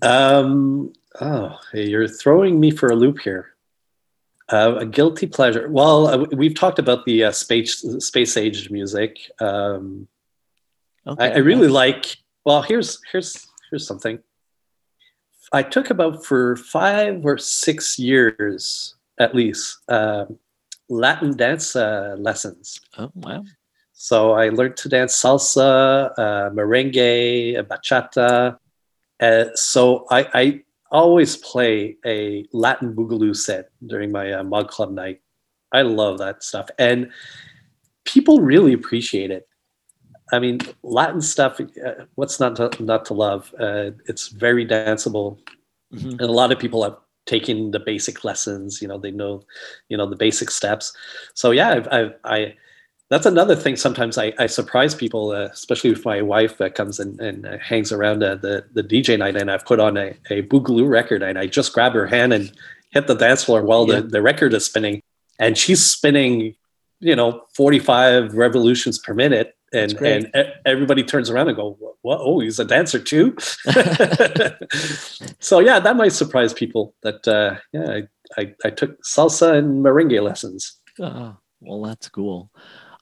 Um, 0.00 0.92
oh, 1.20 1.58
hey, 1.72 1.88
you're 1.88 2.08
throwing 2.08 2.58
me 2.58 2.70
for 2.70 2.88
a 2.88 2.96
loop 2.96 3.20
here. 3.20 3.54
Uh, 4.48 4.76
a 4.78 4.86
guilty 4.86 5.26
pleasure. 5.26 5.68
Well, 5.68 6.06
uh, 6.06 6.26
we've 6.32 6.54
talked 6.54 6.78
about 6.78 7.04
the 7.04 7.24
uh, 7.24 7.32
space 7.32 7.84
space 7.98 8.36
age 8.36 8.70
music. 8.70 9.18
Um, 9.40 10.08
I, 11.06 11.30
I 11.30 11.36
really 11.38 11.68
like. 11.68 12.16
Well, 12.44 12.62
here's 12.62 12.98
here's 13.10 13.46
here's 13.70 13.86
something. 13.86 14.18
I 15.52 15.62
took 15.62 15.90
about 15.90 16.24
for 16.24 16.56
five 16.56 17.24
or 17.24 17.38
six 17.38 17.98
years 17.98 18.94
at 19.22 19.34
least 19.34 19.78
um 19.88 20.38
Latin 20.88 21.34
dance 21.36 21.74
uh, 21.74 22.16
lessons. 22.18 22.80
Oh 22.98 23.10
wow! 23.14 23.44
So 23.94 24.32
I 24.32 24.50
learned 24.50 24.76
to 24.78 24.88
dance 24.88 25.16
salsa, 25.16 26.12
uh, 26.18 26.50
merengue, 26.50 27.56
bachata. 27.66 28.58
Uh, 29.20 29.44
so 29.54 30.06
I, 30.10 30.28
I 30.34 30.62
always 30.90 31.36
play 31.36 31.96
a 32.04 32.44
Latin 32.52 32.94
boogaloo 32.94 33.34
set 33.34 33.70
during 33.86 34.12
my 34.12 34.32
uh, 34.32 34.44
mod 34.44 34.68
club 34.68 34.92
night. 34.92 35.22
I 35.72 35.82
love 35.82 36.18
that 36.18 36.42
stuff, 36.42 36.68
and 36.78 37.10
people 38.04 38.40
really 38.40 38.74
appreciate 38.74 39.30
it. 39.30 39.48
I 40.32 40.40
mean, 40.40 40.60
Latin 40.82 41.22
stuff. 41.22 41.60
Uh, 41.60 42.04
what's 42.16 42.38
not 42.38 42.56
to, 42.56 42.70
not 42.82 43.06
to 43.06 43.14
love? 43.14 43.54
Uh, 43.58 43.92
it's 44.06 44.28
very 44.28 44.66
danceable, 44.66 45.38
and 45.92 46.20
a 46.20 46.26
lot 46.26 46.52
of 46.52 46.58
people 46.58 46.82
have 46.82 46.96
taken 47.26 47.70
the 47.70 47.80
basic 47.80 48.24
lessons. 48.24 48.80
You 48.82 48.88
know, 48.88 48.98
they 48.98 49.10
know, 49.10 49.42
you 49.88 49.96
know, 49.96 50.06
the 50.08 50.16
basic 50.16 50.50
steps. 50.50 50.92
So 51.34 51.50
yeah, 51.50 51.70
I've, 51.70 51.88
I've, 51.92 52.14
I. 52.24 52.54
That's 53.10 53.26
another 53.26 53.54
thing. 53.54 53.76
Sometimes 53.76 54.16
I, 54.16 54.32
I 54.38 54.46
surprise 54.46 54.94
people, 54.94 55.32
uh, 55.32 55.42
especially 55.52 55.90
with 55.90 56.02
my 56.06 56.22
wife 56.22 56.56
that 56.56 56.74
comes 56.74 56.98
and, 56.98 57.20
and 57.20 57.44
uh, 57.46 57.58
hangs 57.58 57.92
around 57.92 58.22
uh, 58.22 58.36
the 58.36 58.64
the 58.72 58.82
DJ 58.82 59.18
night, 59.18 59.36
and 59.36 59.50
I've 59.50 59.66
put 59.66 59.80
on 59.80 59.98
a, 59.98 60.14
a 60.30 60.42
boogaloo 60.44 60.88
record, 60.88 61.22
and 61.22 61.38
I 61.38 61.46
just 61.46 61.74
grab 61.74 61.92
her 61.92 62.06
hand 62.06 62.32
and 62.32 62.50
hit 62.90 63.06
the 63.08 63.14
dance 63.14 63.44
floor 63.44 63.62
while 63.62 63.86
Yeah. 63.86 64.00
the, 64.00 64.08
the 64.08 64.22
record 64.22 64.54
is 64.54 64.64
spinning, 64.64 65.02
and 65.38 65.58
she's 65.58 65.84
spinning, 65.84 66.54
you 67.00 67.14
know, 67.14 67.42
forty 67.54 67.78
five 67.78 68.32
revolutions 68.32 68.98
per 68.98 69.12
minute, 69.12 69.54
and 69.72 69.92
and 70.02 70.30
everybody 70.66 71.02
turns 71.02 71.30
around 71.30 71.48
and 71.48 71.56
go, 71.56 71.78
"What? 72.02 72.20
Oh, 72.20 72.40
he's 72.40 72.58
a 72.58 72.64
dancer 72.64 72.98
too." 72.98 73.36
so 75.38 75.60
yeah, 75.60 75.80
that 75.80 75.96
might 75.96 76.12
surprise 76.12 76.52
people. 76.52 76.94
That 77.02 77.26
uh, 77.26 77.56
yeah, 77.72 77.90
I, 77.90 78.40
I, 78.40 78.54
I 78.64 78.70
took 78.70 79.02
salsa 79.02 79.54
and 79.54 79.84
merengue 79.84 80.22
lessons. 80.22 80.80
Oh, 81.00 81.36
well, 81.60 81.82
that's 81.82 82.08
cool. 82.08 82.50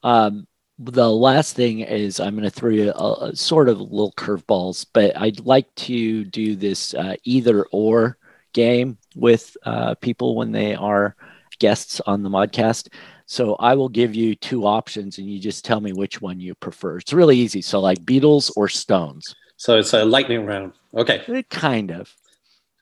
Um, 0.03 0.47
the 0.79 1.11
last 1.11 1.57
thing 1.57 1.81
is 1.81 2.21
I'm 2.21 2.35
going 2.35 2.45
to 2.45 2.51
throw 2.51 2.71
you 2.71 2.93
a, 2.93 3.31
a 3.31 3.37
sort 3.37 3.69
of 3.69 3.81
little 3.81 4.13
curveballs, 4.13 4.87
but 4.93 5.17
I'd 5.17 5.41
like 5.41 5.73
to 5.77 6.25
do 6.25 6.57
this 6.57 6.95
uh, 6.95 7.17
either 7.25 7.65
or 7.71 8.17
game 8.53 8.99
with 9.15 9.57
uh, 9.65 9.95
people 9.97 10.37
when 10.37 10.53
they 10.53 10.75
are 10.75 11.17
guests 11.59 12.01
on 12.07 12.23
the 12.23 12.31
modcast. 12.31 12.89
So 13.31 13.55
I 13.61 13.77
will 13.77 13.89
give 13.89 14.13
you 14.13 14.35
two 14.35 14.67
options, 14.67 15.19
and 15.19 15.31
you 15.31 15.39
just 15.39 15.65
tell 15.65 15.81
me 15.81 15.93
which 15.93 16.21
one 16.21 16.41
you 16.41 16.57
prefer. 16.57 16.97
It's 16.97 17.13
really 17.13 17.37
easy. 17.39 17.63
So 17.63 17.79
like 17.79 18.01
Beatles 18.05 18.51
or 18.57 18.69
Stones. 18.69 19.37
So 19.57 19.79
it's 19.79 19.93
a 19.93 20.05
lightning 20.05 20.47
round. 20.47 20.73
Okay. 20.97 21.23
Eh, 21.29 21.43
Kind 21.49 21.93
of. 21.93 22.13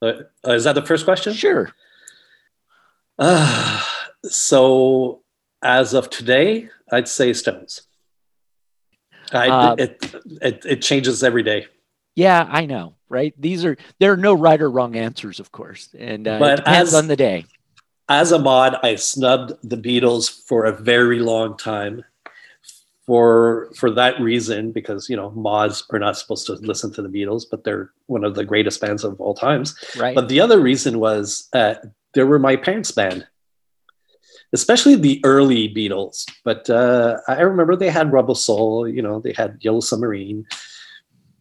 Uh, 0.00 0.12
is 0.46 0.64
that 0.64 0.74
the 0.74 0.80
first 0.86 1.04
question? 1.04 1.34
Sure. 1.34 1.70
Uh, 3.18 3.82
so 4.24 5.20
as 5.60 5.92
of 5.92 6.08
today, 6.08 6.70
I'd 6.90 7.08
say 7.08 7.34
Stones. 7.34 7.82
I, 9.32 9.48
Uh, 9.50 9.74
it, 9.78 10.14
it 10.40 10.64
it 10.64 10.80
changes 10.82 11.22
every 11.22 11.42
day. 11.42 11.66
Yeah, 12.16 12.48
I 12.50 12.64
know, 12.64 12.94
right? 13.10 13.34
These 13.38 13.66
are 13.66 13.76
there 14.00 14.12
are 14.12 14.16
no 14.16 14.32
right 14.32 14.62
or 14.62 14.70
wrong 14.70 14.96
answers, 14.96 15.40
of 15.40 15.52
course, 15.52 15.90
and 15.98 16.26
uh, 16.26 16.38
But 16.38 16.52
it 16.52 16.56
depends 16.64 16.94
as- 16.94 16.94
on 16.94 17.06
the 17.06 17.16
day. 17.16 17.44
As 18.08 18.32
a 18.32 18.38
mod, 18.38 18.76
I 18.82 18.94
snubbed 18.96 19.52
the 19.62 19.76
Beatles 19.76 20.46
for 20.46 20.64
a 20.64 20.72
very 20.72 21.20
long 21.20 21.56
time. 21.56 22.04
For 23.06 23.70
for 23.74 23.90
that 23.92 24.20
reason, 24.20 24.70
because 24.70 25.08
you 25.08 25.16
know 25.16 25.30
mods 25.30 25.82
are 25.90 25.98
not 25.98 26.18
supposed 26.18 26.44
to 26.46 26.52
listen 26.54 26.92
to 26.92 27.00
the 27.00 27.08
Beatles, 27.08 27.44
but 27.50 27.64
they're 27.64 27.90
one 28.04 28.22
of 28.22 28.34
the 28.34 28.44
greatest 28.44 28.82
bands 28.82 29.02
of 29.02 29.18
all 29.18 29.32
times. 29.32 29.74
Right. 29.96 30.14
But 30.14 30.28
the 30.28 30.40
other 30.40 30.60
reason 30.60 30.98
was 30.98 31.48
uh, 31.54 31.76
they 32.12 32.22
were 32.22 32.38
my 32.38 32.56
parents' 32.56 32.90
band, 32.90 33.26
especially 34.52 34.94
the 34.94 35.22
early 35.24 35.72
Beatles. 35.72 36.26
But 36.44 36.68
uh, 36.68 37.16
I 37.28 37.40
remember 37.40 37.76
they 37.76 37.88
had 37.88 38.12
Rubber 38.12 38.34
Soul, 38.34 38.86
you 38.86 39.00
know, 39.00 39.20
they 39.20 39.32
had 39.32 39.56
Yellow 39.62 39.80
Submarine. 39.80 40.46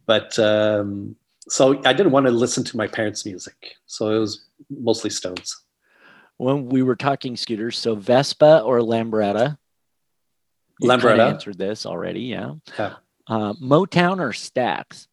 But 0.06 0.39
um, 0.39 1.18
so 1.49 1.81
I 1.85 1.91
didn't 1.91 2.14
want 2.14 2.27
to 2.27 2.31
listen 2.31 2.64
to 2.64 2.77
my 2.77 2.88
parents' 2.88 3.26
music, 3.26 3.76
so 3.85 4.10
it 4.15 4.19
was 4.19 4.45
mostly 4.69 5.10
Stones. 5.10 5.64
When 6.38 6.69
we 6.69 6.81
were 6.84 6.95
talking 6.95 7.35
scooters, 7.35 7.77
so 7.77 7.95
Vespa 7.95 8.61
or 8.61 8.80
Lambretta? 8.80 9.57
You 10.80 10.89
Lambretta. 10.89 11.30
answered 11.30 11.57
this 11.57 11.85
already, 11.85 12.22
yeah. 12.22 12.53
Yeah. 12.77 12.93
Uh, 13.27 13.53
Motown 13.53 14.19
or 14.19 14.31
Stax? 14.31 15.07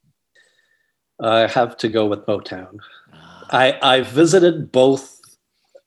I 1.21 1.47
have 1.47 1.77
to 1.79 1.89
go 1.89 2.07
with 2.07 2.27
Motown. 2.27 2.79
I 3.51 3.79
I 3.83 4.01
visited 4.03 4.73
both 4.73 5.21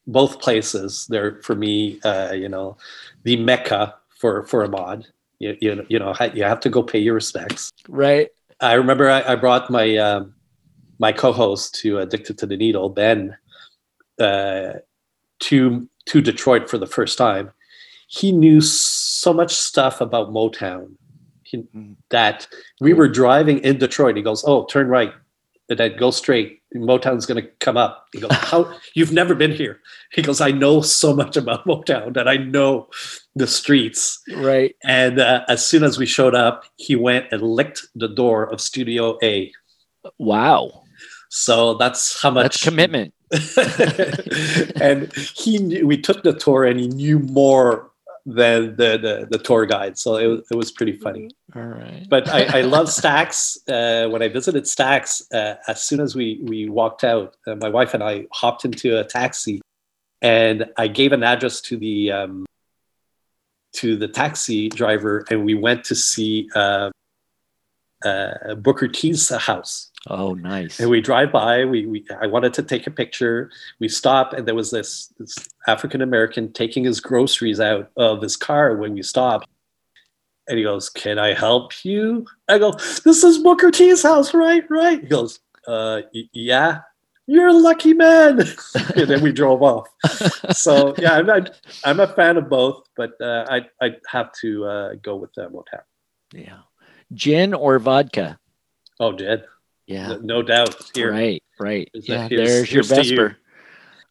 both 0.05 0.39
places. 0.39 1.05
They're 1.09 1.41
for 1.43 1.55
me, 1.55 1.99
uh, 2.03 2.31
you 2.33 2.49
know, 2.49 2.77
the 3.23 3.37
mecca 3.37 3.95
for 4.19 4.45
for 4.45 4.63
a 4.63 4.69
mod. 4.69 5.05
You 5.39 5.57
you, 5.61 5.85
you 5.89 5.99
know 5.99 6.13
you 6.33 6.43
have 6.43 6.59
to 6.61 6.69
go 6.69 6.81
pay 6.81 6.99
your 6.99 7.13
respects. 7.13 7.71
Right. 7.87 8.29
I 8.59 8.73
remember 8.73 9.09
I, 9.09 9.33
I 9.33 9.35
brought 9.35 9.69
my 9.69 9.97
um, 9.97 10.33
my 10.99 11.11
co-host 11.11 11.75
to 11.81 11.99
Addicted 11.99 12.37
to 12.39 12.45
the 12.45 12.57
Needle, 12.57 12.89
Ben, 12.89 13.37
uh, 14.19 14.73
to 15.39 15.87
to 16.07 16.21
Detroit 16.21 16.69
for 16.69 16.77
the 16.77 16.87
first 16.87 17.17
time. 17.17 17.51
He 18.07 18.31
knew 18.31 18.61
so 18.61 19.33
much 19.33 19.53
stuff 19.53 19.99
about 19.99 20.29
Motown 20.29 20.95
he, 21.43 21.63
that 22.09 22.47
we 22.79 22.93
were 22.93 23.07
driving 23.07 23.59
in 23.59 23.77
Detroit. 23.77 24.15
He 24.15 24.23
goes, 24.23 24.43
"Oh, 24.45 24.65
turn 24.65 24.87
right, 24.87 25.13
and 25.69 25.77
then 25.77 25.97
go 25.97 26.11
straight. 26.11 26.61
Motown's 26.75 27.25
going 27.25 27.43
to 27.43 27.49
come 27.59 27.77
up." 27.77 28.07
He 28.13 28.19
goes, 28.21 28.31
"How? 28.31 28.73
You've 28.93 29.11
never 29.11 29.35
been 29.35 29.51
here?" 29.51 29.79
He 30.13 30.21
goes, 30.21 30.39
"I 30.39 30.51
know 30.51 30.81
so 30.81 31.13
much 31.13 31.35
about 31.35 31.65
Motown 31.65 32.13
that 32.13 32.27
I 32.27 32.37
know 32.37 32.87
the 33.35 33.47
streets." 33.47 34.21
Right. 34.35 34.75
And 34.83 35.19
uh, 35.19 35.43
as 35.49 35.65
soon 35.65 35.83
as 35.83 35.97
we 35.97 36.05
showed 36.05 36.35
up, 36.35 36.65
he 36.77 36.95
went 36.95 37.25
and 37.31 37.41
licked 37.41 37.87
the 37.95 38.07
door 38.07 38.43
of 38.43 38.61
Studio 38.61 39.17
A. 39.21 39.51
Wow. 40.17 40.83
So 41.29 41.73
that's 41.75 42.21
how 42.21 42.31
much 42.31 42.43
That's 42.43 42.63
commitment. 42.63 43.13
and 44.81 45.11
he 45.35 45.57
knew, 45.57 45.85
we 45.87 45.97
took 45.97 46.23
the 46.23 46.33
tour, 46.33 46.65
and 46.65 46.79
he 46.79 46.87
knew 46.87 47.19
more 47.19 47.91
than 48.25 48.75
the 48.75 48.97
the, 48.97 49.27
the 49.31 49.37
tour 49.37 49.65
guide. 49.65 49.97
So 49.97 50.15
it, 50.17 50.27
was- 50.27 50.47
it 50.51 50.55
was 50.55 50.71
pretty 50.71 50.93
funny. 50.97 51.29
All 51.55 51.61
right. 51.63 52.05
But 52.09 52.27
I, 52.29 52.59
I 52.59 52.61
love 52.75 52.87
Stax 52.87 53.57
Uh, 53.69 54.09
when 54.09 54.21
I 54.21 54.27
visited 54.27 54.63
Stax 54.65 55.21
uh, 55.33 55.55
as 55.67 55.81
soon 55.83 55.99
as 55.99 56.15
we 56.15 56.39
we 56.43 56.69
walked 56.69 57.03
out, 57.03 57.35
uh, 57.47 57.55
my 57.55 57.69
wife 57.69 57.93
and 57.93 58.03
I 58.03 58.25
hopped 58.31 58.65
into 58.65 58.99
a 58.99 59.03
taxi, 59.03 59.61
and 60.21 60.65
I 60.77 60.87
gave 60.87 61.11
an 61.13 61.23
address 61.23 61.61
to 61.61 61.77
the 61.77 62.11
um, 62.11 62.45
to 63.73 63.95
the 63.95 64.07
taxi 64.07 64.69
driver, 64.69 65.25
and 65.29 65.45
we 65.45 65.53
went 65.53 65.83
to 65.85 65.95
see 65.95 66.49
uh, 66.55 66.89
uh, 68.05 68.55
Booker 68.55 68.87
T's 68.87 69.29
house. 69.29 69.91
Oh, 70.09 70.33
nice. 70.33 70.79
And 70.79 70.89
we 70.89 71.01
drive 71.01 71.31
by. 71.31 71.65
We, 71.65 71.85
we 71.85 72.05
I 72.21 72.27
wanted 72.27 72.53
to 72.55 72.63
take 72.63 72.87
a 72.87 72.91
picture. 72.91 73.51
We 73.79 73.89
stop, 73.89 74.33
and 74.33 74.47
there 74.47 74.55
was 74.55 74.71
this, 74.71 75.13
this 75.19 75.35
African 75.67 76.01
American 76.01 76.53
taking 76.53 76.83
his 76.83 76.99
groceries 76.99 77.59
out 77.59 77.91
of 77.97 78.21
his 78.21 78.37
car 78.37 78.75
when 78.77 78.93
we 78.93 79.03
stopped. 79.03 79.47
And 80.47 80.57
he 80.57 80.63
goes, 80.63 80.89
"Can 80.89 81.19
I 81.19 81.33
help 81.33 81.83
you?" 81.83 82.25
I 82.47 82.57
go, 82.57 82.71
"This 83.03 83.23
is 83.23 83.39
Booker 83.39 83.69
T's 83.69 84.03
house, 84.03 84.33
right? 84.33 84.63
Right?" 84.69 85.01
He 85.01 85.07
goes, 85.07 85.39
uh, 85.67 86.01
"Yeah." 86.33 86.81
You're 87.29 87.47
a 87.47 87.53
lucky 87.53 87.93
man. 87.93 88.39
and 88.95 89.09
then 89.09 89.21
we 89.21 89.33
drove 89.33 89.61
off. 89.61 89.89
So 90.53 90.95
yeah, 90.97 91.11
I'm 91.11 91.25
not, 91.25 91.59
I'm 91.83 91.99
a 91.99 92.07
fan 92.07 92.37
of 92.37 92.47
both, 92.47 92.87
but 92.95 93.19
uh, 93.19 93.45
I 93.49 93.67
I 93.85 93.97
have 94.07 94.31
to 94.39 94.63
uh, 94.63 94.93
go 95.01 95.17
with 95.17 95.37
uh, 95.37 95.49
Motown. 95.49 95.81
Yeah. 96.33 96.59
Gin 97.13 97.53
or 97.53 97.79
vodka? 97.79 98.39
Oh, 98.99 99.11
Jed. 99.11 99.45
Yeah. 99.87 100.07
No, 100.09 100.17
no 100.17 100.41
doubt. 100.43 100.75
Here. 100.93 101.11
Right, 101.11 101.41
right. 101.59 101.89
Yeah, 101.93 102.27
here's- 102.27 102.47
there's 102.47 102.71
your 102.71 102.83
here's 102.83 102.89
to 102.89 102.95
you. 102.95 103.15
Vesper. 103.17 103.37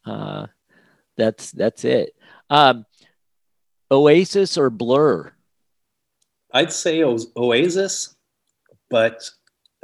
Uh, 0.05 0.47
that's 1.17 1.51
that's 1.51 1.85
it. 1.85 2.15
Um, 2.49 2.85
Oasis 3.91 4.57
or 4.57 4.69
Blur? 4.69 5.31
I'd 6.53 6.71
say 6.73 7.03
Oasis, 7.03 8.15
but 8.89 9.29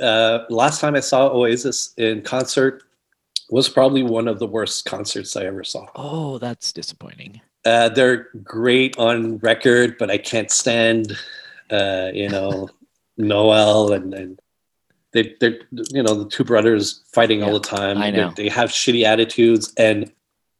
uh, 0.01 0.39
last 0.49 0.81
time 0.81 0.95
I 0.95 0.99
saw 1.01 1.27
Oasis 1.29 1.93
in 1.97 2.21
concert 2.21 2.83
was 3.49 3.69
probably 3.69 4.01
one 4.03 4.27
of 4.27 4.39
the 4.39 4.47
worst 4.47 4.85
concerts 4.85 5.35
I 5.35 5.43
ever 5.45 5.63
saw. 5.63 5.85
Oh, 5.95 6.37
that's 6.39 6.71
disappointing. 6.71 7.39
Uh, 7.65 7.89
they're 7.89 8.29
great 8.43 8.97
on 8.97 9.37
record, 9.39 9.97
but 9.99 10.09
I 10.09 10.17
can't 10.17 10.49
stand, 10.51 11.17
uh, 11.69 12.09
you 12.13 12.29
know, 12.29 12.69
Noel 13.17 13.93
and, 13.93 14.13
and 14.13 14.39
they, 15.13 15.35
they're, 15.39 15.59
you 15.91 16.03
know, 16.03 16.15
the 16.15 16.29
two 16.29 16.43
brothers 16.43 17.03
fighting 17.13 17.43
all 17.43 17.53
the 17.53 17.59
time. 17.59 17.97
I 17.97 18.11
They- 18.11 18.17
know. 18.17 18.33
They, 18.35 18.49
have 18.49 18.69
shitty 18.69 19.03
attitudes. 19.03 19.73
And 19.77 20.11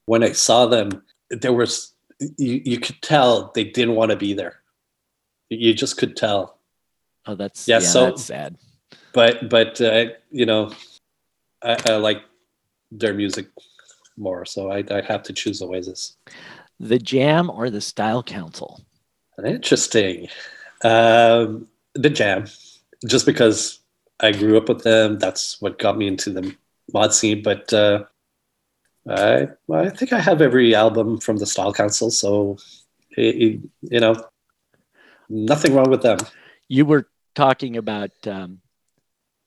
when 0.05 0.23
I 0.23 0.31
saw 0.31 0.65
them, 0.67 1.03
there 1.29 1.53
was, 1.53 1.93
you, 2.37 2.61
you 2.63 2.79
could 2.79 3.01
tell 3.01 3.51
they 3.55 3.63
didn't 3.63 3.95
want 3.95 4.11
to 4.11 4.17
be 4.17 4.33
there. 4.33 4.61
You 5.49 5.73
just 5.73 5.97
could 5.97 6.15
tell. 6.15 6.57
Oh, 7.25 7.35
that's 7.35 7.67
Yeah, 7.67 7.79
yeah, 7.79 7.87
so- 7.87 8.05
that's 8.05 8.23
sad. 8.25 8.57
but 9.13 9.49
but 9.49 9.79
uh, 9.81 10.05
you 10.31 10.45
know 10.45 10.71
I, 11.61 11.77
I 11.89 11.95
like 11.97 12.21
their 12.91 13.13
music 13.13 13.47
more 14.17 14.43
so 14.45 14.69
I, 14.71 14.77
i'd 14.77 15.05
have 15.05 15.23
to 15.23 15.33
choose 15.33 15.61
oasis 15.61 16.17
The 16.79 16.99
Jam 16.99 17.49
or 17.49 17.69
the 17.69 17.81
Style 17.81 18.23
Council? 18.23 18.81
interesting 19.43 20.27
um, 20.83 21.67
the 21.95 22.09
jam 22.09 22.45
just 23.07 23.25
because 23.25 23.79
i 24.23 24.31
grew 24.31 24.57
up 24.57 24.69
with 24.69 24.83
them 24.83 25.19
that's 25.19 25.61
what 25.61 25.79
got 25.79 25.97
me 25.97 26.07
into 26.07 26.31
the 26.31 26.55
mod 26.93 27.13
scene 27.13 27.43
but 27.43 27.71
uh, 27.73 28.03
I, 29.09 29.47
I 29.71 29.89
think 29.89 30.13
i 30.13 30.19
have 30.19 30.41
every 30.41 30.75
album 30.75 31.19
from 31.19 31.37
the 31.37 31.45
style 31.45 31.73
council 31.73 32.11
so 32.11 32.57
it, 33.17 33.35
it- 33.35 33.61
you 33.81 33.99
know 33.99 34.15
nothing 35.29 35.73
wrong 35.73 35.89
with 35.89 36.01
them 36.01 36.17
You 36.69 36.85
were 36.85 37.07
talking 37.35 37.77
about 37.77 38.11
um, 38.27 38.59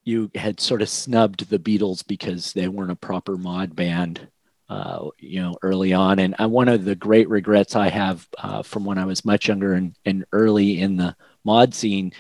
you 0.05 0.31
had 0.35 0.61
sort 0.61 0.82
of 0.82 0.89
snubbed 0.89 1.48
the 1.51 1.59
Beatles 1.59 2.07
because 2.07 2.53
they 2.53 2.69
weren't 2.69 2.93
a 2.93 2.97
proper 2.97 3.36
mod 3.36 3.74
band, 3.77 4.28
uh, 4.69 5.09
you 5.19 5.43
know, 5.43 5.57
early 5.62 5.93
on. 5.93 6.20
And 6.20 6.35
uh, 6.40 6.48
one 6.48 6.69
of 6.69 6.85
the 6.85 6.94
great 6.94 7.28
regrets 7.28 7.77
I 7.77 7.89
have 7.89 8.28
uh, 8.39 8.62
from 8.62 8.85
when 8.85 8.98
I 8.98 9.05
was 9.07 9.24
much 9.24 9.48
younger 9.48 9.74
and, 9.74 9.94
and 10.05 10.24
early 10.32 10.81
in 10.81 10.97
the 10.97 11.16
mod 11.44 11.74
scene, 11.74 12.12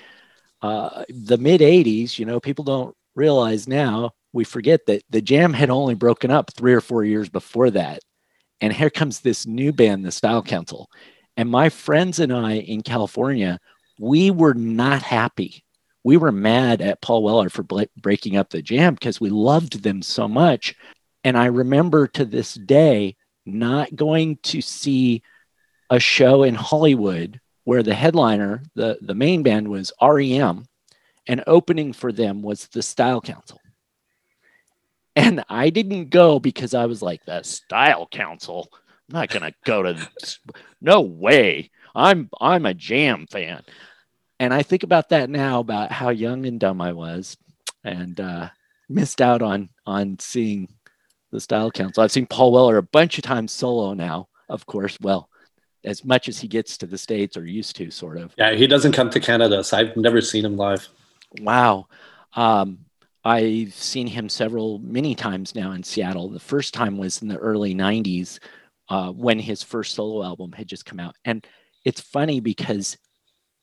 uh, 0.66 1.04
the 1.08 1.38
mid 1.38 1.60
80s, 1.60 2.18
you 2.18 2.26
know, 2.26 2.40
people 2.40 2.64
don't 2.64 2.94
realize 3.14 3.68
now, 3.68 4.12
we 4.32 4.44
forget 4.44 4.86
that 4.86 5.02
the 5.10 5.22
Jam 5.22 5.52
had 5.52 5.70
only 5.70 5.94
broken 5.94 6.30
up 6.30 6.52
three 6.52 6.74
or 6.74 6.80
four 6.80 7.04
years 7.04 7.28
before 7.28 7.70
that. 7.70 8.00
And 8.60 8.72
here 8.72 8.90
comes 8.90 9.20
this 9.20 9.46
new 9.46 9.72
band, 9.72 10.04
the 10.04 10.10
Style 10.10 10.42
Council. 10.42 10.88
And 11.36 11.48
my 11.48 11.68
friends 11.68 12.18
and 12.18 12.32
I 12.32 12.54
in 12.54 12.82
California, 12.82 13.60
we 14.00 14.30
were 14.30 14.54
not 14.54 15.02
happy. 15.02 15.64
We 16.02 16.16
were 16.16 16.32
mad 16.32 16.80
at 16.80 17.00
Paul 17.00 17.22
Weller 17.22 17.48
for 17.48 17.62
ble- 17.62 17.86
breaking 17.96 18.36
up 18.36 18.50
the 18.50 18.62
jam 18.62 18.94
because 18.94 19.20
we 19.20 19.30
loved 19.30 19.82
them 19.82 20.02
so 20.02 20.26
much. 20.26 20.74
And 21.22 21.36
I 21.36 21.46
remember 21.46 22.06
to 22.08 22.24
this 22.24 22.54
day 22.54 23.16
not 23.44 23.94
going 23.94 24.38
to 24.44 24.60
see 24.60 25.22
a 25.90 26.00
show 26.00 26.42
in 26.42 26.54
Hollywood 26.54 27.40
where 27.66 27.82
the 27.82 27.94
headliner, 27.96 28.62
the, 28.76 28.96
the 29.02 29.14
main 29.14 29.42
band 29.42 29.66
was 29.66 29.92
REM, 30.00 30.64
and 31.26 31.42
opening 31.48 31.92
for 31.92 32.12
them 32.12 32.40
was 32.40 32.68
the 32.68 32.80
Style 32.80 33.20
Council. 33.20 33.60
And 35.16 35.42
I 35.48 35.70
didn't 35.70 36.10
go 36.10 36.38
because 36.38 36.74
I 36.74 36.86
was 36.86 37.02
like, 37.02 37.24
the 37.24 37.42
Style 37.42 38.06
Council. 38.06 38.68
I'm 38.72 39.18
not 39.18 39.30
gonna 39.30 39.52
go 39.64 39.82
to 39.82 39.94
this. 39.94 40.38
no 40.80 41.00
way. 41.00 41.72
I'm 41.92 42.30
I'm 42.40 42.66
a 42.66 42.74
jam 42.74 43.26
fan. 43.26 43.64
And 44.38 44.54
I 44.54 44.62
think 44.62 44.84
about 44.84 45.08
that 45.08 45.28
now 45.28 45.58
about 45.58 45.90
how 45.90 46.10
young 46.10 46.46
and 46.46 46.60
dumb 46.60 46.80
I 46.80 46.92
was 46.92 47.36
and 47.82 48.20
uh, 48.20 48.50
missed 48.88 49.20
out 49.20 49.42
on 49.42 49.70
on 49.84 50.20
seeing 50.20 50.68
the 51.32 51.40
Style 51.40 51.72
Council. 51.72 52.04
I've 52.04 52.12
seen 52.12 52.26
Paul 52.26 52.52
Weller 52.52 52.76
a 52.76 52.82
bunch 52.84 53.18
of 53.18 53.24
times 53.24 53.50
solo 53.50 53.92
now, 53.92 54.28
of 54.48 54.66
course. 54.66 54.96
Well, 55.00 55.28
as 55.86 56.04
much 56.04 56.28
as 56.28 56.38
he 56.38 56.48
gets 56.48 56.76
to 56.76 56.86
the 56.86 56.98
States 56.98 57.36
or 57.36 57.46
used 57.46 57.76
to, 57.76 57.90
sort 57.90 58.18
of. 58.18 58.34
yeah 58.36 58.52
he 58.52 58.66
doesn't 58.66 58.92
come 58.92 59.08
to 59.10 59.20
canada 59.20 59.64
so 59.64 59.78
i've 59.78 59.96
never 59.96 60.20
seen 60.20 60.44
him 60.44 60.56
live 60.56 60.88
Wow. 61.40 61.88
Um, 62.34 62.78
I've 63.24 63.74
seen 63.74 64.06
him 64.06 64.28
several, 64.28 64.78
many 64.78 65.14
times 65.14 65.54
now 65.54 65.72
in 65.72 65.82
Seattle. 65.82 66.28
The 66.28 66.38
first 66.38 66.74
time 66.74 66.96
was 66.96 67.22
in 67.22 67.28
the 67.28 67.38
early 67.38 67.74
90s 67.74 68.38
uh, 68.88 69.10
when 69.10 69.38
his 69.38 69.62
first 69.62 69.94
solo 69.94 70.24
album 70.24 70.52
had 70.52 70.68
just 70.68 70.86
come 70.86 71.00
out. 71.00 71.16
And 71.24 71.44
it's 71.84 72.00
funny 72.00 72.40
because 72.40 72.96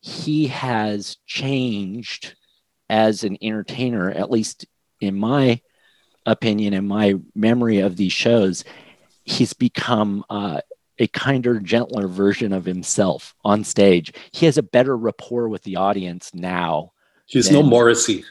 he 0.02 0.48
has 0.48 1.18
changed 1.26 2.36
as 2.90 3.24
an 3.24 3.38
entertainer, 3.41 4.12
at 4.12 4.30
least 4.30 4.66
in 5.00 5.16
my 5.16 5.62
opinion 6.26 6.74
and 6.74 6.88
my 6.88 7.16
memory 7.34 7.80
of 7.80 7.95
these 7.95 8.12
shows. 8.12 8.66
He's 9.24 9.54
become 9.54 10.26
uh, 10.30 10.60
a 11.04 11.08
kinder, 11.08 11.60
gentler 11.60 12.08
version 12.08 12.54
of 12.54 12.66
himself 12.66 13.36
on 13.44 13.64
stage. 13.64 14.14
He 14.32 14.46
has 14.48 14.58
a 14.58 14.64
better 14.64 14.98
rapport 14.98 15.50
with 15.50 15.64
the 15.64 15.76
audience 15.76 16.32
now 16.34 16.94
he's 17.28 17.52
no 17.52 17.62
than- 17.62 17.70
morrissey 17.70 18.24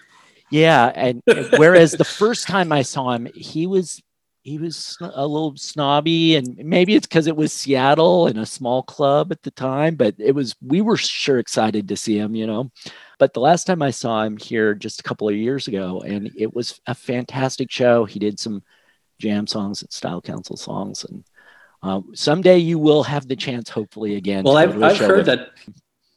yeah, 0.52 0.92
and 0.94 1.22
and 1.26 1.48
whereas 1.56 1.92
the 1.92 2.04
first 2.04 2.46
time 2.46 2.72
I 2.72 2.82
saw 2.82 3.12
him, 3.12 3.26
he 3.34 3.66
was 3.66 4.02
he 4.42 4.58
was 4.58 4.98
a 5.00 5.26
little 5.26 5.56
snobby, 5.56 6.36
and 6.36 6.58
maybe 6.58 6.94
it's 6.94 7.06
because 7.06 7.26
it 7.26 7.36
was 7.36 7.54
Seattle 7.54 8.26
and 8.26 8.38
a 8.38 8.44
small 8.44 8.82
club 8.82 9.32
at 9.32 9.42
the 9.42 9.50
time. 9.50 9.94
But 9.94 10.16
it 10.18 10.32
was 10.32 10.54
we 10.60 10.82
were 10.82 10.98
sure 10.98 11.38
excited 11.38 11.88
to 11.88 11.96
see 11.96 12.18
him, 12.18 12.34
you 12.34 12.46
know. 12.46 12.70
But 13.18 13.32
the 13.32 13.40
last 13.40 13.64
time 13.64 13.80
I 13.80 13.92
saw 13.92 14.24
him 14.24 14.36
here, 14.36 14.74
just 14.74 15.00
a 15.00 15.04
couple 15.04 15.26
of 15.26 15.34
years 15.34 15.68
ago, 15.68 16.02
and 16.04 16.30
it 16.36 16.54
was 16.54 16.78
a 16.86 16.94
fantastic 16.94 17.70
show. 17.70 18.04
He 18.04 18.18
did 18.18 18.38
some 18.38 18.62
jam 19.18 19.46
songs 19.46 19.80
and 19.80 19.90
Style 19.90 20.20
Council 20.20 20.58
songs, 20.58 21.04
and 21.04 21.24
um, 21.82 22.10
someday 22.14 22.58
you 22.58 22.78
will 22.78 23.02
have 23.02 23.26
the 23.28 23.36
chance, 23.36 23.68
hopefully, 23.68 24.16
again. 24.16 24.44
Well, 24.44 24.56
I've, 24.56 24.82
I've 24.82 24.98
heard 24.98 25.26
that. 25.26 25.50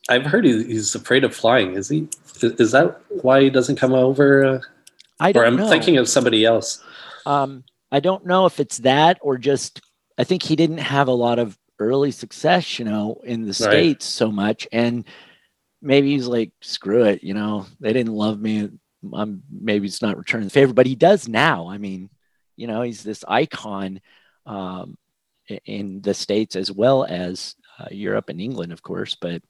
I've 0.08 0.26
heard 0.26 0.46
he's 0.46 0.94
afraid 0.94 1.24
of 1.24 1.36
flying. 1.36 1.74
Is 1.74 1.90
he? 1.90 2.08
Is 2.42 2.72
that 2.72 3.02
why 3.22 3.42
he 3.42 3.50
doesn't 3.50 3.78
come 3.78 3.94
over? 3.94 4.46
Uh, 4.46 4.60
I 5.20 5.30
or 5.30 5.34
don't 5.34 5.46
I'm 5.48 5.56
know. 5.56 5.68
thinking 5.70 5.98
of 5.98 6.08
somebody 6.08 6.46
else. 6.46 6.84
Um, 7.26 7.64
I 7.92 8.00
don't 8.00 8.26
know 8.26 8.46
if 8.46 8.60
it's 8.60 8.80
that 8.80 9.18
or 9.22 9.38
just 9.38 9.82
I 10.18 10.24
think 10.24 10.44
he 10.44 10.56
didn't 10.56 10.78
have 10.78 11.08
a 11.08 11.14
lot 11.14 11.40
of 11.40 11.58
early 11.80 12.12
success, 12.12 12.78
you 12.78 12.86
know, 12.86 13.20
in 13.24 13.42
the 13.42 13.48
Right. 13.48 13.54
states 13.56 14.06
so 14.06 14.32
much, 14.32 14.68
and 14.72 15.06
maybe 15.82 16.12
he's 16.12 16.28
like, 16.28 16.52
screw 16.62 17.06
it, 17.06 17.24
you 17.24 17.34
know, 17.34 17.66
they 17.80 17.94
didn't 17.94 18.14
love 18.14 18.40
me. 18.40 18.70
I'm 19.14 19.44
maybe 19.52 19.88
it's 19.88 20.02
not 20.02 20.18
returning 20.18 20.48
the 20.48 20.52
favor, 20.54 20.74
but 20.74 20.86
he 20.86 20.96
does 20.96 21.28
now. 21.28 21.68
I 21.68 21.78
mean, 21.78 22.10
you 22.56 22.68
know, 22.68 22.82
he's 22.82 23.04
this 23.04 23.24
icon 23.28 24.02
um, 24.46 24.98
in 25.66 26.02
the 26.02 26.14
states 26.14 26.56
as 26.56 26.72
well 26.72 27.06
as 27.06 27.56
uh, 27.80 27.88
Europe 27.92 28.30
and 28.30 28.40
England, 28.42 28.72
of 28.72 28.82
course. 28.84 29.16
But 29.16 29.42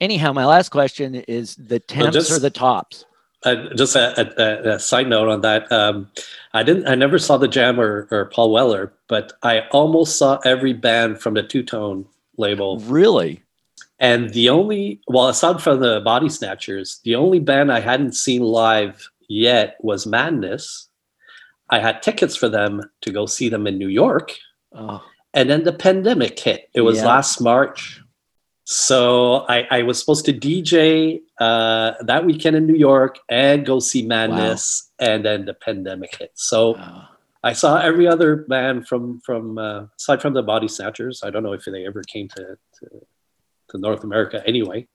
anyhow, 0.00 0.32
my 0.32 0.46
last 0.46 0.70
question 0.70 1.14
is: 1.14 1.56
the 1.56 1.80
temps 1.80 2.14
just- 2.14 2.30
or 2.30 2.38
the 2.38 2.50
tops? 2.50 3.04
Uh, 3.44 3.72
just 3.76 3.94
a, 3.94 4.42
a, 4.42 4.74
a 4.74 4.78
side 4.80 5.08
note 5.08 5.28
on 5.28 5.40
that. 5.42 5.70
Um, 5.70 6.10
I 6.52 6.62
didn't. 6.64 6.88
I 6.88 6.94
never 6.96 7.18
saw 7.18 7.36
the 7.36 7.46
Jam 7.46 7.78
or, 7.78 8.08
or 8.10 8.24
Paul 8.26 8.50
Weller, 8.50 8.92
but 9.08 9.34
I 9.42 9.60
almost 9.70 10.16
saw 10.18 10.38
every 10.44 10.72
band 10.72 11.20
from 11.20 11.34
the 11.34 11.42
Two 11.44 11.62
Tone 11.62 12.06
label. 12.38 12.78
Really? 12.80 13.42
And 14.00 14.30
the 14.30 14.48
only, 14.50 15.00
well, 15.06 15.28
aside 15.28 15.62
from 15.62 15.80
the 15.80 16.00
Body 16.00 16.28
Snatchers, 16.28 17.00
the 17.04 17.14
only 17.14 17.38
band 17.38 17.70
I 17.72 17.80
hadn't 17.80 18.16
seen 18.16 18.42
live 18.42 19.08
yet 19.28 19.76
was 19.80 20.06
Madness. 20.06 20.88
I 21.70 21.78
had 21.78 22.02
tickets 22.02 22.36
for 22.36 22.48
them 22.48 22.82
to 23.02 23.12
go 23.12 23.26
see 23.26 23.48
them 23.48 23.66
in 23.66 23.78
New 23.78 23.88
York, 23.88 24.32
Oh, 24.74 25.02
and 25.34 25.48
then 25.50 25.64
the 25.64 25.72
pandemic 25.72 26.38
hit. 26.38 26.68
It 26.74 26.80
was 26.82 26.98
Yeah. 26.98 27.06
last 27.06 27.40
March. 27.40 28.02
So 28.64 29.46
I, 29.48 29.66
I 29.70 29.82
was 29.82 30.00
supposed 30.00 30.24
to 30.24 30.32
DJ 30.32 31.20
uh, 31.38 31.92
that 32.00 32.26
weekend 32.26 32.56
in 32.56 32.66
New 32.66 32.74
York 32.74 33.18
and 33.28 33.64
go 33.64 33.78
see 33.78 34.04
Madness, 34.04 34.90
and 34.98 35.24
then 35.24 35.44
the 35.44 35.54
pandemic 35.54 36.16
hit. 36.16 36.32
So 36.34 36.72
wow. 36.72 37.08
I 37.44 37.52
saw 37.52 37.78
every 37.78 38.08
other 38.08 38.36
band 38.36 38.88
from 38.88 39.20
from 39.20 39.56
uh, 39.58 39.84
aside 39.96 40.20
from 40.20 40.34
the 40.34 40.42
Body 40.42 40.66
Snatchers. 40.66 41.22
I 41.22 41.30
don't 41.30 41.44
know 41.44 41.52
if 41.52 41.64
they 41.64 41.86
ever 41.86 42.02
came 42.02 42.26
to 42.30 42.58
to, 42.80 42.86
to 43.68 43.78
North 43.78 44.02
America 44.02 44.42
anyway, 44.44 44.88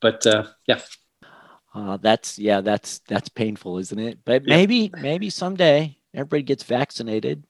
but 0.00 0.26
uh, 0.26 0.44
yeah, 0.66 0.80
Uh, 1.74 1.96
that's 1.98 2.38
yeah, 2.38 2.62
that's 2.62 3.00
that's 3.08 3.28
painful, 3.28 3.76
isn't 3.78 3.98
it? 3.98 4.20
But 4.24 4.44
maybe 4.44 4.90
maybe 5.00 5.28
someday 5.28 5.98
everybody 6.14 6.44
gets 6.44 6.64
vaccinated. 6.64 7.44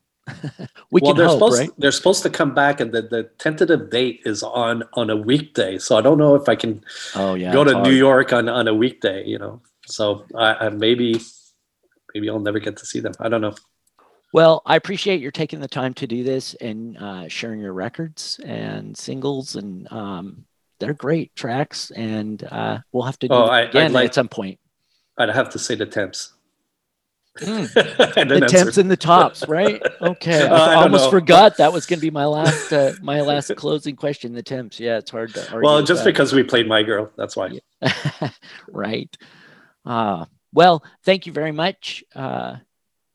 We 0.90 1.00
well, 1.00 1.12
can 1.12 1.16
they're 1.16 1.26
hope, 1.26 1.36
supposed 1.38 1.58
right? 1.60 1.70
they're 1.78 1.90
supposed 1.92 2.22
to 2.22 2.30
come 2.30 2.54
back, 2.54 2.80
and 2.80 2.92
the, 2.92 3.02
the 3.02 3.24
tentative 3.38 3.90
date 3.90 4.20
is 4.24 4.42
on 4.42 4.84
on 4.94 5.10
a 5.10 5.16
weekday. 5.16 5.78
So 5.78 5.96
I 5.96 6.00
don't 6.00 6.18
know 6.18 6.34
if 6.34 6.48
I 6.48 6.54
can 6.54 6.84
Oh 7.14 7.34
yeah, 7.34 7.52
go 7.52 7.64
to 7.64 7.72
hard. 7.72 7.86
New 7.86 7.92
York 7.94 8.32
on 8.32 8.48
on 8.48 8.68
a 8.68 8.74
weekday. 8.74 9.24
You 9.26 9.38
know, 9.38 9.60
so 9.86 10.24
I, 10.34 10.66
I 10.66 10.68
maybe 10.68 11.20
maybe 12.14 12.30
I'll 12.30 12.38
never 12.40 12.60
get 12.60 12.76
to 12.78 12.86
see 12.86 13.00
them. 13.00 13.12
I 13.20 13.28
don't 13.28 13.40
know. 13.40 13.54
Well, 14.32 14.62
I 14.64 14.76
appreciate 14.76 15.20
your 15.20 15.30
taking 15.32 15.60
the 15.60 15.68
time 15.68 15.92
to 15.94 16.06
do 16.06 16.22
this 16.24 16.54
and 16.54 16.96
uh, 16.96 17.28
sharing 17.28 17.60
your 17.60 17.74
records 17.74 18.40
and 18.44 18.96
singles, 18.96 19.56
and 19.56 19.90
um, 19.92 20.44
they're 20.78 20.94
great 20.94 21.34
tracks. 21.36 21.90
And 21.90 22.42
uh, 22.50 22.78
we'll 22.92 23.04
have 23.04 23.18
to 23.18 23.28
do 23.28 23.34
Oh, 23.34 23.44
it 23.46 23.50
I- 23.50 23.60
again 23.62 23.92
like- 23.92 24.06
at 24.06 24.14
some 24.14 24.28
point. 24.28 24.58
I'd 25.18 25.28
have 25.28 25.50
to 25.50 25.58
say 25.58 25.74
the 25.74 25.84
temps. 25.84 26.32
Mm. 27.40 28.12
And 28.16 28.30
the 28.30 28.40
then 28.40 28.48
temps 28.48 28.54
answer- 28.54 28.80
and 28.82 28.90
the 28.90 28.96
tops, 28.96 29.46
right? 29.48 29.80
Okay, 30.02 30.42
Uh, 30.42 30.54
I, 30.54 30.72
I 30.74 30.82
almost 30.82 31.04
know. 31.04 31.10
forgot 31.10 31.56
that 31.56 31.72
was 31.72 31.86
going 31.86 31.98
to 31.98 32.02
be 32.02 32.10
my 32.10 32.26
last 32.26 32.72
uh, 32.72 32.92
my 33.02 33.20
last 33.22 33.54
closing 33.56 33.96
question. 33.96 34.32
The 34.34 34.42
temps, 34.42 34.78
yeah, 34.78 34.98
it's 34.98 35.10
hard 35.10 35.32
to 35.34 35.40
argue. 35.52 35.66
Well, 35.66 35.82
just 35.82 36.04
that. 36.04 36.10
because 36.10 36.32
we 36.32 36.42
played 36.42 36.68
My 36.68 36.82
Girl, 36.82 37.10
that's 37.16 37.34
why. 37.36 37.58
right. 38.68 39.16
Uh, 39.84 40.26
well, 40.52 40.84
thank 41.04 41.26
you 41.26 41.32
very 41.32 41.52
much, 41.52 42.04
uh, 42.14 42.56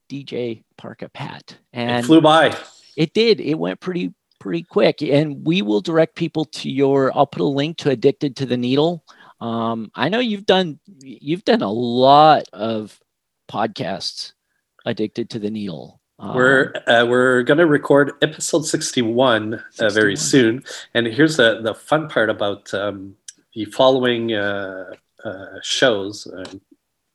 DJ 0.09 0.63
Parka 0.77 1.09
Pat. 1.09 1.57
And 1.73 2.03
it 2.03 2.07
flew 2.07 2.21
by. 2.21 2.55
It 2.95 3.13
did. 3.13 3.39
It 3.39 3.55
went 3.55 3.79
pretty 3.79 4.13
pretty 4.39 4.63
quick. 4.63 5.01
And 5.03 5.45
we 5.45 5.61
will 5.61 5.81
direct 5.81 6.15
people 6.15 6.45
to 6.45 6.69
your. 6.69 7.15
I'll 7.15 7.27
put 7.27 7.41
a 7.41 7.45
link 7.45 7.77
to 7.79 7.91
Addicted 7.91 8.35
to 8.37 8.45
the 8.45 8.57
Needle. 8.57 9.03
Um, 9.39 9.91
I 9.93 10.09
know 10.09 10.19
you've 10.19 10.45
done 10.47 10.79
you've 11.01 11.43
done 11.45 11.61
a 11.61 11.71
lot 11.71 12.45
of 12.53 12.99
podcasts 13.47 14.33
addicted 14.85 15.29
to 15.31 15.39
the 15.39 15.49
needle. 15.49 15.99
Um, 16.19 16.35
We're 16.35 16.73
uh, 16.87 17.05
we're 17.07 17.43
gonna 17.43 17.67
record 17.67 18.13
episode 18.23 18.65
sixty 18.65 19.03
one 19.03 19.63
uh, 19.79 19.89
very 19.89 20.15
soon, 20.15 20.63
and 20.95 21.05
here's 21.05 21.37
the 21.37 21.61
the 21.61 21.75
fun 21.75 22.09
part 22.09 22.31
about 22.31 22.73
um, 22.73 23.15
the 23.53 23.65
following 23.65 24.33
uh, 24.33 24.93
uh, 25.23 25.59
shows, 25.61 26.25
uh, 26.25 26.53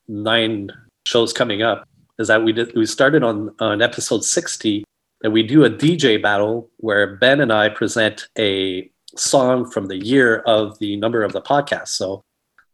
nine 0.06 0.70
shows 1.04 1.32
coming 1.32 1.62
up, 1.62 1.88
is 2.20 2.28
that 2.28 2.44
we 2.44 2.52
did 2.52 2.76
we 2.76 2.86
started 2.86 3.24
on 3.24 3.52
on 3.58 3.82
episode 3.82 4.22
sixty 4.24 4.84
that 5.22 5.30
we 5.30 5.42
do 5.42 5.64
a 5.64 5.70
DJ 5.70 6.20
battle 6.20 6.70
where 6.76 7.16
Ben 7.16 7.40
and 7.40 7.52
I 7.52 7.68
present 7.70 8.28
a 8.38 8.90
song 9.16 9.70
from 9.70 9.86
the 9.86 9.96
year 9.96 10.38
of 10.40 10.78
the 10.78 10.96
number 10.96 11.22
of 11.22 11.32
the 11.32 11.42
podcast. 11.42 11.88
So 11.88 12.22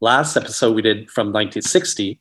last 0.01 0.37
episode 0.37 0.75
we 0.75 0.83
did 0.83 1.11
from 1.11 1.29
1960 1.29 2.21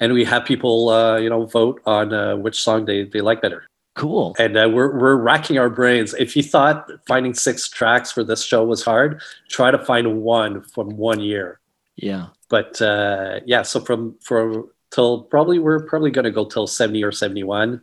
and 0.00 0.12
we 0.12 0.24
have 0.24 0.44
people 0.44 0.88
uh, 0.88 1.16
you 1.16 1.30
know 1.30 1.46
vote 1.46 1.80
on 1.86 2.12
uh, 2.12 2.36
which 2.36 2.62
song 2.62 2.84
they, 2.84 3.04
they 3.04 3.20
like 3.20 3.40
better 3.42 3.64
cool. 3.94 4.34
and 4.38 4.56
uh, 4.56 4.68
we're, 4.72 4.98
we're 4.98 5.16
racking 5.16 5.58
our 5.58 5.70
brains 5.70 6.14
if 6.14 6.36
you 6.36 6.42
thought 6.42 6.90
finding 7.08 7.32
six 7.34 7.68
tracks 7.68 8.12
for 8.12 8.22
this 8.24 8.42
show 8.44 8.64
was 8.64 8.82
hard 8.84 9.20
try 9.48 9.70
to 9.70 9.78
find 9.78 10.20
one 10.22 10.62
from 10.62 10.90
one 10.96 11.20
year 11.20 11.60
Yeah. 11.96 12.26
but 12.48 12.80
uh, 12.82 13.40
yeah 13.46 13.62
so 13.62 13.80
from 13.80 14.16
for 14.22 14.66
till 14.90 15.22
probably 15.22 15.58
we're 15.58 15.84
probably 15.86 16.10
going 16.10 16.24
to 16.26 16.30
go 16.30 16.44
till 16.44 16.66
70 16.66 17.02
or 17.04 17.12
71 17.12 17.80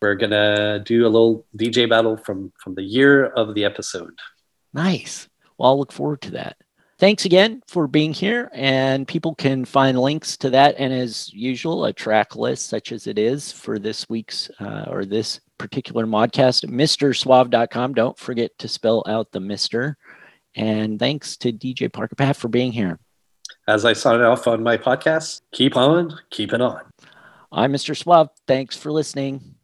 we're 0.00 0.14
going 0.14 0.30
to 0.30 0.80
do 0.84 1.04
a 1.06 1.10
little 1.10 1.44
dj 1.56 1.88
battle 1.88 2.16
from 2.16 2.52
from 2.62 2.74
the 2.74 2.82
year 2.84 3.26
of 3.26 3.54
the 3.54 3.64
episode 3.64 4.14
Nice. 4.74 5.28
Well, 5.56 5.70
I'll 5.70 5.78
look 5.78 5.92
forward 5.92 6.20
to 6.22 6.30
that. 6.32 6.56
Thanks 6.98 7.24
again 7.24 7.62
for 7.68 7.86
being 7.86 8.12
here. 8.12 8.50
And 8.52 9.06
people 9.06 9.34
can 9.34 9.64
find 9.64 9.98
links 9.98 10.36
to 10.38 10.50
that. 10.50 10.74
And 10.78 10.92
as 10.92 11.32
usual, 11.32 11.84
a 11.84 11.92
track 11.92 12.34
list, 12.34 12.66
such 12.66 12.90
as 12.90 13.06
it 13.06 13.18
is 13.18 13.52
for 13.52 13.78
this 13.78 14.08
week's 14.08 14.50
uh, 14.58 14.86
or 14.88 15.04
this 15.04 15.40
particular 15.58 16.06
modcast, 16.06 16.64
MrSuave.com. 16.68 17.94
Don't 17.94 18.18
forget 18.18 18.50
to 18.58 18.66
spell 18.66 19.04
out 19.06 19.30
the 19.30 19.38
Mr. 19.38 19.94
And 20.56 20.98
thanks 20.98 21.36
to 21.38 21.52
DJ 21.52 21.92
Parka 21.92 22.16
Pat 22.16 22.36
for 22.36 22.48
being 22.48 22.72
here. 22.72 22.98
as 23.68 23.84
i 23.84 23.92
sign 23.92 24.20
off 24.22 24.48
on 24.48 24.62
my 24.62 24.76
podcast 24.76 25.42
keep 25.52 25.76
on 25.76 26.18
keeping 26.30 26.60
on 26.60 26.80
I'm 27.50 27.72
Mr. 27.72 27.96
Suave. 27.96 28.28
Thanks 28.46 28.76
for 28.76 28.92
listening. 28.92 29.54